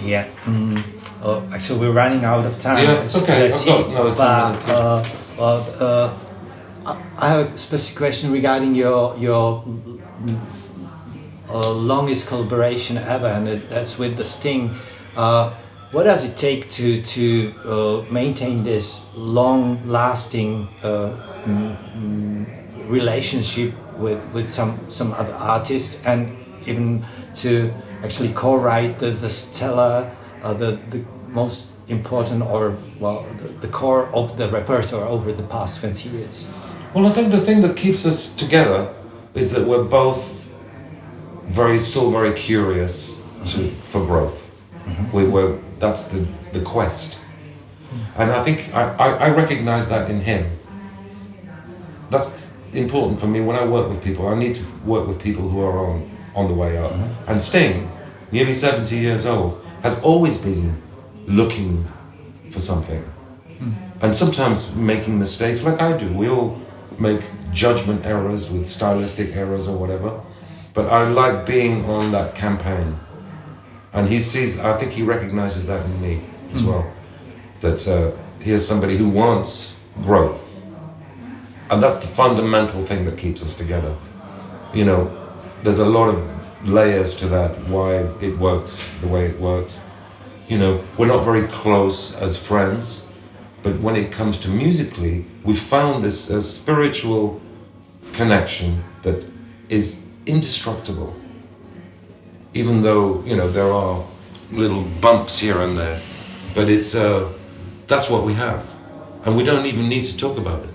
Yeah. 0.00 0.26
Mm. 0.44 0.82
Oh, 1.24 1.42
actually, 1.52 1.80
we're 1.80 1.92
running 1.92 2.24
out 2.24 2.44
of 2.46 2.60
time. 2.62 2.78
Yeah, 2.84 3.02
it's 3.04 3.16
okay. 3.16 3.46
as 3.46 3.54
I 3.54 3.58
I've 3.58 3.66
got 3.66 3.90
another 3.90 4.08
10 4.10 4.16
but. 4.16 4.68
Uh, 4.68 5.04
well, 5.38 5.66
uh, 5.80 6.90
I- 6.90 7.02
I 7.18 7.28
have 7.28 7.54
a 7.54 7.58
specific 7.58 7.96
question 7.98 8.32
regarding 8.32 8.74
your 8.74 9.16
your 9.16 9.64
uh, 11.48 11.70
longest 11.70 12.26
collaboration 12.26 12.98
ever, 12.98 13.26
and 13.28 13.48
it, 13.48 13.68
that's 13.70 13.98
with 13.98 14.16
the 14.16 14.24
Sting. 14.24 14.74
Uh, 15.16 15.52
what 15.92 16.04
does 16.04 16.24
it 16.24 16.36
take 16.36 16.70
to 16.70 17.02
to 17.02 17.54
uh, 17.64 18.04
maintain 18.12 18.64
this 18.64 19.02
long-lasting 19.14 20.68
uh, 20.82 20.88
mm, 21.44 21.76
mm, 21.96 22.88
relationship 22.88 23.74
with 23.98 24.22
with 24.32 24.50
some 24.50 24.78
some 24.88 25.12
other 25.12 25.34
artists, 25.34 26.00
and 26.04 26.36
even 26.66 27.04
to 27.36 27.72
actually 28.02 28.32
co-write 28.32 28.98
the 28.98 29.10
the 29.10 29.30
stellar, 29.30 30.10
uh, 30.42 30.54
the 30.54 30.78
the 30.90 31.04
most 31.28 31.70
important 31.88 32.42
or 32.42 32.76
well 33.00 33.26
the, 33.38 33.48
the 33.66 33.68
core 33.68 34.08
of 34.14 34.36
the 34.36 34.48
repertoire 34.50 35.06
over 35.06 35.32
the 35.32 35.42
past 35.44 35.80
twenty 35.80 36.08
years. 36.08 36.46
Well, 36.94 37.06
I 37.06 37.10
think 37.10 37.30
the 37.30 37.40
thing 37.40 37.62
that 37.62 37.76
keeps 37.76 38.04
us 38.04 38.34
together 38.34 38.94
is 39.34 39.52
that 39.52 39.66
we're 39.66 39.84
both 39.84 40.46
very, 41.44 41.78
still 41.78 42.10
very 42.10 42.32
curious 42.32 43.16
to, 43.46 43.70
for 43.70 44.04
growth. 44.04 44.50
We, 45.12 45.24
we're, 45.24 45.58
that's 45.78 46.04
the, 46.04 46.26
the 46.52 46.60
quest. 46.60 47.18
And 48.16 48.30
I 48.30 48.42
think 48.42 48.74
I, 48.74 48.94
I, 48.96 49.08
I 49.08 49.30
recognize 49.30 49.88
that 49.88 50.10
in 50.10 50.20
him. 50.20 50.50
That's 52.10 52.41
important 52.72 53.20
for 53.20 53.26
me 53.26 53.40
when 53.40 53.56
I 53.56 53.64
work 53.64 53.88
with 53.88 54.02
people. 54.02 54.28
I 54.28 54.34
need 54.34 54.54
to 54.54 54.64
work 54.84 55.06
with 55.06 55.20
people 55.20 55.48
who 55.48 55.60
are 55.60 55.78
on, 55.86 56.10
on 56.34 56.48
the 56.48 56.54
way 56.54 56.78
up. 56.78 56.92
Mm-hmm. 56.92 57.30
And 57.30 57.40
Sting, 57.40 57.90
nearly 58.30 58.52
70 58.52 58.96
years 58.96 59.26
old, 59.26 59.64
has 59.82 60.00
always 60.02 60.38
been 60.38 60.80
looking 61.26 61.86
for 62.50 62.58
something 62.58 63.02
hmm. 63.58 63.72
and 64.00 64.14
sometimes 64.14 64.74
making 64.74 65.18
mistakes 65.18 65.62
like 65.62 65.80
I 65.80 65.96
do. 65.96 66.12
We 66.12 66.28
all 66.28 66.60
make 66.98 67.22
judgment 67.52 68.04
errors 68.04 68.50
with 68.50 68.68
stylistic 68.68 69.34
errors 69.34 69.68
or 69.68 69.76
whatever. 69.76 70.20
But 70.74 70.86
I 70.86 71.08
like 71.08 71.44
being 71.46 71.84
on 71.84 72.12
that 72.12 72.34
campaign. 72.34 72.98
And 73.92 74.08
he 74.08 74.20
sees, 74.20 74.58
I 74.58 74.76
think 74.78 74.92
he 74.92 75.02
recognizes 75.02 75.66
that 75.66 75.84
in 75.84 76.00
me 76.00 76.22
as 76.50 76.60
hmm. 76.60 76.68
well. 76.68 76.92
That 77.60 77.86
uh, 77.86 78.12
here's 78.40 78.66
somebody 78.66 78.96
who 78.96 79.08
wants 79.08 79.74
growth. 80.02 80.51
And 81.72 81.82
that's 81.82 81.96
the 81.96 82.06
fundamental 82.06 82.84
thing 82.84 83.06
that 83.06 83.16
keeps 83.16 83.42
us 83.42 83.56
together. 83.56 83.96
You 84.74 84.84
know, 84.84 85.10
there's 85.62 85.78
a 85.78 85.88
lot 85.88 86.10
of 86.10 86.68
layers 86.68 87.14
to 87.14 87.28
that, 87.28 87.58
why 87.66 87.94
it 88.20 88.38
works 88.38 88.86
the 89.00 89.08
way 89.08 89.24
it 89.24 89.40
works. 89.40 89.82
You 90.48 90.58
know, 90.58 90.84
we're 90.98 91.06
not 91.06 91.24
very 91.24 91.48
close 91.48 92.14
as 92.16 92.36
friends, 92.36 93.06
but 93.62 93.80
when 93.80 93.96
it 93.96 94.12
comes 94.12 94.36
to 94.40 94.50
musically, 94.50 95.24
we 95.44 95.54
found 95.54 96.02
this 96.02 96.30
uh, 96.30 96.42
spiritual 96.42 97.40
connection 98.12 98.84
that 99.00 99.24
is 99.70 100.04
indestructible. 100.26 101.16
Even 102.52 102.82
though 102.82 103.22
you 103.24 103.34
know 103.34 103.48
there 103.48 103.72
are 103.72 104.04
little 104.50 104.82
bumps 105.00 105.38
here 105.38 105.58
and 105.62 105.74
there, 105.78 106.02
but 106.54 106.68
it's 106.68 106.94
uh, 106.94 107.32
that's 107.86 108.10
what 108.10 108.24
we 108.24 108.34
have, 108.34 108.62
and 109.24 109.38
we 109.38 109.42
don't 109.42 109.64
even 109.64 109.88
need 109.88 110.04
to 110.04 110.14
talk 110.18 110.36
about 110.36 110.62
it. 110.64 110.71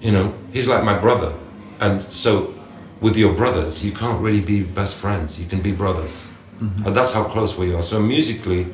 You 0.00 0.12
know, 0.12 0.34
he's 0.52 0.68
like 0.68 0.82
my 0.84 0.98
brother, 0.98 1.32
and 1.80 2.02
so 2.02 2.54
with 3.00 3.16
your 3.16 3.34
brothers, 3.34 3.84
you 3.84 3.92
can't 3.92 4.20
really 4.20 4.40
be 4.40 4.62
best 4.62 4.96
friends. 4.96 5.40
You 5.40 5.46
can 5.46 5.60
be 5.60 5.72
brothers, 5.72 6.28
mm-hmm. 6.58 6.86
and 6.86 6.96
that's 6.96 7.12
how 7.12 7.24
close 7.24 7.56
we 7.56 7.74
are. 7.74 7.82
So 7.82 8.00
musically, 8.00 8.66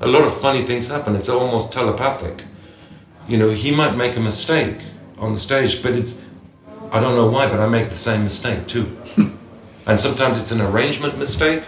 a 0.00 0.06
lot 0.06 0.22
of 0.22 0.40
funny 0.40 0.62
things 0.62 0.88
happen. 0.88 1.16
It's 1.16 1.28
almost 1.28 1.72
telepathic. 1.72 2.44
You 3.26 3.38
know, 3.38 3.50
he 3.50 3.74
might 3.74 3.96
make 3.96 4.16
a 4.16 4.20
mistake 4.20 4.78
on 5.18 5.34
the 5.34 5.40
stage, 5.40 5.82
but 5.82 5.94
it's 5.94 6.18
I 6.90 7.00
don't 7.00 7.14
know 7.14 7.26
why, 7.26 7.48
but 7.48 7.60
I 7.60 7.66
make 7.66 7.90
the 7.90 7.96
same 7.96 8.22
mistake 8.22 8.66
too. 8.66 8.96
and 9.86 10.00
sometimes 10.00 10.40
it's 10.40 10.52
an 10.52 10.60
arrangement 10.60 11.18
mistake 11.18 11.64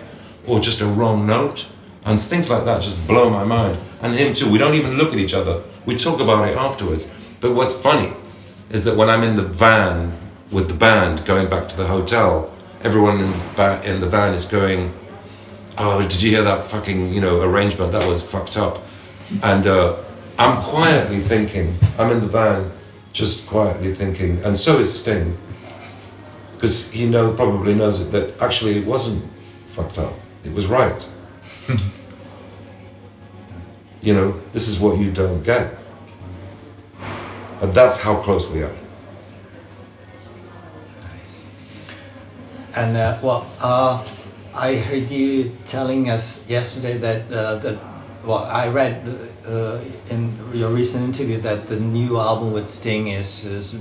or 0.46 0.60
just 0.60 0.80
a 0.80 0.86
wrong 0.86 1.26
note. 1.26 1.66
And 2.04 2.18
things 2.18 2.48
like 2.48 2.64
that 2.64 2.80
just 2.82 3.06
blow 3.06 3.28
my 3.28 3.44
mind. 3.44 3.78
And 4.00 4.14
him 4.14 4.32
too. 4.32 4.50
We 4.50 4.56
don't 4.56 4.74
even 4.74 4.96
look 4.96 5.12
at 5.12 5.18
each 5.18 5.34
other. 5.34 5.62
We 5.84 5.96
talk 5.96 6.20
about 6.20 6.48
it 6.48 6.56
afterwards. 6.56 7.10
But 7.40 7.52
what's 7.52 7.74
funny 7.74 8.14
is 8.70 8.84
that 8.84 8.96
when 8.96 9.10
I'm 9.10 9.22
in 9.22 9.36
the 9.36 9.42
van 9.44 10.16
with 10.50 10.68
the 10.68 10.74
band 10.74 11.24
going 11.24 11.48
back 11.48 11.68
to 11.68 11.76
the 11.76 11.86
hotel, 11.86 12.54
everyone 12.82 13.20
in 13.20 13.32
the, 13.32 13.40
ba- 13.56 13.82
in 13.84 14.00
the 14.00 14.08
van 14.08 14.32
is 14.32 14.44
going, 14.46 14.94
Oh, 15.78 16.00
did 16.02 16.20
you 16.22 16.30
hear 16.30 16.42
that 16.42 16.64
fucking, 16.64 17.12
you 17.14 17.20
know, 17.20 17.40
arrangement? 17.40 17.92
That 17.92 18.06
was 18.06 18.22
fucked 18.22 18.56
up. 18.56 18.82
And 19.42 19.66
uh, 19.66 19.96
I'm 20.38 20.62
quietly 20.62 21.20
thinking, 21.20 21.78
I'm 21.98 22.10
in 22.10 22.20
the 22.20 22.26
van 22.26 22.70
just 23.12 23.46
quietly 23.48 23.94
thinking, 23.94 24.42
and 24.44 24.56
so 24.56 24.78
is 24.78 25.00
Sting, 25.00 25.36
because 26.54 26.90
he 26.90 27.06
know 27.06 27.32
probably 27.32 27.74
knows 27.74 28.00
it 28.00 28.12
that 28.12 28.40
actually 28.40 28.78
it 28.78 28.86
wasn't 28.86 29.24
fucked 29.66 29.98
up. 29.98 30.14
It 30.44 30.52
was 30.52 30.66
right. 30.66 31.08
you 34.00 34.14
know, 34.14 34.40
this 34.52 34.68
is 34.68 34.78
what 34.78 34.98
you 34.98 35.10
don't 35.10 35.42
get, 35.42 35.76
and 37.60 37.72
that's 37.74 38.00
how 38.00 38.16
close 38.16 38.48
we 38.48 38.62
are. 38.62 38.74
And 42.74 42.96
uh, 42.96 43.18
well, 43.22 43.50
uh, 43.60 44.06
I 44.54 44.76
heard 44.76 45.10
you 45.10 45.56
telling 45.66 46.08
us 46.08 46.48
yesterday 46.48 46.98
that 46.98 47.32
uh, 47.32 47.56
that 47.56 47.78
well, 48.24 48.44
I 48.44 48.68
read 48.68 49.08
uh, 49.46 49.80
in 50.08 50.38
your 50.52 50.70
recent 50.70 51.04
interview 51.04 51.40
that 51.40 51.66
the 51.68 51.80
new 51.80 52.18
album 52.18 52.52
with 52.52 52.68
Sting 52.68 53.08
is, 53.08 53.44
is 53.44 53.76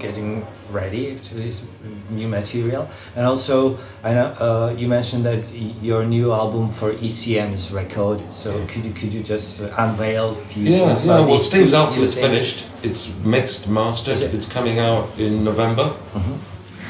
getting 0.00 0.46
ready 0.72 1.16
to 1.16 1.34
this 1.34 1.62
new 2.10 2.28
material, 2.28 2.88
and 3.16 3.26
also 3.26 3.78
I 4.02 4.14
know 4.14 4.26
uh, 4.40 4.74
you 4.76 4.88
mentioned 4.88 5.24
that 5.26 5.42
your 5.82 6.04
new 6.04 6.32
album 6.32 6.70
for 6.70 6.92
ECM 6.94 7.52
is 7.52 7.70
recorded. 7.70 8.30
So 8.30 8.50
could 8.66 8.84
you 8.84 8.92
could 8.92 9.12
you 9.12 9.22
just 9.22 9.60
uh, 9.60 9.68
unveil 9.78 10.30
a 10.30 10.34
few 10.34 10.64
Yeah, 10.64 10.86
things 10.94 11.04
yeah. 11.04 11.20
Well, 11.20 11.38
Sting's 11.38 11.72
album 11.72 12.02
is 12.02 12.14
finished. 12.14 12.66
It's 12.82 13.14
mixed, 13.24 13.68
mastered. 13.68 14.18
It? 14.22 14.34
It's 14.34 14.46
coming 14.52 14.78
out 14.78 15.08
in 15.18 15.44
November. 15.44 15.92
Mhm. 16.14 16.38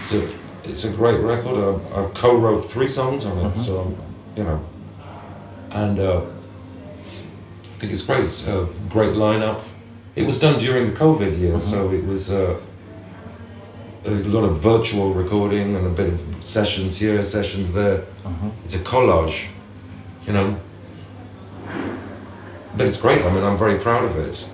It's 0.01 0.13
a 0.15 0.23
it's 0.65 0.85
a 0.85 0.91
great 0.91 1.21
record. 1.21 1.57
I, 1.57 1.71
I 2.01 2.09
co-wrote 2.15 2.71
three 2.71 2.89
songs 2.89 3.25
on 3.27 3.39
it, 3.39 3.55
Mhm. 3.55 3.59
so 3.59 3.73
you 4.37 4.45
know, 4.45 4.61
and 5.71 5.99
uh, 5.99 6.21
I 6.21 7.79
think 7.81 7.93
it's 7.93 8.07
great. 8.07 8.25
It's 8.25 8.47
a 8.47 8.67
great 8.89 9.15
lineup. 9.17 9.59
It 10.17 10.27
was 10.27 10.39
done 10.39 10.59
during 10.59 10.85
the 10.93 10.97
COVID 11.05 11.39
years, 11.39 11.63
so 11.65 11.91
it 11.93 12.05
was 12.05 12.31
uh, 12.31 12.55
a 14.11 14.15
lot 14.29 14.45
of 14.45 14.59
virtual 14.59 15.15
recording 15.15 15.77
and 15.77 15.87
a 15.87 15.91
bit 15.91 16.09
of 16.09 16.21
sessions 16.41 16.99
here, 16.99 17.23
sessions 17.23 17.73
there. 17.73 18.03
Mhm. 18.25 18.51
It's 18.65 18.75
a 18.75 18.79
collage, 18.79 19.47
you 20.27 20.33
know. 20.33 20.57
But 22.77 22.87
it's 22.87 22.97
great. 22.97 23.25
I 23.25 23.31
mean, 23.31 23.45
I'm 23.45 23.57
very 23.57 23.79
proud 23.79 24.05
of 24.05 24.17
it, 24.17 24.49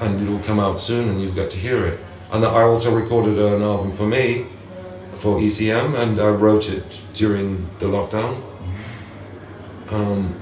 and 0.00 0.20
it'll 0.20 0.38
come 0.40 0.60
out 0.60 0.78
soon, 0.80 1.08
and 1.08 1.20
you'll 1.20 1.34
get 1.34 1.50
to 1.50 1.58
hear 1.58 1.84
it. 1.86 1.98
And 2.32 2.44
I 2.44 2.62
also 2.62 2.94
recorded 2.94 3.38
an 3.38 3.62
album 3.62 3.92
for 3.92 4.06
me, 4.06 4.46
for 5.16 5.38
ECM, 5.40 5.94
and 5.94 6.20
I 6.20 6.28
wrote 6.28 6.68
it 6.70 7.00
during 7.14 7.66
the 7.78 7.86
lockdown. 7.86 8.36
Um, 9.90 10.34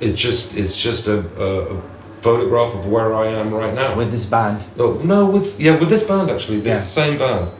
it 0.00 0.14
just 0.14 0.54
it's 0.54 0.76
just 0.76 1.08
a, 1.08 1.18
a, 1.38 1.76
a 1.76 1.80
photograph 2.22 2.74
of 2.74 2.86
where 2.86 3.14
I 3.14 3.26
am 3.28 3.52
right 3.54 3.74
now. 3.74 3.94
with 3.96 4.10
this 4.10 4.24
band. 4.24 4.64
Oh 4.78 5.00
no, 5.04 5.26
with 5.26 5.58
yeah, 5.60 5.78
with 5.78 5.88
this 5.88 6.02
band 6.04 6.30
actually, 6.30 6.60
this 6.60 6.74
Yeah. 6.74 6.80
same 6.82 7.18
band, 7.18 7.50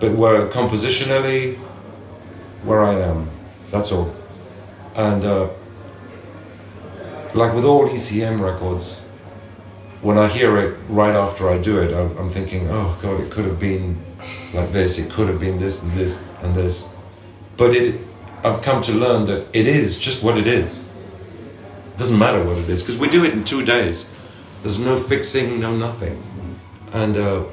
but 0.00 0.12
where 0.12 0.46
compositionally, 0.48 1.56
where 2.64 2.82
I 2.84 2.94
am, 3.00 3.30
that's 3.70 3.92
all, 3.92 4.14
and 4.96 5.24
uh, 5.24 5.48
like 7.34 7.54
with 7.54 7.64
all 7.64 7.88
ECM 7.88 8.40
records, 8.40 9.00
when 10.02 10.18
I 10.18 10.28
hear 10.28 10.56
it 10.58 10.76
right 10.88 11.14
after 11.14 11.48
I 11.50 11.58
do 11.58 11.78
it, 11.80 11.92
I'm, 11.92 12.16
I'm 12.18 12.30
thinking, 12.30 12.68
oh 12.70 12.96
god, 13.02 13.20
it 13.20 13.30
could 13.30 13.44
have 13.46 13.58
been 13.58 13.96
like 14.52 14.72
this, 14.72 14.98
it 14.98 15.10
could 15.10 15.28
have 15.28 15.38
been 15.40 15.58
this 15.58 15.82
and 15.82 15.92
this 15.92 16.22
and 16.42 16.54
this, 16.54 16.88
but 17.56 17.74
it, 17.74 18.00
I've 18.44 18.62
come 18.62 18.82
to 18.82 18.92
learn 18.92 19.24
that 19.26 19.46
it 19.52 19.66
is 19.66 19.98
just 19.98 20.22
what 20.22 20.36
it 20.38 20.46
is. 20.46 20.83
It 21.94 21.98
doesn't 21.98 22.18
matter 22.18 22.42
what 22.44 22.58
it 22.58 22.68
is 22.68 22.82
because 22.82 22.98
we 22.98 23.08
do 23.08 23.24
it 23.24 23.32
in 23.32 23.44
two 23.44 23.64
days. 23.64 24.10
There's 24.62 24.80
no 24.80 24.98
fixing, 24.98 25.60
no 25.60 25.76
nothing. 25.76 26.20
And 26.92 27.16
uh, 27.16 27.44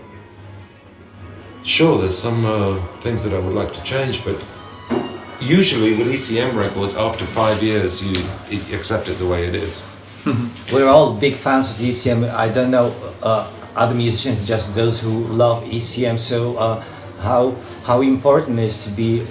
sure, 1.64 2.00
there's 2.00 2.18
some 2.18 2.46
uh, 2.46 2.86
things 3.04 3.24
that 3.24 3.34
I 3.34 3.40
would 3.40 3.54
like 3.54 3.72
to 3.74 3.84
change, 3.84 4.26
but 4.26 4.44
usually 5.40 5.96
with 5.96 6.08
ECM 6.08 6.56
records, 6.56 6.96
after 6.96 7.26
five 7.26 7.62
years, 7.62 8.02
you, 8.02 8.16
accept 8.74 9.10
it 9.10 9.20
the 9.20 9.28
way 9.28 9.48
it 9.48 9.54
is. 9.54 9.84
We're 10.74 10.88
all 10.90 11.14
big 11.14 11.36
fans 11.36 11.70
of 11.70 11.78
ECM. 11.78 12.28
I 12.34 12.50
don't 12.50 12.72
know 12.72 12.96
uh, 13.22 13.52
other 13.76 13.94
musicians, 13.94 14.48
just 14.48 14.74
those 14.76 15.00
who 15.00 15.28
love 15.28 15.64
ECM. 15.66 16.20
So, 16.20 16.58
uh, 16.58 16.84
how 17.20 17.56
how 17.84 18.02
important 18.02 18.60
is 18.60 18.84
to 18.86 18.90
be 18.90 19.26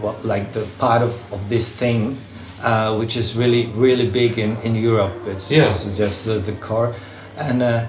well, 0.00 0.16
like 0.22 0.52
the 0.52 0.66
part 0.78 1.02
of, 1.02 1.32
of 1.32 1.48
this 1.48 1.68
thing, 1.68 2.20
uh, 2.64 2.96
which 2.98 3.16
is 3.16 3.36
really 3.36 3.66
really 3.76 4.08
big 4.10 4.38
in, 4.38 4.56
in 4.62 4.74
Europe. 4.74 5.12
It's 5.26 5.50
Yeah. 5.50 5.66
just, 5.66 5.96
just 5.98 6.24
the, 6.24 6.34
the 6.40 6.52
core, 6.52 6.94
and 7.36 7.62
uh, 7.62 7.84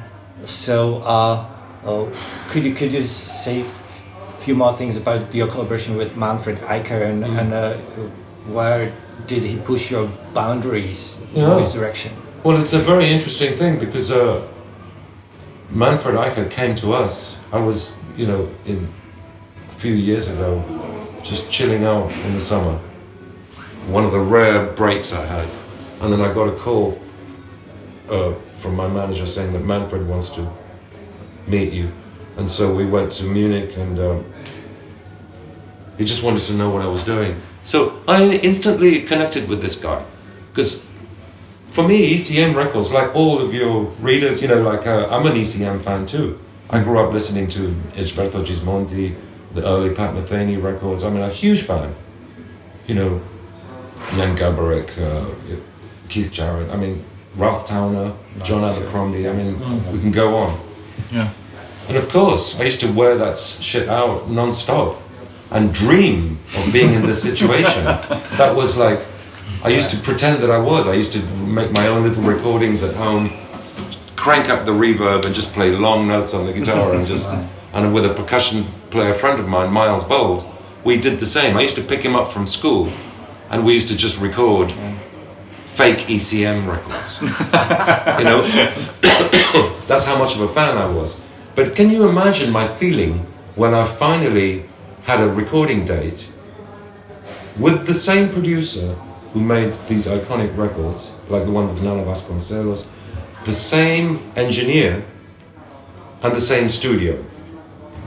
so 0.45 0.97
uh, 1.03 1.45
uh, 1.85 2.05
could 2.49 2.63
you 2.65 2.73
could 2.75 2.91
you 2.93 3.07
say 3.07 3.61
a 3.61 4.41
few 4.45 4.55
more 4.55 4.73
things 4.77 4.97
about 4.97 5.33
your 5.33 5.47
collaboration 5.47 5.97
with 5.97 6.15
Manfred 6.15 6.57
Eicher 6.67 7.01
and, 7.09 7.23
Mm. 7.23 7.39
and 7.39 7.53
uh, 7.53 7.73
where 8.53 8.91
did 9.27 9.43
he 9.43 9.57
push 9.57 9.91
your 9.91 10.07
boundaries 10.33 11.17
Yeah. 11.33 11.57
in 11.57 11.63
which 11.63 11.73
direction? 11.73 12.11
Well, 12.43 12.59
it's 12.59 12.73
a 12.73 12.79
very 12.79 13.07
interesting 13.09 13.57
thing 13.57 13.79
because 13.79 14.11
uh, 14.11 14.41
Manfred 15.71 16.15
Eicher 16.15 16.49
came 16.49 16.75
to 16.75 16.93
us. 16.93 17.37
I 17.51 17.57
was, 17.59 17.95
you 18.17 18.27
know, 18.27 18.47
in 18.65 18.87
a 19.69 19.73
few 19.73 19.93
years 19.93 20.27
ago, 20.29 20.61
just 21.23 21.49
chilling 21.49 21.83
out 21.85 22.11
in 22.25 22.33
the 22.33 22.39
summer. 22.39 22.79
One 23.87 24.03
of 24.03 24.11
the 24.11 24.19
rare 24.19 24.71
breaks 24.71 25.13
I 25.13 25.25
had, 25.25 25.49
and 26.01 26.11
then 26.11 26.21
I 26.21 26.33
got 26.33 26.47
a 26.49 26.55
call 26.57 26.99
uh, 28.09 28.33
from 28.55 28.75
my 28.75 28.87
manager 28.87 29.25
saying 29.25 29.53
that 29.53 29.63
Manfred 29.63 30.07
wants 30.07 30.29
to 30.31 30.51
meet 31.47 31.71
you, 31.71 31.91
and 32.37 32.49
so 32.49 32.73
we 32.73 32.85
went 32.85 33.11
to 33.13 33.25
Munich, 33.25 33.77
and 33.77 33.99
um, 33.99 34.33
he 35.97 36.05
just 36.05 36.23
wanted 36.23 36.41
to 36.43 36.53
know 36.53 36.69
what 36.69 36.81
I 36.81 36.87
was 36.87 37.03
doing. 37.03 37.41
So 37.63 38.01
I 38.07 38.23
instantly 38.43 39.01
connected 39.01 39.47
with 39.47 39.61
this 39.61 39.75
guy 39.75 40.03
because 40.51 40.85
for 41.75 41.85
me, 41.85 42.15
ECM 42.15 42.55
records, 42.55 42.93
like 42.93 43.13
all 43.13 43.39
of 43.39 43.53
your 43.53 43.83
readers, 43.99 44.41
you 44.41 44.47
know, 44.47 44.61
like 44.61 44.87
uh, 44.87 45.07
I'm 45.09 45.25
an 45.25 45.33
ECM 45.33 45.81
fan 45.81 46.05
too. 46.05 46.39
I 46.69 46.81
grew 46.81 46.99
up 46.99 47.11
listening 47.11 47.47
to 47.49 47.75
Egberto 47.93 48.45
Gismonti, 48.45 49.15
the 49.53 49.65
early 49.65 49.93
Pat 49.93 50.13
Metheny 50.15 50.61
records. 50.61 51.03
I 51.03 51.09
mean, 51.09 51.21
a 51.21 51.29
huge 51.29 51.63
fan. 51.63 51.93
You 52.87 52.95
know, 52.95 53.21
Jan 54.11 54.37
Garbarek, 54.37 54.97
uh, 54.99 55.25
Keith 56.09 56.31
Jarrett. 56.31 56.69
I 56.69 56.75
mean, 56.75 57.03
Ralph 57.35 57.67
Towner, 57.67 58.13
John 58.43 58.63
Abercrombie. 58.63 59.27
I 59.27 59.33
mean, 59.33 59.59
we 59.91 59.99
can 59.99 60.11
go 60.11 60.35
on. 60.35 60.59
Yeah. 61.11 61.31
And 61.87 61.97
of 61.97 62.09
course, 62.09 62.59
I 62.59 62.63
used 62.63 62.79
to 62.81 62.91
wear 62.91 63.17
that 63.17 63.37
shit 63.37 63.89
out 63.89 64.29
non-stop 64.29 65.01
and 65.51 65.73
dream 65.73 66.39
of 66.57 66.73
being 66.73 66.93
in 66.93 67.05
this 67.05 67.21
situation. 67.21 67.83
that 68.37 68.55
was 68.55 68.77
like, 68.77 69.05
I 69.63 69.69
used 69.69 69.89
to 69.91 69.97
pretend 69.97 70.41
that 70.43 70.49
I 70.49 70.57
was. 70.57 70.87
I 70.87 70.93
used 70.93 71.13
to 71.13 71.21
make 71.37 71.71
my 71.71 71.87
own 71.87 72.03
little 72.03 72.23
recordings 72.23 72.83
at 72.83 72.95
home, 72.95 73.31
crank 74.15 74.49
up 74.49 74.65
the 74.65 74.71
reverb 74.71 75.25
and 75.25 75.35
just 75.35 75.53
play 75.53 75.71
long 75.71 76.07
notes 76.07 76.33
on 76.33 76.45
the 76.45 76.53
guitar 76.53 76.93
and 76.95 77.05
just, 77.05 77.29
and 77.73 77.93
with 77.93 78.05
a 78.05 78.13
percussion 78.13 78.65
player 78.89 79.13
friend 79.13 79.39
of 79.39 79.47
mine, 79.47 79.71
Miles 79.71 80.03
Bould, 80.03 80.43
we 80.83 80.97
did 80.97 81.19
the 81.19 81.25
same. 81.25 81.57
I 81.57 81.61
used 81.61 81.75
to 81.75 81.83
pick 81.83 82.01
him 82.01 82.15
up 82.15 82.27
from 82.27 82.47
school 82.47 82.91
and 83.49 83.65
we 83.65 83.73
used 83.73 83.87
to 83.89 83.97
just 83.97 84.19
record 84.19 84.71
fake 85.49 86.07
ECM 86.07 86.67
records. 86.67 87.21
you 88.19 88.23
know, 88.23 88.41
that's 89.87 90.05
how 90.05 90.17
much 90.17 90.35
of 90.35 90.41
a 90.41 90.47
fan 90.47 90.77
I 90.77 90.87
was. 90.87 91.19
But 91.55 91.75
can 91.75 91.89
you 91.89 92.07
imagine 92.07 92.51
my 92.51 92.67
feeling 92.67 93.25
when 93.55 93.73
I 93.73 93.85
finally 93.85 94.65
had 95.03 95.21
a 95.21 95.27
recording 95.27 95.85
date 95.85 96.31
with 97.57 97.85
the 97.85 97.93
same 97.93 98.29
producer 98.29 98.95
who 99.33 99.41
made 99.41 99.73
these 99.87 100.07
iconic 100.07 100.55
records, 100.57 101.13
like 101.29 101.45
the 101.45 101.51
one 101.51 101.67
with 101.67 101.81
Nana 101.81 102.03
Vasconcelos, 102.03 102.87
the 103.43 103.53
same 103.53 104.31
engineer, 104.35 105.05
and 106.23 106.33
the 106.33 106.41
same 106.41 106.69
studio, 106.69 107.23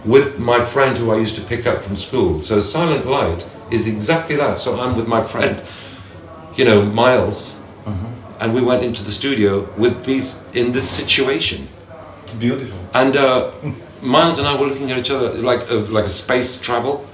with 0.05 0.39
my 0.39 0.61
friend 0.61 0.97
who 0.97 1.11
I 1.11 1.17
used 1.19 1.37
to 1.37 1.43
pick 1.43 1.67
up 1.67 1.81
from 1.81 1.97
school. 1.97 2.41
So 2.41 2.61
Silent 2.61 3.07
Light 3.07 3.51
is 3.71 3.87
exactly 3.87 4.37
that. 4.37 4.59
So 4.59 4.81
I'm 4.81 4.97
with 4.97 5.07
my 5.07 5.23
friend, 5.23 5.63
you 6.57 6.65
know, 6.65 6.83
Miles, 6.83 7.59
and 8.41 8.55
we 8.55 8.61
went 8.61 8.85
into 8.85 9.03
the 9.05 9.11
studio 9.11 9.69
with 9.77 10.05
these 10.05 10.45
in 10.53 10.73
this 10.73 10.89
situation. 10.89 11.69
It's 12.23 12.35
beautiful. 12.35 12.79
And 12.95 13.17
uh, 13.17 13.53
Miles 14.03 14.39
and 14.39 14.47
I 14.47 14.59
were 14.59 14.67
looking 14.67 14.91
at 14.91 14.99
each 14.99 15.11
other 15.11 15.33
like 15.35 15.69
a, 15.71 15.75
like 15.75 16.05
a 16.05 16.09
space 16.09 16.61
travel, 16.61 17.07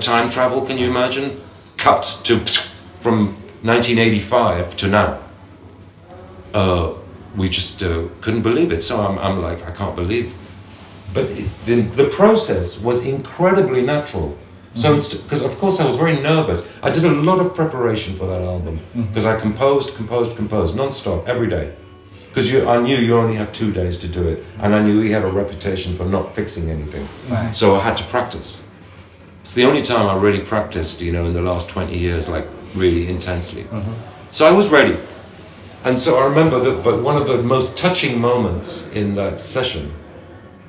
time 0.00 0.30
travel. 0.30 0.62
Can 0.62 0.78
you 0.78 0.88
imagine? 0.88 1.42
Cut 1.76 2.20
to 2.24 2.38
from 3.00 3.34
1985 3.62 4.76
to 4.76 4.88
now. 4.88 5.18
Uh, 6.54 6.94
we 7.36 7.48
just 7.48 7.82
uh, 7.82 8.08
couldn't 8.22 8.42
believe 8.42 8.72
it. 8.72 8.82
So 8.82 9.00
I'm, 9.00 9.18
I'm 9.18 9.42
like, 9.42 9.66
I 9.66 9.72
can't 9.72 9.94
believe. 9.94 10.32
But 11.12 11.24
it, 11.24 11.48
the, 11.66 11.82
the 11.82 12.08
process 12.08 12.80
was 12.80 13.04
incredibly 13.04 13.82
natural. 13.82 14.38
So 14.76 14.94
it's 14.94 15.14
because 15.14 15.42
of 15.42 15.56
course 15.58 15.80
I 15.80 15.86
was 15.86 15.96
very 15.96 16.20
nervous. 16.20 16.68
I 16.82 16.90
did 16.90 17.04
a 17.04 17.10
lot 17.10 17.40
of 17.40 17.54
preparation 17.54 18.14
for 18.14 18.26
that 18.26 18.42
album 18.42 18.78
mm-hmm. 18.78 19.04
because 19.04 19.24
I 19.24 19.40
composed, 19.40 19.94
composed, 19.94 20.36
composed 20.36 20.76
non-stop 20.76 21.26
every 21.26 21.48
day. 21.48 21.74
Because 22.28 22.54
I 22.54 22.78
knew 22.82 22.98
you 22.98 23.16
only 23.16 23.36
have 23.36 23.50
two 23.54 23.72
days 23.72 23.96
to 23.96 24.08
do 24.08 24.28
it, 24.28 24.44
and 24.58 24.74
I 24.74 24.82
knew 24.82 25.00
he 25.00 25.10
had 25.10 25.24
a 25.24 25.28
reputation 25.28 25.96
for 25.96 26.04
not 26.04 26.34
fixing 26.34 26.70
anything. 26.70 27.08
Right. 27.30 27.54
So 27.54 27.76
I 27.76 27.80
had 27.80 27.96
to 27.96 28.04
practice. 28.04 28.62
It's 29.40 29.54
the 29.54 29.64
only 29.64 29.80
time 29.80 30.06
I 30.06 30.20
really 30.20 30.40
practiced, 30.40 31.00
you 31.00 31.12
know, 31.12 31.24
in 31.24 31.32
the 31.32 31.40
last 31.40 31.70
20 31.70 31.96
years, 31.96 32.28
like 32.28 32.46
really 32.74 33.08
intensely. 33.08 33.62
Mm-hmm. 33.62 33.94
So 34.32 34.44
I 34.44 34.50
was 34.50 34.68
ready. 34.68 34.98
And 35.84 35.98
so 35.98 36.18
I 36.18 36.26
remember 36.26 36.60
that, 36.60 36.84
but 36.84 37.02
one 37.02 37.16
of 37.16 37.26
the 37.26 37.42
most 37.42 37.74
touching 37.74 38.20
moments 38.20 38.90
in 38.90 39.14
that 39.14 39.40
session 39.40 39.94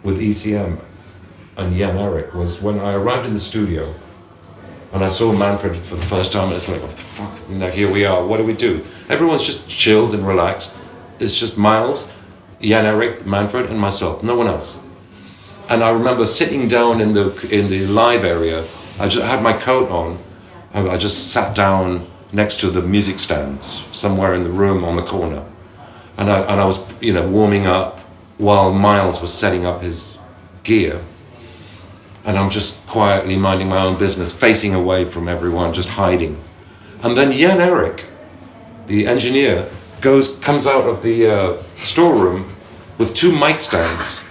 with 0.03 0.21
ECM 0.21 0.79
and 1.57 1.75
Jan 1.75 1.97
Erik 1.97 2.33
was 2.33 2.61
when 2.61 2.79
I 2.79 2.93
arrived 2.93 3.25
in 3.25 3.33
the 3.33 3.39
studio 3.39 3.93
and 4.93 5.03
I 5.03 5.09
saw 5.09 5.33
Manfred 5.33 5.75
for 5.75 5.95
the 5.95 6.05
first 6.05 6.31
time. 6.31 6.45
And 6.45 6.53
it's 6.53 6.69
like, 6.69 6.81
oh, 6.81 6.87
fuck? 6.87 7.49
Now 7.49 7.69
here 7.69 7.91
we 7.91 8.05
are. 8.05 8.25
What 8.25 8.37
do 8.37 8.43
we 8.43 8.53
do? 8.53 8.85
Everyone's 9.09 9.43
just 9.43 9.67
chilled 9.67 10.13
and 10.13 10.25
relaxed. 10.25 10.73
It's 11.19 11.37
just 11.37 11.57
Miles, 11.57 12.13
Jan 12.61 12.85
Erik, 12.85 13.25
Manfred, 13.25 13.69
and 13.69 13.79
myself. 13.79 14.23
No 14.23 14.35
one 14.35 14.47
else. 14.47 14.83
And 15.69 15.83
I 15.83 15.89
remember 15.89 16.25
sitting 16.25 16.67
down 16.67 17.01
in 17.01 17.13
the 17.13 17.31
in 17.49 17.69
the 17.69 17.85
live 17.87 18.23
area. 18.23 18.65
I 18.99 19.09
just 19.09 19.25
had 19.25 19.43
my 19.43 19.53
coat 19.53 19.91
on. 19.91 20.17
I 20.73 20.97
just 20.97 21.31
sat 21.31 21.55
down 21.55 22.07
next 22.31 22.59
to 22.61 22.69
the 22.69 22.81
music 22.81 23.19
stands 23.19 23.83
somewhere 23.91 24.33
in 24.33 24.43
the 24.43 24.49
room 24.49 24.83
on 24.85 24.95
the 24.95 25.01
corner, 25.01 25.43
and 26.17 26.29
I 26.29 26.39
and 26.41 26.61
I 26.61 26.65
was 26.65 26.79
you 27.01 27.13
know 27.13 27.27
warming 27.27 27.67
up 27.67 27.99
while 28.37 28.71
Miles 28.71 29.21
was 29.21 29.33
setting 29.33 29.65
up 29.65 29.81
his 29.81 30.19
gear. 30.63 31.01
And 32.27 32.37
I'm 32.37 32.49
just 32.49 32.85
quietly 32.85 33.37
minding 33.37 33.69
my 33.69 33.81
own 33.81 33.97
business, 33.97 34.31
facing 34.31 34.75
away 34.75 35.05
from 35.05 35.27
everyone, 35.27 35.73
just 35.73 35.89
hiding. 35.89 36.43
And 37.01 37.15
then 37.15 37.31
Jan 37.31 37.59
Erik, 37.59 38.05
the 38.85 39.07
engineer, 39.07 39.69
goes 40.01 40.37
comes 40.39 40.67
out 40.67 40.87
of 40.87 41.01
the 41.01 41.27
uh, 41.27 41.63
storeroom 41.75 42.53
with 42.97 43.15
two 43.15 43.31
mic 43.31 43.59
stands 43.59 44.23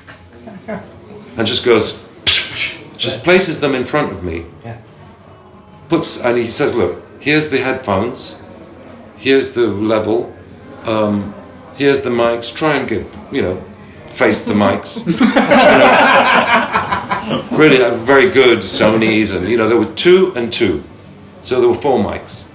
and 1.36 1.46
just 1.46 1.64
goes, 1.64 2.06
just 2.96 3.24
places 3.24 3.60
them 3.60 3.74
in 3.74 3.84
front 3.84 4.12
of 4.12 4.22
me. 4.22 4.44
Yeah. 4.64 4.78
Puts 5.88 6.20
and 6.20 6.36
he 6.36 6.48
says, 6.48 6.74
"Look, 6.74 7.02
here's 7.20 7.48
the 7.48 7.58
headphones, 7.58 8.40
here's 9.16 9.52
the 9.52 9.66
level, 9.66 10.34
um, 10.84 11.34
here's 11.76 12.00
the 12.02 12.10
mics. 12.10 12.54
Try 12.54 12.76
and 12.76 12.88
get 12.88 13.06
you 13.30 13.42
know, 13.42 13.64
face 14.08 14.44
the 14.44 14.54
mics. 14.54 15.04
You 15.06 15.26
know, 15.26 16.95
really, 17.50 17.82
uh, 17.82 17.94
very 17.94 18.30
good 18.30 18.58
Sony's, 18.58 19.32
and 19.32 19.48
you 19.48 19.56
know 19.56 19.68
there 19.68 19.78
were 19.78 19.94
two 19.94 20.32
and 20.36 20.52
two, 20.52 20.82
so 21.42 21.60
there 21.60 21.68
were 21.68 21.74
four 21.74 21.98
mics, 21.98 22.48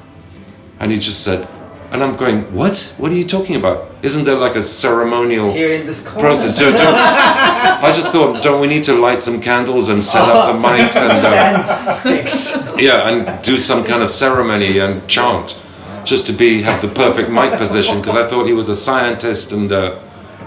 and 0.80 0.92
he 0.92 0.98
just 0.98 1.24
said." 1.24 1.48
And 1.92 2.02
I'm 2.02 2.16
going, 2.16 2.54
what? 2.54 2.96
What 2.98 3.12
are 3.12 3.16
you 3.16 3.26
talking 3.26 3.58
about? 3.58 3.94
Isn't 4.02 4.24
there 4.24 4.38
like 4.38 4.56
a 4.56 4.62
ceremonial 4.62 5.52
Here 5.52 5.74
in 5.74 5.86
this 5.86 6.02
process. 6.02 6.58
Don't, 6.58 6.72
don't, 6.72 6.96
I 6.96 7.92
just 7.94 8.12
thought, 8.14 8.42
don't 8.42 8.62
we 8.62 8.68
need 8.68 8.86
to 8.86 8.94
light 8.94 9.22
some 9.22 9.42
candles 9.42 9.90
and 9.90 10.02
set 10.02 10.22
up 10.22 10.56
the 10.56 10.68
mics 10.68 10.96
and 10.96 11.12
uh, 11.26 12.78
yeah, 12.80 13.10
and 13.10 13.44
do 13.44 13.58
some 13.58 13.84
kind 13.84 14.02
of 14.04 14.10
ceremony 14.10 14.80
and 14.80 15.06
chant, 15.10 15.62
just 16.06 16.26
to 16.28 16.32
be 16.34 16.62
have 16.62 16.82
the 16.82 16.88
perfect 16.88 17.30
mic 17.30 17.58
position? 17.58 18.00
Because 18.00 18.16
I 18.16 18.26
thought 18.26 18.48
he 18.48 18.54
was 18.54 18.70
a 18.70 18.76
scientist, 18.76 19.52
and 19.52 19.70
uh, 19.70 20.00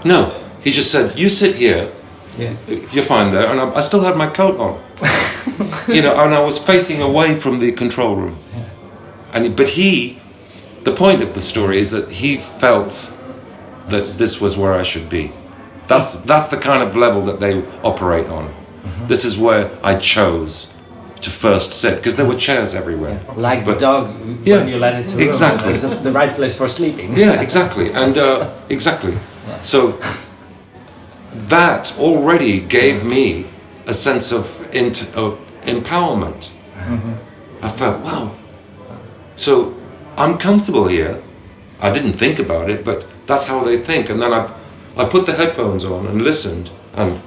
no, 0.03 0.31
he 0.63 0.71
just 0.71 0.91
said, 0.91 1.15
"You 1.15 1.29
sit 1.29 1.57
here, 1.57 1.91
Yeah. 2.37 2.53
you're 2.91 3.05
fine 3.05 3.31
there," 3.31 3.47
and 3.51 3.59
I, 3.61 3.75
I 3.75 3.79
still 3.81 4.01
had 4.01 4.15
my 4.17 4.27
coat 4.27 4.59
on, 4.59 4.73
you 5.87 6.01
know, 6.01 6.15
and 6.19 6.33
I 6.33 6.39
was 6.41 6.57
facing 6.57 7.01
away 7.01 7.35
from 7.35 7.59
the 7.59 7.71
control 7.71 8.15
room, 8.15 8.37
and 9.33 9.43
he- 9.45 9.51
but 9.51 9.69
he, 9.69 10.19
the 10.83 10.91
point 10.91 11.21
of 11.23 11.33
the 11.33 11.41
story 11.41 11.79
is 11.79 11.91
that 11.91 12.09
he 12.09 12.37
felt 12.37 13.13
that 13.89 14.17
this 14.17 14.41
was 14.41 14.57
where 14.57 14.73
I 14.73 14.83
should 14.83 15.09
be. 15.09 15.31
That's 15.87 16.17
that's 16.17 16.47
the 16.47 16.57
kind 16.57 16.81
of 16.83 16.95
level 16.95 17.21
that 17.23 17.39
they 17.39 17.63
operate 17.83 18.27
on. 18.27 18.53
This 19.07 19.23
is 19.25 19.37
where 19.37 19.69
I 19.83 19.95
chose 19.97 20.67
to 21.21 21.29
first 21.29 21.73
sit 21.73 21.95
because 21.95 22.15
there 22.17 22.25
were 22.25 22.35
chairs 22.39 22.73
everywhere. 22.75 23.19
Like 23.35 23.65
But- 23.65 23.73
the 23.73 23.79
dog 23.79 24.03
Yeah, 24.45 24.57
when 24.57 24.67
you 24.67 24.77
let 24.79 24.93
it 24.99 25.09
to 25.11 25.19
exactly. 25.27 25.73
It's 25.73 25.83
the 26.03 26.11
right 26.11 26.33
place 26.35 26.55
for 26.57 26.67
sleeping. 26.67 27.13
Yeah, 27.15 27.41
exactly, 27.41 27.91
and 27.93 28.17
uh, 28.17 28.49
exactly. 28.69 29.13
So 29.61 29.99
that 31.49 31.97
already 31.99 32.59
gave 32.59 33.03
me 33.03 33.47
a 33.85 33.93
sense 33.93 34.31
of 34.31 34.61
int- 34.73 35.13
of 35.15 35.39
empowerment. 35.63 36.51
I 37.61 37.69
felt 37.69 38.03
wow. 38.03 38.35
So 39.35 39.75
I'm 40.17 40.37
comfortable 40.37 40.87
here. 40.87 41.21
I 41.81 41.91
didn't 41.91 42.13
think 42.13 42.39
about 42.39 42.69
it, 42.69 42.85
but 42.85 43.05
that's 43.25 43.45
how 43.45 43.63
they 43.63 43.77
think. 43.77 44.09
And 44.09 44.21
then 44.21 44.33
I, 44.33 44.53
I 44.95 45.05
put 45.05 45.25
the 45.25 45.33
headphones 45.33 45.83
on 45.83 46.07
and 46.07 46.21
listened, 46.21 46.69
and 46.93 47.21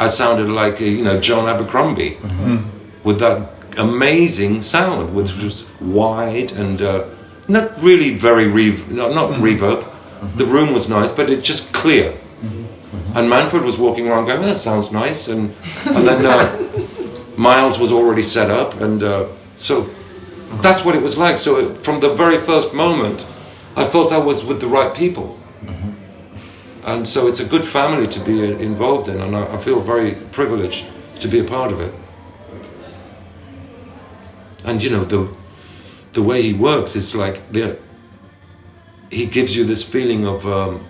I 0.00 0.08
sounded 0.08 0.48
like 0.50 0.80
a, 0.80 0.88
you 0.88 1.04
know 1.04 1.20
John 1.20 1.48
Abercrombie 1.48 2.16
mm-hmm. 2.16 2.68
with 3.04 3.20
that 3.20 3.50
amazing 3.78 4.62
sound, 4.62 5.14
which 5.14 5.28
mm-hmm. 5.28 5.44
was 5.44 5.64
wide 5.80 6.52
and 6.52 6.82
uh, 6.82 7.06
not 7.48 7.80
really 7.82 8.14
very 8.16 8.46
rev- 8.46 8.90
not, 8.90 9.12
not 9.14 9.30
mm-hmm. 9.30 9.44
reverb. 9.44 9.88
The 10.36 10.46
room 10.46 10.72
was 10.72 10.88
nice, 10.88 11.10
but 11.10 11.30
it's 11.30 11.42
just 11.42 11.72
clear. 11.72 12.16
And 13.14 13.28
Manfred 13.28 13.64
was 13.64 13.76
walking 13.76 14.08
around 14.08 14.26
going, 14.26 14.42
"That 14.42 14.58
sounds 14.58 14.90
nice," 14.92 15.28
and 15.28 15.54
and 15.86 16.06
then 16.06 16.24
uh, 16.24 16.58
Miles 17.36 17.78
was 17.78 17.92
already 17.92 18.22
set 18.22 18.50
up, 18.50 18.80
and 18.80 19.02
uh, 19.02 19.26
so 19.56 19.88
that's 20.62 20.84
what 20.84 20.94
it 20.94 21.02
was 21.02 21.18
like. 21.18 21.38
So 21.38 21.58
it, 21.58 21.78
from 21.78 22.00
the 22.00 22.14
very 22.14 22.38
first 22.38 22.74
moment, 22.74 23.28
I 23.76 23.86
felt 23.86 24.12
I 24.12 24.18
was 24.18 24.44
with 24.44 24.60
the 24.60 24.66
right 24.66 24.94
people. 24.94 25.38
And 26.84 27.06
so 27.06 27.28
it's 27.28 27.38
a 27.38 27.44
good 27.44 27.64
family 27.64 28.08
to 28.08 28.20
be 28.20 28.42
uh, 28.42 28.58
involved 28.58 29.08
in, 29.08 29.20
and 29.20 29.36
I, 29.36 29.54
I 29.54 29.56
feel 29.56 29.80
very 29.80 30.14
privileged 30.32 30.84
to 31.20 31.28
be 31.28 31.38
a 31.38 31.44
part 31.44 31.70
of 31.70 31.80
it. 31.80 31.94
And 34.64 34.82
you 34.82 34.90
know 34.90 35.04
the 35.04 35.28
the 36.12 36.22
way 36.22 36.42
he 36.42 36.52
works, 36.52 36.96
it's 36.96 37.14
like 37.14 37.52
the, 37.52 37.78
he 39.10 39.26
gives 39.26 39.56
you 39.56 39.64
this 39.64 39.82
feeling 39.82 40.26
of 40.26 40.44
um, 40.46 40.84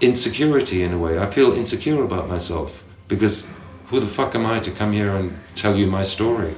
insecurity 0.00 0.82
in 0.82 0.92
a 0.92 0.98
way. 0.98 1.18
I 1.18 1.30
feel 1.30 1.52
insecure 1.52 2.02
about 2.02 2.28
myself 2.28 2.84
because 3.08 3.48
who 3.88 4.00
the 4.00 4.06
fuck 4.06 4.34
am 4.34 4.46
I 4.46 4.58
to 4.60 4.70
come 4.70 4.92
here 4.92 5.14
and 5.14 5.38
tell 5.54 5.76
you 5.76 5.86
my 5.86 6.02
story? 6.02 6.56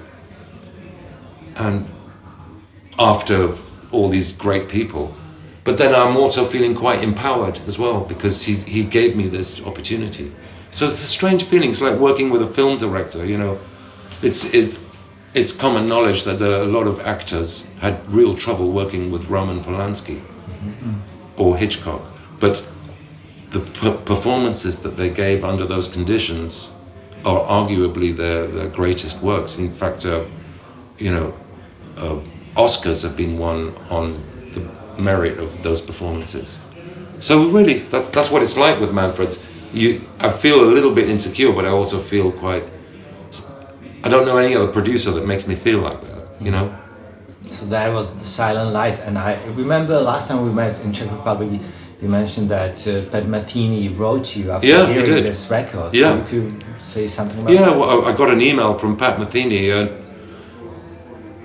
And 1.57 1.89
after 2.99 3.55
all 3.91 4.09
these 4.09 4.33
great 4.33 4.69
people. 4.69 5.15
But 5.65 5.79
then 5.79 5.95
I'm 5.95 6.17
also 6.17 6.47
feeling 6.47 6.75
quite 6.75 7.03
empowered 7.03 7.61
as 7.67 7.79
well 7.79 8.01
because 8.01 8.43
he, 8.43 8.55
he 8.55 8.85
gave 8.85 9.17
me 9.17 9.29
this 9.29 9.65
opportunity. 9.65 10.33
So 10.71 10.87
it's 10.87 11.03
a 11.05 11.07
strange 11.07 11.45
feeling. 11.45 11.71
It's 11.71 11.81
like 11.81 11.99
working 11.99 12.31
with 12.31 12.43
a 12.43 12.47
film 12.47 12.79
director, 12.79 13.25
you 13.25 13.37
know. 13.37 13.59
It's, 14.23 14.53
it, 14.53 14.79
it's 15.35 15.53
common 15.53 15.87
knowledge 15.87 16.25
that 16.25 16.39
there 16.39 16.59
are 16.59 16.63
a 16.63 16.67
lot 16.67 16.87
of 16.87 17.01
actors 17.01 17.69
had 17.81 18.07
real 18.13 18.35
trouble 18.35 18.73
working 18.73 19.11
with 19.11 19.29
Roman 19.29 19.63
Polanski 19.63 20.21
mm-hmm. 20.21 20.95
or 21.37 21.57
Hitchcock. 21.57 22.03
But 22.41 22.67
the 23.59 23.93
performances 23.93 24.81
that 24.81 24.97
they 24.97 25.11
gave 25.11 25.45
under 25.45 25.67
those 25.67 25.89
conditions 25.89 26.73
are 27.25 27.41
arguably 27.41 28.17
their, 28.17 28.47
their 28.47 28.69
greatest 28.69 29.23
works. 29.23 29.59
In 29.59 29.73
fact, 29.73 30.07
uh, 30.07 30.25
you 30.99 31.13
know, 31.13 31.35
uh, 31.97 32.21
Oscars 32.57 33.03
have 33.03 33.17
been 33.17 33.39
won 33.39 33.75
on 33.91 34.23
the 34.53 35.01
merit 35.01 35.39
of 35.39 35.63
those 35.63 35.81
performances. 35.81 36.59
So 37.21 37.49
really, 37.49 37.79
that's 37.79 38.09
that's 38.09 38.31
what 38.31 38.43
it's 38.43 38.57
like 38.57 38.81
with 38.81 38.93
Manfred. 38.93 39.39
you, 39.73 40.09
I 40.21 40.31
feel 40.31 40.63
a 40.63 40.71
little 40.71 40.95
bit 40.95 41.09
insecure, 41.09 41.53
but 41.53 41.65
I 41.65 41.69
also 41.69 41.99
feel 41.99 42.33
quite. 42.33 42.65
I 44.05 44.09
don't 44.09 44.25
know 44.25 44.39
any 44.39 44.55
other 44.55 44.69
producer 44.69 45.11
that 45.11 45.27
makes 45.27 45.47
me 45.47 45.55
feel 45.55 45.81
like 45.81 46.01
that. 46.01 46.25
You 46.41 46.53
know. 46.53 46.77
So 47.51 47.67
that 47.67 47.93
was 47.93 48.15
the 48.15 48.25
Silent 48.25 48.73
Light, 48.73 48.99
and 49.01 49.19
I 49.19 49.39
remember 49.47 50.01
last 50.01 50.29
time 50.29 50.45
we 50.45 50.53
met 50.53 50.81
in 50.85 50.93
Czech 50.93 51.11
Republic. 51.11 51.61
You 52.01 52.09
mentioned 52.09 52.49
that 52.51 52.87
uh, 52.87 53.05
Pat 53.11 53.25
Metheny 53.25 53.89
wrote 53.99 54.37
you 54.37 54.53
after 54.53 54.67
Yeah, 54.69 54.87
he 54.87 54.93
hearing 54.95 55.07
did. 55.07 55.25
this 55.25 55.51
record. 55.51 55.95
Yeah. 55.95 56.17
You 56.17 56.23
could 56.25 56.65
say 56.79 57.09
something 57.09 57.41
about 57.41 57.53
Yeah, 57.53 57.71
well, 57.77 58.05
I 58.07 58.13
got 58.17 58.31
an 58.31 58.41
email 58.41 58.79
from 58.79 58.97
Pat 58.97 59.19
Metheny 59.19 59.71
uh, 59.73 59.89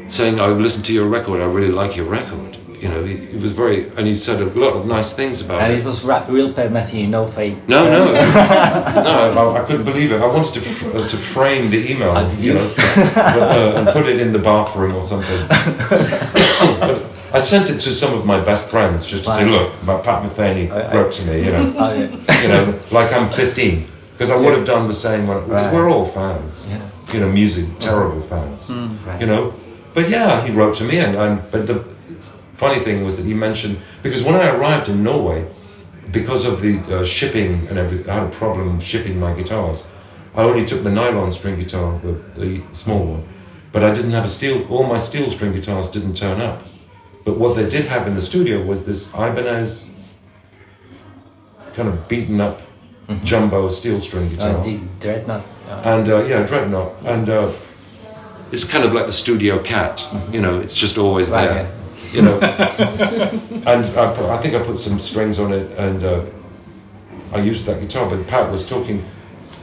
saying, 0.10 0.40
"I've 0.40 0.60
listened 0.60 0.86
to 0.86 0.94
your 0.94 1.08
record. 1.08 1.42
I 1.42 1.46
really 1.46 1.72
like 1.74 1.96
your 1.96 2.06
record." 2.06 2.58
You 2.84 2.90
know, 2.90 3.04
he, 3.06 3.16
he 3.28 3.38
was 3.38 3.52
very, 3.54 3.88
and 3.98 4.06
he 4.06 4.16
said 4.16 4.42
a 4.42 4.46
lot 4.60 4.74
of 4.76 4.86
nice 4.86 5.14
things 5.14 5.40
about 5.42 5.62
And 5.62 5.72
it. 5.72 5.78
And 5.78 5.84
it 5.88 5.90
was 5.90 6.04
ra- 6.04 6.26
real 6.28 6.52
Pat 6.54 6.70
Metheny, 6.70 7.08
no 7.10 7.28
fake. 7.28 7.58
No, 7.68 7.86
no, 7.90 8.12
no! 8.14 9.56
I, 9.56 9.62
I 9.64 9.66
couldn't 9.66 9.86
believe 9.86 10.12
it. 10.12 10.22
I 10.22 10.28
wanted 10.28 10.54
to 10.56 10.60
f- 10.60 10.84
uh, 10.96 11.08
to 11.08 11.18
frame 11.18 11.72
the 11.72 11.90
email, 11.92 12.12
Oh, 12.16 12.28
you 12.38 12.48
you? 12.50 12.54
know, 12.56 12.74
uh, 13.16 13.74
and 13.78 13.88
put 13.88 14.06
it 14.08 14.20
in 14.20 14.34
the 14.34 14.40
bathroom 14.40 14.94
or 14.96 15.02
something. 15.02 15.48
I 17.34 17.40
sent 17.40 17.70
it 17.72 17.80
to 17.80 17.92
some 17.92 18.14
of 18.14 18.26
my 18.26 18.40
best 18.40 18.70
friends 18.70 19.06
just 19.06 19.24
to 19.26 19.32
say, 19.32 19.46
"Look, 19.46 19.72
my 19.84 19.98
Pat 19.98 20.22
Metheny 20.24 20.72
I- 20.72 20.82
I- 20.82 20.94
wrote 20.96 21.12
to 21.14 21.24
me," 21.26 21.38
you 21.46 21.52
know, 21.52 21.66
yeah. 21.76 22.42
you 22.44 22.48
know, 22.50 22.80
like 22.92 23.12
I'm 23.12 23.28
15, 23.30 23.88
because 24.14 24.30
I 24.30 24.36
would 24.36 24.54
have 24.58 24.66
done 24.66 24.86
the 24.88 24.94
same 24.94 25.26
when 25.28 25.40
because 25.44 25.66
Right. 25.66 25.74
we're 25.74 25.90
all 25.90 26.06
fans, 26.06 26.68
Yeah. 26.70 26.78
you 27.14 27.20
know, 27.22 27.30
music 27.30 27.66
terrible 27.80 28.22
fans, 28.22 28.72
Right. 29.08 29.20
you 29.22 29.26
know. 29.28 29.54
But 29.96 30.10
yeah, 30.10 30.42
he 30.46 30.52
wrote 30.52 30.76
to 30.78 30.84
me, 30.84 30.98
and, 31.00 31.16
and 31.16 31.42
but 31.52 31.66
the 31.66 31.80
funny 32.56 32.80
thing 32.80 33.04
was 33.04 33.18
that 33.18 33.26
he 33.26 33.34
mentioned 33.34 33.78
because 34.04 34.22
when 34.24 34.36
I 34.36 34.48
arrived 34.56 34.88
in 34.90 35.02
Norway, 35.04 35.46
because 36.12 36.46
of 36.46 36.62
the 36.62 36.74
uh, 36.92 37.04
shipping 37.04 37.66
and 37.70 37.78
everything, 37.80 38.10
I 38.10 38.14
had 38.20 38.24
a 38.24 38.36
problem 38.42 38.80
shipping 38.80 39.20
my 39.20 39.34
guitars. 39.34 39.88
I 40.36 40.42
only 40.44 40.66
took 40.66 40.84
the 40.84 40.92
nylon 40.92 41.32
string 41.32 41.56
guitar, 41.60 42.00
the, 42.04 42.14
the 42.40 42.62
small 42.74 43.04
one, 43.06 43.24
but 43.72 43.84
I 43.84 43.92
didn't 43.92 44.12
have 44.12 44.26
a 44.26 44.28
steel. 44.38 44.56
All 44.70 44.84
my 44.84 44.98
steel 45.00 45.30
string 45.30 45.54
guitars 45.54 45.88
didn't 45.90 46.16
turn 46.16 46.40
up. 46.42 46.62
But 47.26 47.38
what 47.38 47.56
they 47.56 47.68
did 47.68 47.86
have 47.86 48.08
in 48.08 48.16
the 48.16 48.22
studio 48.22 48.62
was 48.62 48.86
this 48.86 49.14
Ibanez 49.14 49.92
kind 51.74 51.90
of 51.90 52.08
beaten 52.08 52.42
up 52.42 52.62
jumbo 53.24 53.70
steel 53.70 54.00
string 54.00 54.30
guitar. 54.30 54.58
Uh, 54.58 54.64
the 54.64 54.80
Dreadnought. 55.00 55.46
Uh, 55.68 55.82
And 55.86 56.10
uh, 56.10 56.24
yeah, 56.26 56.44
Dreadnought. 56.46 56.94
And 57.06 57.30
uh, 57.30 57.52
it's 58.52 58.64
kind 58.64 58.86
of 58.86 58.94
like 58.94 59.08
the 59.08 59.14
studio 59.14 59.60
cat, 59.60 60.06
you 60.32 60.42
know, 60.42 60.60
it's 60.60 60.74
just 60.74 60.98
always 60.98 61.30
Right, 61.30 61.48
there. 61.48 61.72
You 62.12 62.22
know, 62.22 62.40
and 63.66 63.86
I, 63.98 64.14
put, 64.14 64.26
I 64.30 64.38
think 64.38 64.54
I 64.54 64.62
put 64.62 64.78
some 64.78 65.00
strings 65.00 65.40
on 65.40 65.52
it, 65.52 65.72
and 65.80 66.04
uh, 66.04 66.22
I 67.34 67.40
used 67.40 67.66
that 67.66 67.82
guitar. 67.82 68.08
But 68.08 68.28
Pat 68.28 68.52
was 68.52 68.64
talking, 68.70 69.04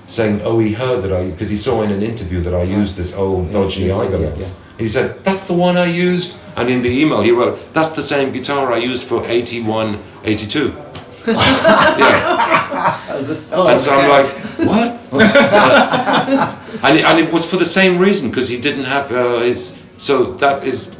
saying, 0.09 0.41
"Oh, 0.43 0.59
he 0.59 0.73
heard 0.73 1.03
that 1.05 1.13
I 1.13 1.31
because 1.31 1.49
he 1.49 1.57
saw 1.57 1.83
in 1.83 1.93
an 1.93 2.03
interview 2.03 2.41
that 2.41 2.53
I 2.53 2.65
used 2.65 2.97
this 2.97 3.15
old 3.17 3.53
dodgy 3.53 3.83
yeah, 3.83 4.03
yeah, 4.03 4.09
Ibanez." 4.09 4.59
He 4.81 4.89
said, 4.89 5.23
"That's 5.25 5.45
the 5.45 5.55
one 5.55 5.77
I 5.77 5.87
used." 5.87 6.37
And 6.57 6.69
in 6.69 6.83
the 6.83 6.91
email, 6.91 7.21
he 7.23 7.31
wrote, 7.31 7.73
"That's 7.73 7.91
the 7.91 8.03
same 8.03 8.33
guitar 8.33 8.73
I 8.73 8.79
used 8.79 9.05
for 9.05 9.25
81, 9.27 9.99
82." 10.25 10.75
yeah. 11.27 12.97
and 13.19 13.37
so 13.81 13.93
I'm 13.95 14.09
like, 14.09 14.27
what? 14.67 15.01
and, 16.83 16.97
it, 16.97 17.05
and 17.05 17.19
it 17.19 17.31
was 17.31 17.49
for 17.49 17.57
the 17.57 17.65
same 17.65 17.99
reason 17.99 18.31
because 18.31 18.49
he 18.49 18.59
didn't 18.59 18.85
have 18.85 19.13
uh, 19.13 19.41
his. 19.41 19.77
So 19.99 20.33
that 20.35 20.65
is, 20.65 20.97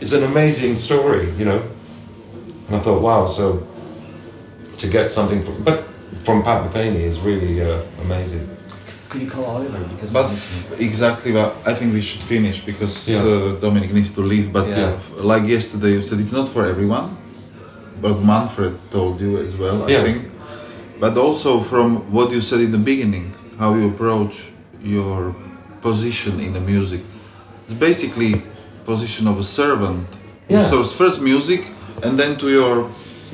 it's 0.00 0.12
an 0.12 0.22
amazing 0.22 0.76
story, 0.76 1.28
you 1.32 1.44
know. 1.44 1.60
And 2.68 2.76
I 2.76 2.80
thought, 2.80 3.02
wow, 3.02 3.26
so 3.26 3.66
to 4.76 4.86
get 4.86 5.10
something 5.10 5.42
from, 5.42 5.64
but 5.64 5.88
from 6.22 6.44
Pat 6.44 6.70
Metheny 6.70 7.00
is 7.00 7.18
really 7.18 7.60
uh, 7.60 7.82
amazing. 8.02 8.53
Could 9.14 9.22
you 9.22 9.30
call 9.30 9.44
Oliver? 9.44 9.78
Because 9.78 10.10
But 10.10 10.80
exactly, 10.80 11.30
but 11.30 11.54
I 11.64 11.72
think 11.72 11.94
we 11.94 12.02
should 12.02 12.20
finish 12.34 12.56
because 12.66 12.94
Yeah. 13.08 13.22
uh, 13.22 13.60
Dominic 13.60 13.92
needs 13.92 14.10
to 14.18 14.22
leave. 14.32 14.46
But 14.52 14.66
Yeah. 14.66 14.78
yeah, 14.80 15.32
like 15.32 15.44
yesterday, 15.46 15.92
you 15.96 16.02
said 16.02 16.18
it's 16.18 16.32
not 16.32 16.48
for 16.48 16.62
everyone. 16.66 17.06
But 18.02 18.14
Manfred 18.24 18.74
told 18.90 19.20
you 19.20 19.38
as 19.46 19.54
well, 19.56 19.76
I 19.84 20.02
think. 20.06 20.20
But 21.00 21.16
also 21.16 21.50
from 21.62 21.88
what 22.16 22.32
you 22.32 22.40
said 22.40 22.60
in 22.60 22.72
the 22.72 22.84
beginning, 22.92 23.26
how 23.58 23.70
you 23.78 23.86
approach 23.94 24.34
your 24.96 25.20
position 25.80 26.40
in 26.40 26.52
the 26.52 26.60
music. 26.72 27.02
It's 27.68 27.78
basically 27.88 28.42
position 28.84 29.28
of 29.28 29.38
a 29.38 29.42
servant 29.60 30.06
who 30.48 30.54
Yeah. 30.56 30.70
serves 30.70 30.92
first 30.92 31.20
music 31.20 31.62
and 32.02 32.18
then 32.20 32.36
to 32.42 32.46
your 32.48 32.76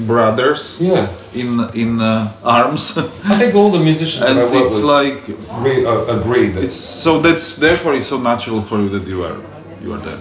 brothers 0.07 0.79
Yeah, 0.81 1.09
in 1.35 1.61
in 1.75 2.01
uh, 2.01 2.33
arms. 2.45 2.97
I 3.25 3.37
think 3.39 3.55
all 3.55 3.71
the 3.71 3.81
musicians 3.81 4.25
and 4.31 4.39
I 4.39 4.65
it's 4.65 4.81
like 4.83 5.21
re- 5.65 5.85
uh, 5.85 6.17
agree 6.19 6.49
that 6.55 6.65
it's 6.65 6.77
so 7.03 7.21
that's 7.21 7.57
therefore 7.57 7.95
it's 7.95 8.09
so 8.09 8.19
natural 8.19 8.61
for 8.63 8.79
you 8.79 8.89
that 8.91 9.07
you 9.07 9.25
are 9.25 9.37
you 9.85 9.93
are 9.95 9.99
there. 10.05 10.21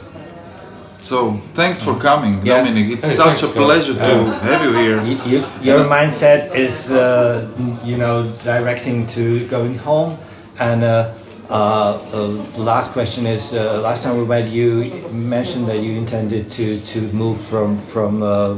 So 1.03 1.41
thanks 1.55 1.81
for 1.83 1.95
coming, 1.95 2.33
Yeah. 2.45 2.57
Dominic. 2.57 2.91
It's 2.93 3.05
Hey, 3.05 3.15
such 3.15 3.25
thanks, 3.39 3.43
a 3.43 3.47
guys. 3.47 3.65
pleasure 3.65 3.93
to 3.95 4.15
have 4.47 4.61
you 4.65 4.73
here. 4.73 4.97
You, 5.03 5.17
you, 5.31 5.39
your 5.61 5.83
mindset 5.85 6.53
is, 6.53 6.91
uh, 6.91 7.47
you 7.83 7.97
know, 7.97 8.31
directing 8.43 9.07
to 9.15 9.47
going 9.47 9.75
home. 9.79 10.17
And 10.59 10.83
uh, 10.83 11.13
uh, 11.49 11.53
uh, 11.53 12.27
the 12.53 12.61
last 12.61 12.91
question 12.93 13.25
is: 13.25 13.53
uh, 13.53 13.81
Last 13.81 14.03
time 14.03 14.17
we 14.19 14.25
met, 14.25 14.49
you 14.51 14.67
mentioned 15.13 15.65
that 15.69 15.79
you 15.81 15.93
intended 15.97 16.47
to, 16.57 16.77
to 16.91 16.99
move 17.13 17.37
from 17.41 17.77
from 17.77 18.21
uh, 18.21 18.53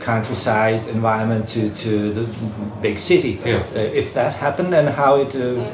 countryside 0.00 0.86
environment 0.88 1.46
to, 1.48 1.70
to 1.74 2.12
the 2.12 2.24
big 2.80 2.98
city. 2.98 3.38
Yeah. 3.44 3.58
Uh, 3.74 3.78
if 3.78 4.14
that 4.14 4.34
happened, 4.34 4.74
and 4.74 4.88
how 4.88 5.16
it 5.16 5.34
uh, 5.34 5.70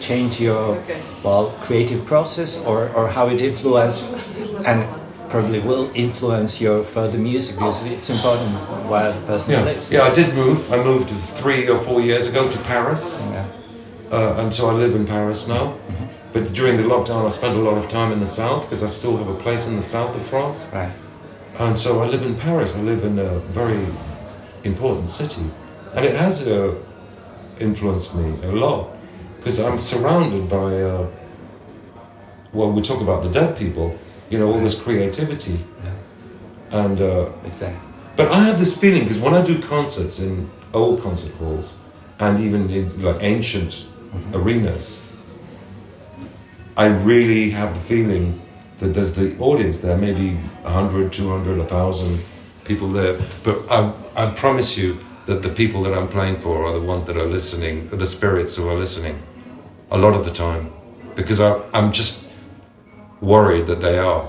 changed 0.00 0.40
your 0.40 0.82
well 1.22 1.50
creative 1.62 2.04
process, 2.04 2.58
or, 2.58 2.88
or 2.90 3.08
how 3.08 3.28
it 3.28 3.40
influenced 3.40 4.04
and 4.66 4.86
probably 5.30 5.60
will 5.60 5.90
influence 5.94 6.60
your 6.60 6.82
further 6.82 7.16
music 7.16 7.54
because 7.54 7.84
it's 7.84 8.10
important 8.10 8.52
where 8.90 9.12
the 9.12 9.20
person 9.26 9.52
yeah, 9.52 9.62
lives. 9.62 9.90
yeah. 9.90 10.02
I 10.02 10.12
did 10.12 10.34
move. 10.34 10.72
I 10.72 10.82
moved 10.82 11.08
three 11.10 11.68
or 11.68 11.78
four 11.78 12.00
years 12.00 12.26
ago 12.26 12.50
to 12.50 12.58
Paris. 12.64 13.20
Yeah. 13.20 13.46
uh, 14.10 14.40
and 14.40 14.52
so 14.52 14.68
I 14.68 14.72
live 14.72 14.94
in 14.96 15.06
Paris 15.06 15.46
now. 15.46 15.78
But 16.32 16.52
during 16.52 16.76
the 16.76 16.84
lockdown, 16.84 17.24
I 17.24 17.28
spent 17.28 17.56
a 17.56 17.60
lot 17.60 17.76
of 17.76 17.88
time 17.88 18.12
in 18.12 18.20
the 18.20 18.26
south 18.26 18.62
because 18.62 18.82
I 18.82 18.86
still 18.86 19.16
have 19.16 19.28
a 19.28 19.34
place 19.34 19.66
in 19.66 19.74
the 19.76 19.82
south 19.82 20.14
of 20.14 20.22
France. 20.26 20.68
Right. 20.72 20.92
And 21.60 21.76
so 21.76 22.02
I 22.02 22.06
live 22.06 22.22
in 22.22 22.34
Paris. 22.36 22.74
I 22.74 22.80
live 22.80 23.04
in 23.04 23.18
a 23.18 23.38
very 23.52 23.86
important 24.64 25.10
city, 25.10 25.44
and 25.94 26.06
it 26.06 26.16
has 26.16 26.46
uh, 26.46 26.74
influenced 27.58 28.14
me 28.14 28.34
a 28.48 28.52
lot 28.52 28.88
because 29.36 29.60
I'm 29.60 29.78
surrounded 29.78 30.48
by. 30.48 30.82
Uh, 30.82 31.06
well, 32.54 32.72
we 32.72 32.80
talk 32.80 33.00
about 33.02 33.22
the 33.22 33.28
dead 33.28 33.56
people, 33.58 33.96
you 34.30 34.38
know, 34.38 34.50
all 34.52 34.58
this 34.60 34.74
creativity, 34.74 35.60
and. 36.70 36.98
Uh, 37.00 37.28
It's 37.44 37.58
there. 37.58 37.78
but 38.16 38.32
I 38.32 38.42
have 38.44 38.58
this 38.58 38.74
feeling 38.76 39.02
because 39.02 39.18
when 39.20 39.34
I 39.34 39.42
do 39.42 39.60
concerts 39.60 40.18
in 40.18 40.48
old 40.72 41.02
concert 41.02 41.32
halls 41.38 41.76
and 42.18 42.40
even 42.40 42.70
in 42.70 43.02
like 43.02 43.18
ancient 43.20 43.86
arenas, 44.32 44.98
I 46.76 46.86
really 46.86 47.50
have 47.50 47.74
the 47.74 47.80
feeling 47.80 48.40
that 48.80 48.94
there's 48.94 49.14
the 49.14 49.38
audience 49.38 49.78
there, 49.78 49.96
maybe 49.96 50.34
100, 50.62 51.12
200, 51.12 51.58
1,000 51.58 52.20
people 52.64 52.88
there. 52.88 53.18
But 53.44 53.70
I, 53.70 53.92
I 54.16 54.30
promise 54.30 54.76
you 54.76 54.98
that 55.26 55.42
the 55.42 55.48
people 55.48 55.82
that 55.82 55.94
I'm 55.96 56.08
playing 56.08 56.38
for 56.38 56.64
are 56.64 56.72
the 56.72 56.80
ones 56.80 57.04
that 57.04 57.16
are 57.16 57.26
listening, 57.26 57.88
the 57.88 58.06
spirits 58.06 58.56
who 58.56 58.68
are 58.68 58.74
listening 58.74 59.22
a 59.90 59.98
lot 59.98 60.14
of 60.14 60.24
the 60.24 60.30
time 60.30 60.72
because 61.14 61.40
I, 61.40 61.60
I'm 61.72 61.92
just 61.92 62.28
worried 63.20 63.66
that 63.66 63.80
they 63.80 63.98
are. 63.98 64.28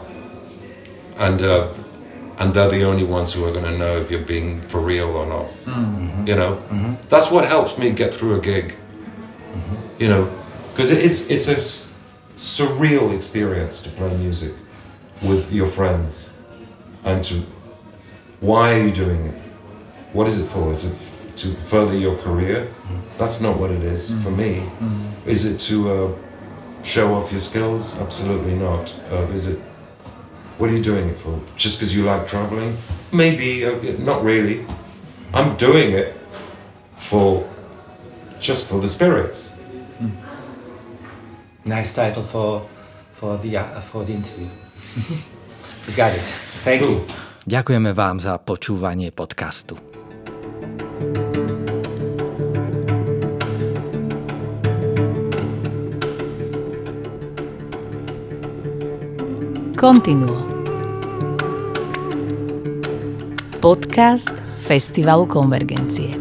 And 1.17 1.41
uh, 1.41 1.73
and 2.39 2.53
they're 2.55 2.69
the 2.69 2.83
only 2.83 3.03
ones 3.03 3.33
who 3.33 3.45
are 3.45 3.51
going 3.51 3.65
to 3.65 3.77
know 3.77 3.97
if 3.97 4.09
you're 4.09 4.25
being 4.25 4.61
for 4.61 4.79
real 4.79 5.09
or 5.09 5.27
not. 5.27 5.45
Mm-hmm. 5.65 6.27
You 6.27 6.35
know, 6.35 6.55
mm-hmm. 6.55 6.95
that's 7.07 7.29
what 7.29 7.45
helps 7.45 7.77
me 7.77 7.91
get 7.91 8.11
through 8.13 8.39
a 8.39 8.41
gig. 8.41 8.73
Mm-hmm. 8.73 10.01
You 10.01 10.07
know, 10.07 10.43
because 10.71 10.89
it's 10.91 11.29
it's 11.29 11.47
a 11.47 11.90
surreal 12.41 13.13
experience 13.13 13.79
to 13.79 13.89
play 13.91 14.11
music 14.17 14.53
with 15.21 15.53
your 15.53 15.67
friends, 15.67 16.33
and 17.03 17.23
to 17.23 17.43
why 18.39 18.73
are 18.73 18.83
you 18.83 18.91
doing 18.91 19.27
it? 19.27 19.35
What 20.13 20.27
is 20.27 20.39
it 20.39 20.47
for? 20.47 20.71
Is 20.71 20.83
it 20.83 20.97
to 21.35 21.53
further 21.71 21.95
your 21.95 22.17
career? 22.17 22.73
That's 23.19 23.41
not 23.41 23.59
what 23.59 23.69
it 23.69 23.83
is 23.83 24.09
for 24.23 24.31
me. 24.31 24.67
Is 25.27 25.45
it 25.45 25.59
to 25.69 25.75
uh, 25.93 26.17
show 26.81 27.13
off 27.13 27.29
your 27.31 27.39
skills? 27.39 27.95
Absolutely 27.99 28.55
not. 28.55 28.95
Uh, 29.11 29.27
is 29.37 29.45
it 29.45 29.59
what 30.57 30.69
are 30.71 30.73
you 30.73 30.81
doing 30.83 31.09
it 31.09 31.19
for? 31.19 31.39
Just 31.55 31.79
because 31.79 31.95
you 31.95 32.03
like 32.05 32.27
traveling? 32.27 32.75
Maybe, 33.11 33.65
uh, 33.65 33.75
not 33.99 34.23
really. 34.23 34.65
I'm 35.33 35.55
doing 35.57 35.91
it 35.91 36.17
for 36.95 37.47
just 38.39 38.65
for 38.67 38.79
the 38.79 38.87
spirits. 38.87 39.53
Nice 41.65 41.93
title 41.93 42.23
for, 42.23 42.65
for, 43.13 43.37
the, 43.37 43.57
uh, 43.57 43.79
for 43.81 44.03
the 44.03 44.13
interview. 44.13 44.49
you 45.87 45.93
got 45.95 46.13
it. 46.13 46.25
Thank 46.63 46.81
cool. 46.81 47.05
you. 47.05 47.31
Ďakujeme 47.41 47.97
vám 47.97 48.21
za 48.21 48.37
počúvanie 48.37 49.09
podcastu. 49.09 49.73
Continuo. 59.73 60.37
Podcast 63.57 64.37
Festivalu 64.61 65.25
Konvergencie. 65.25 66.20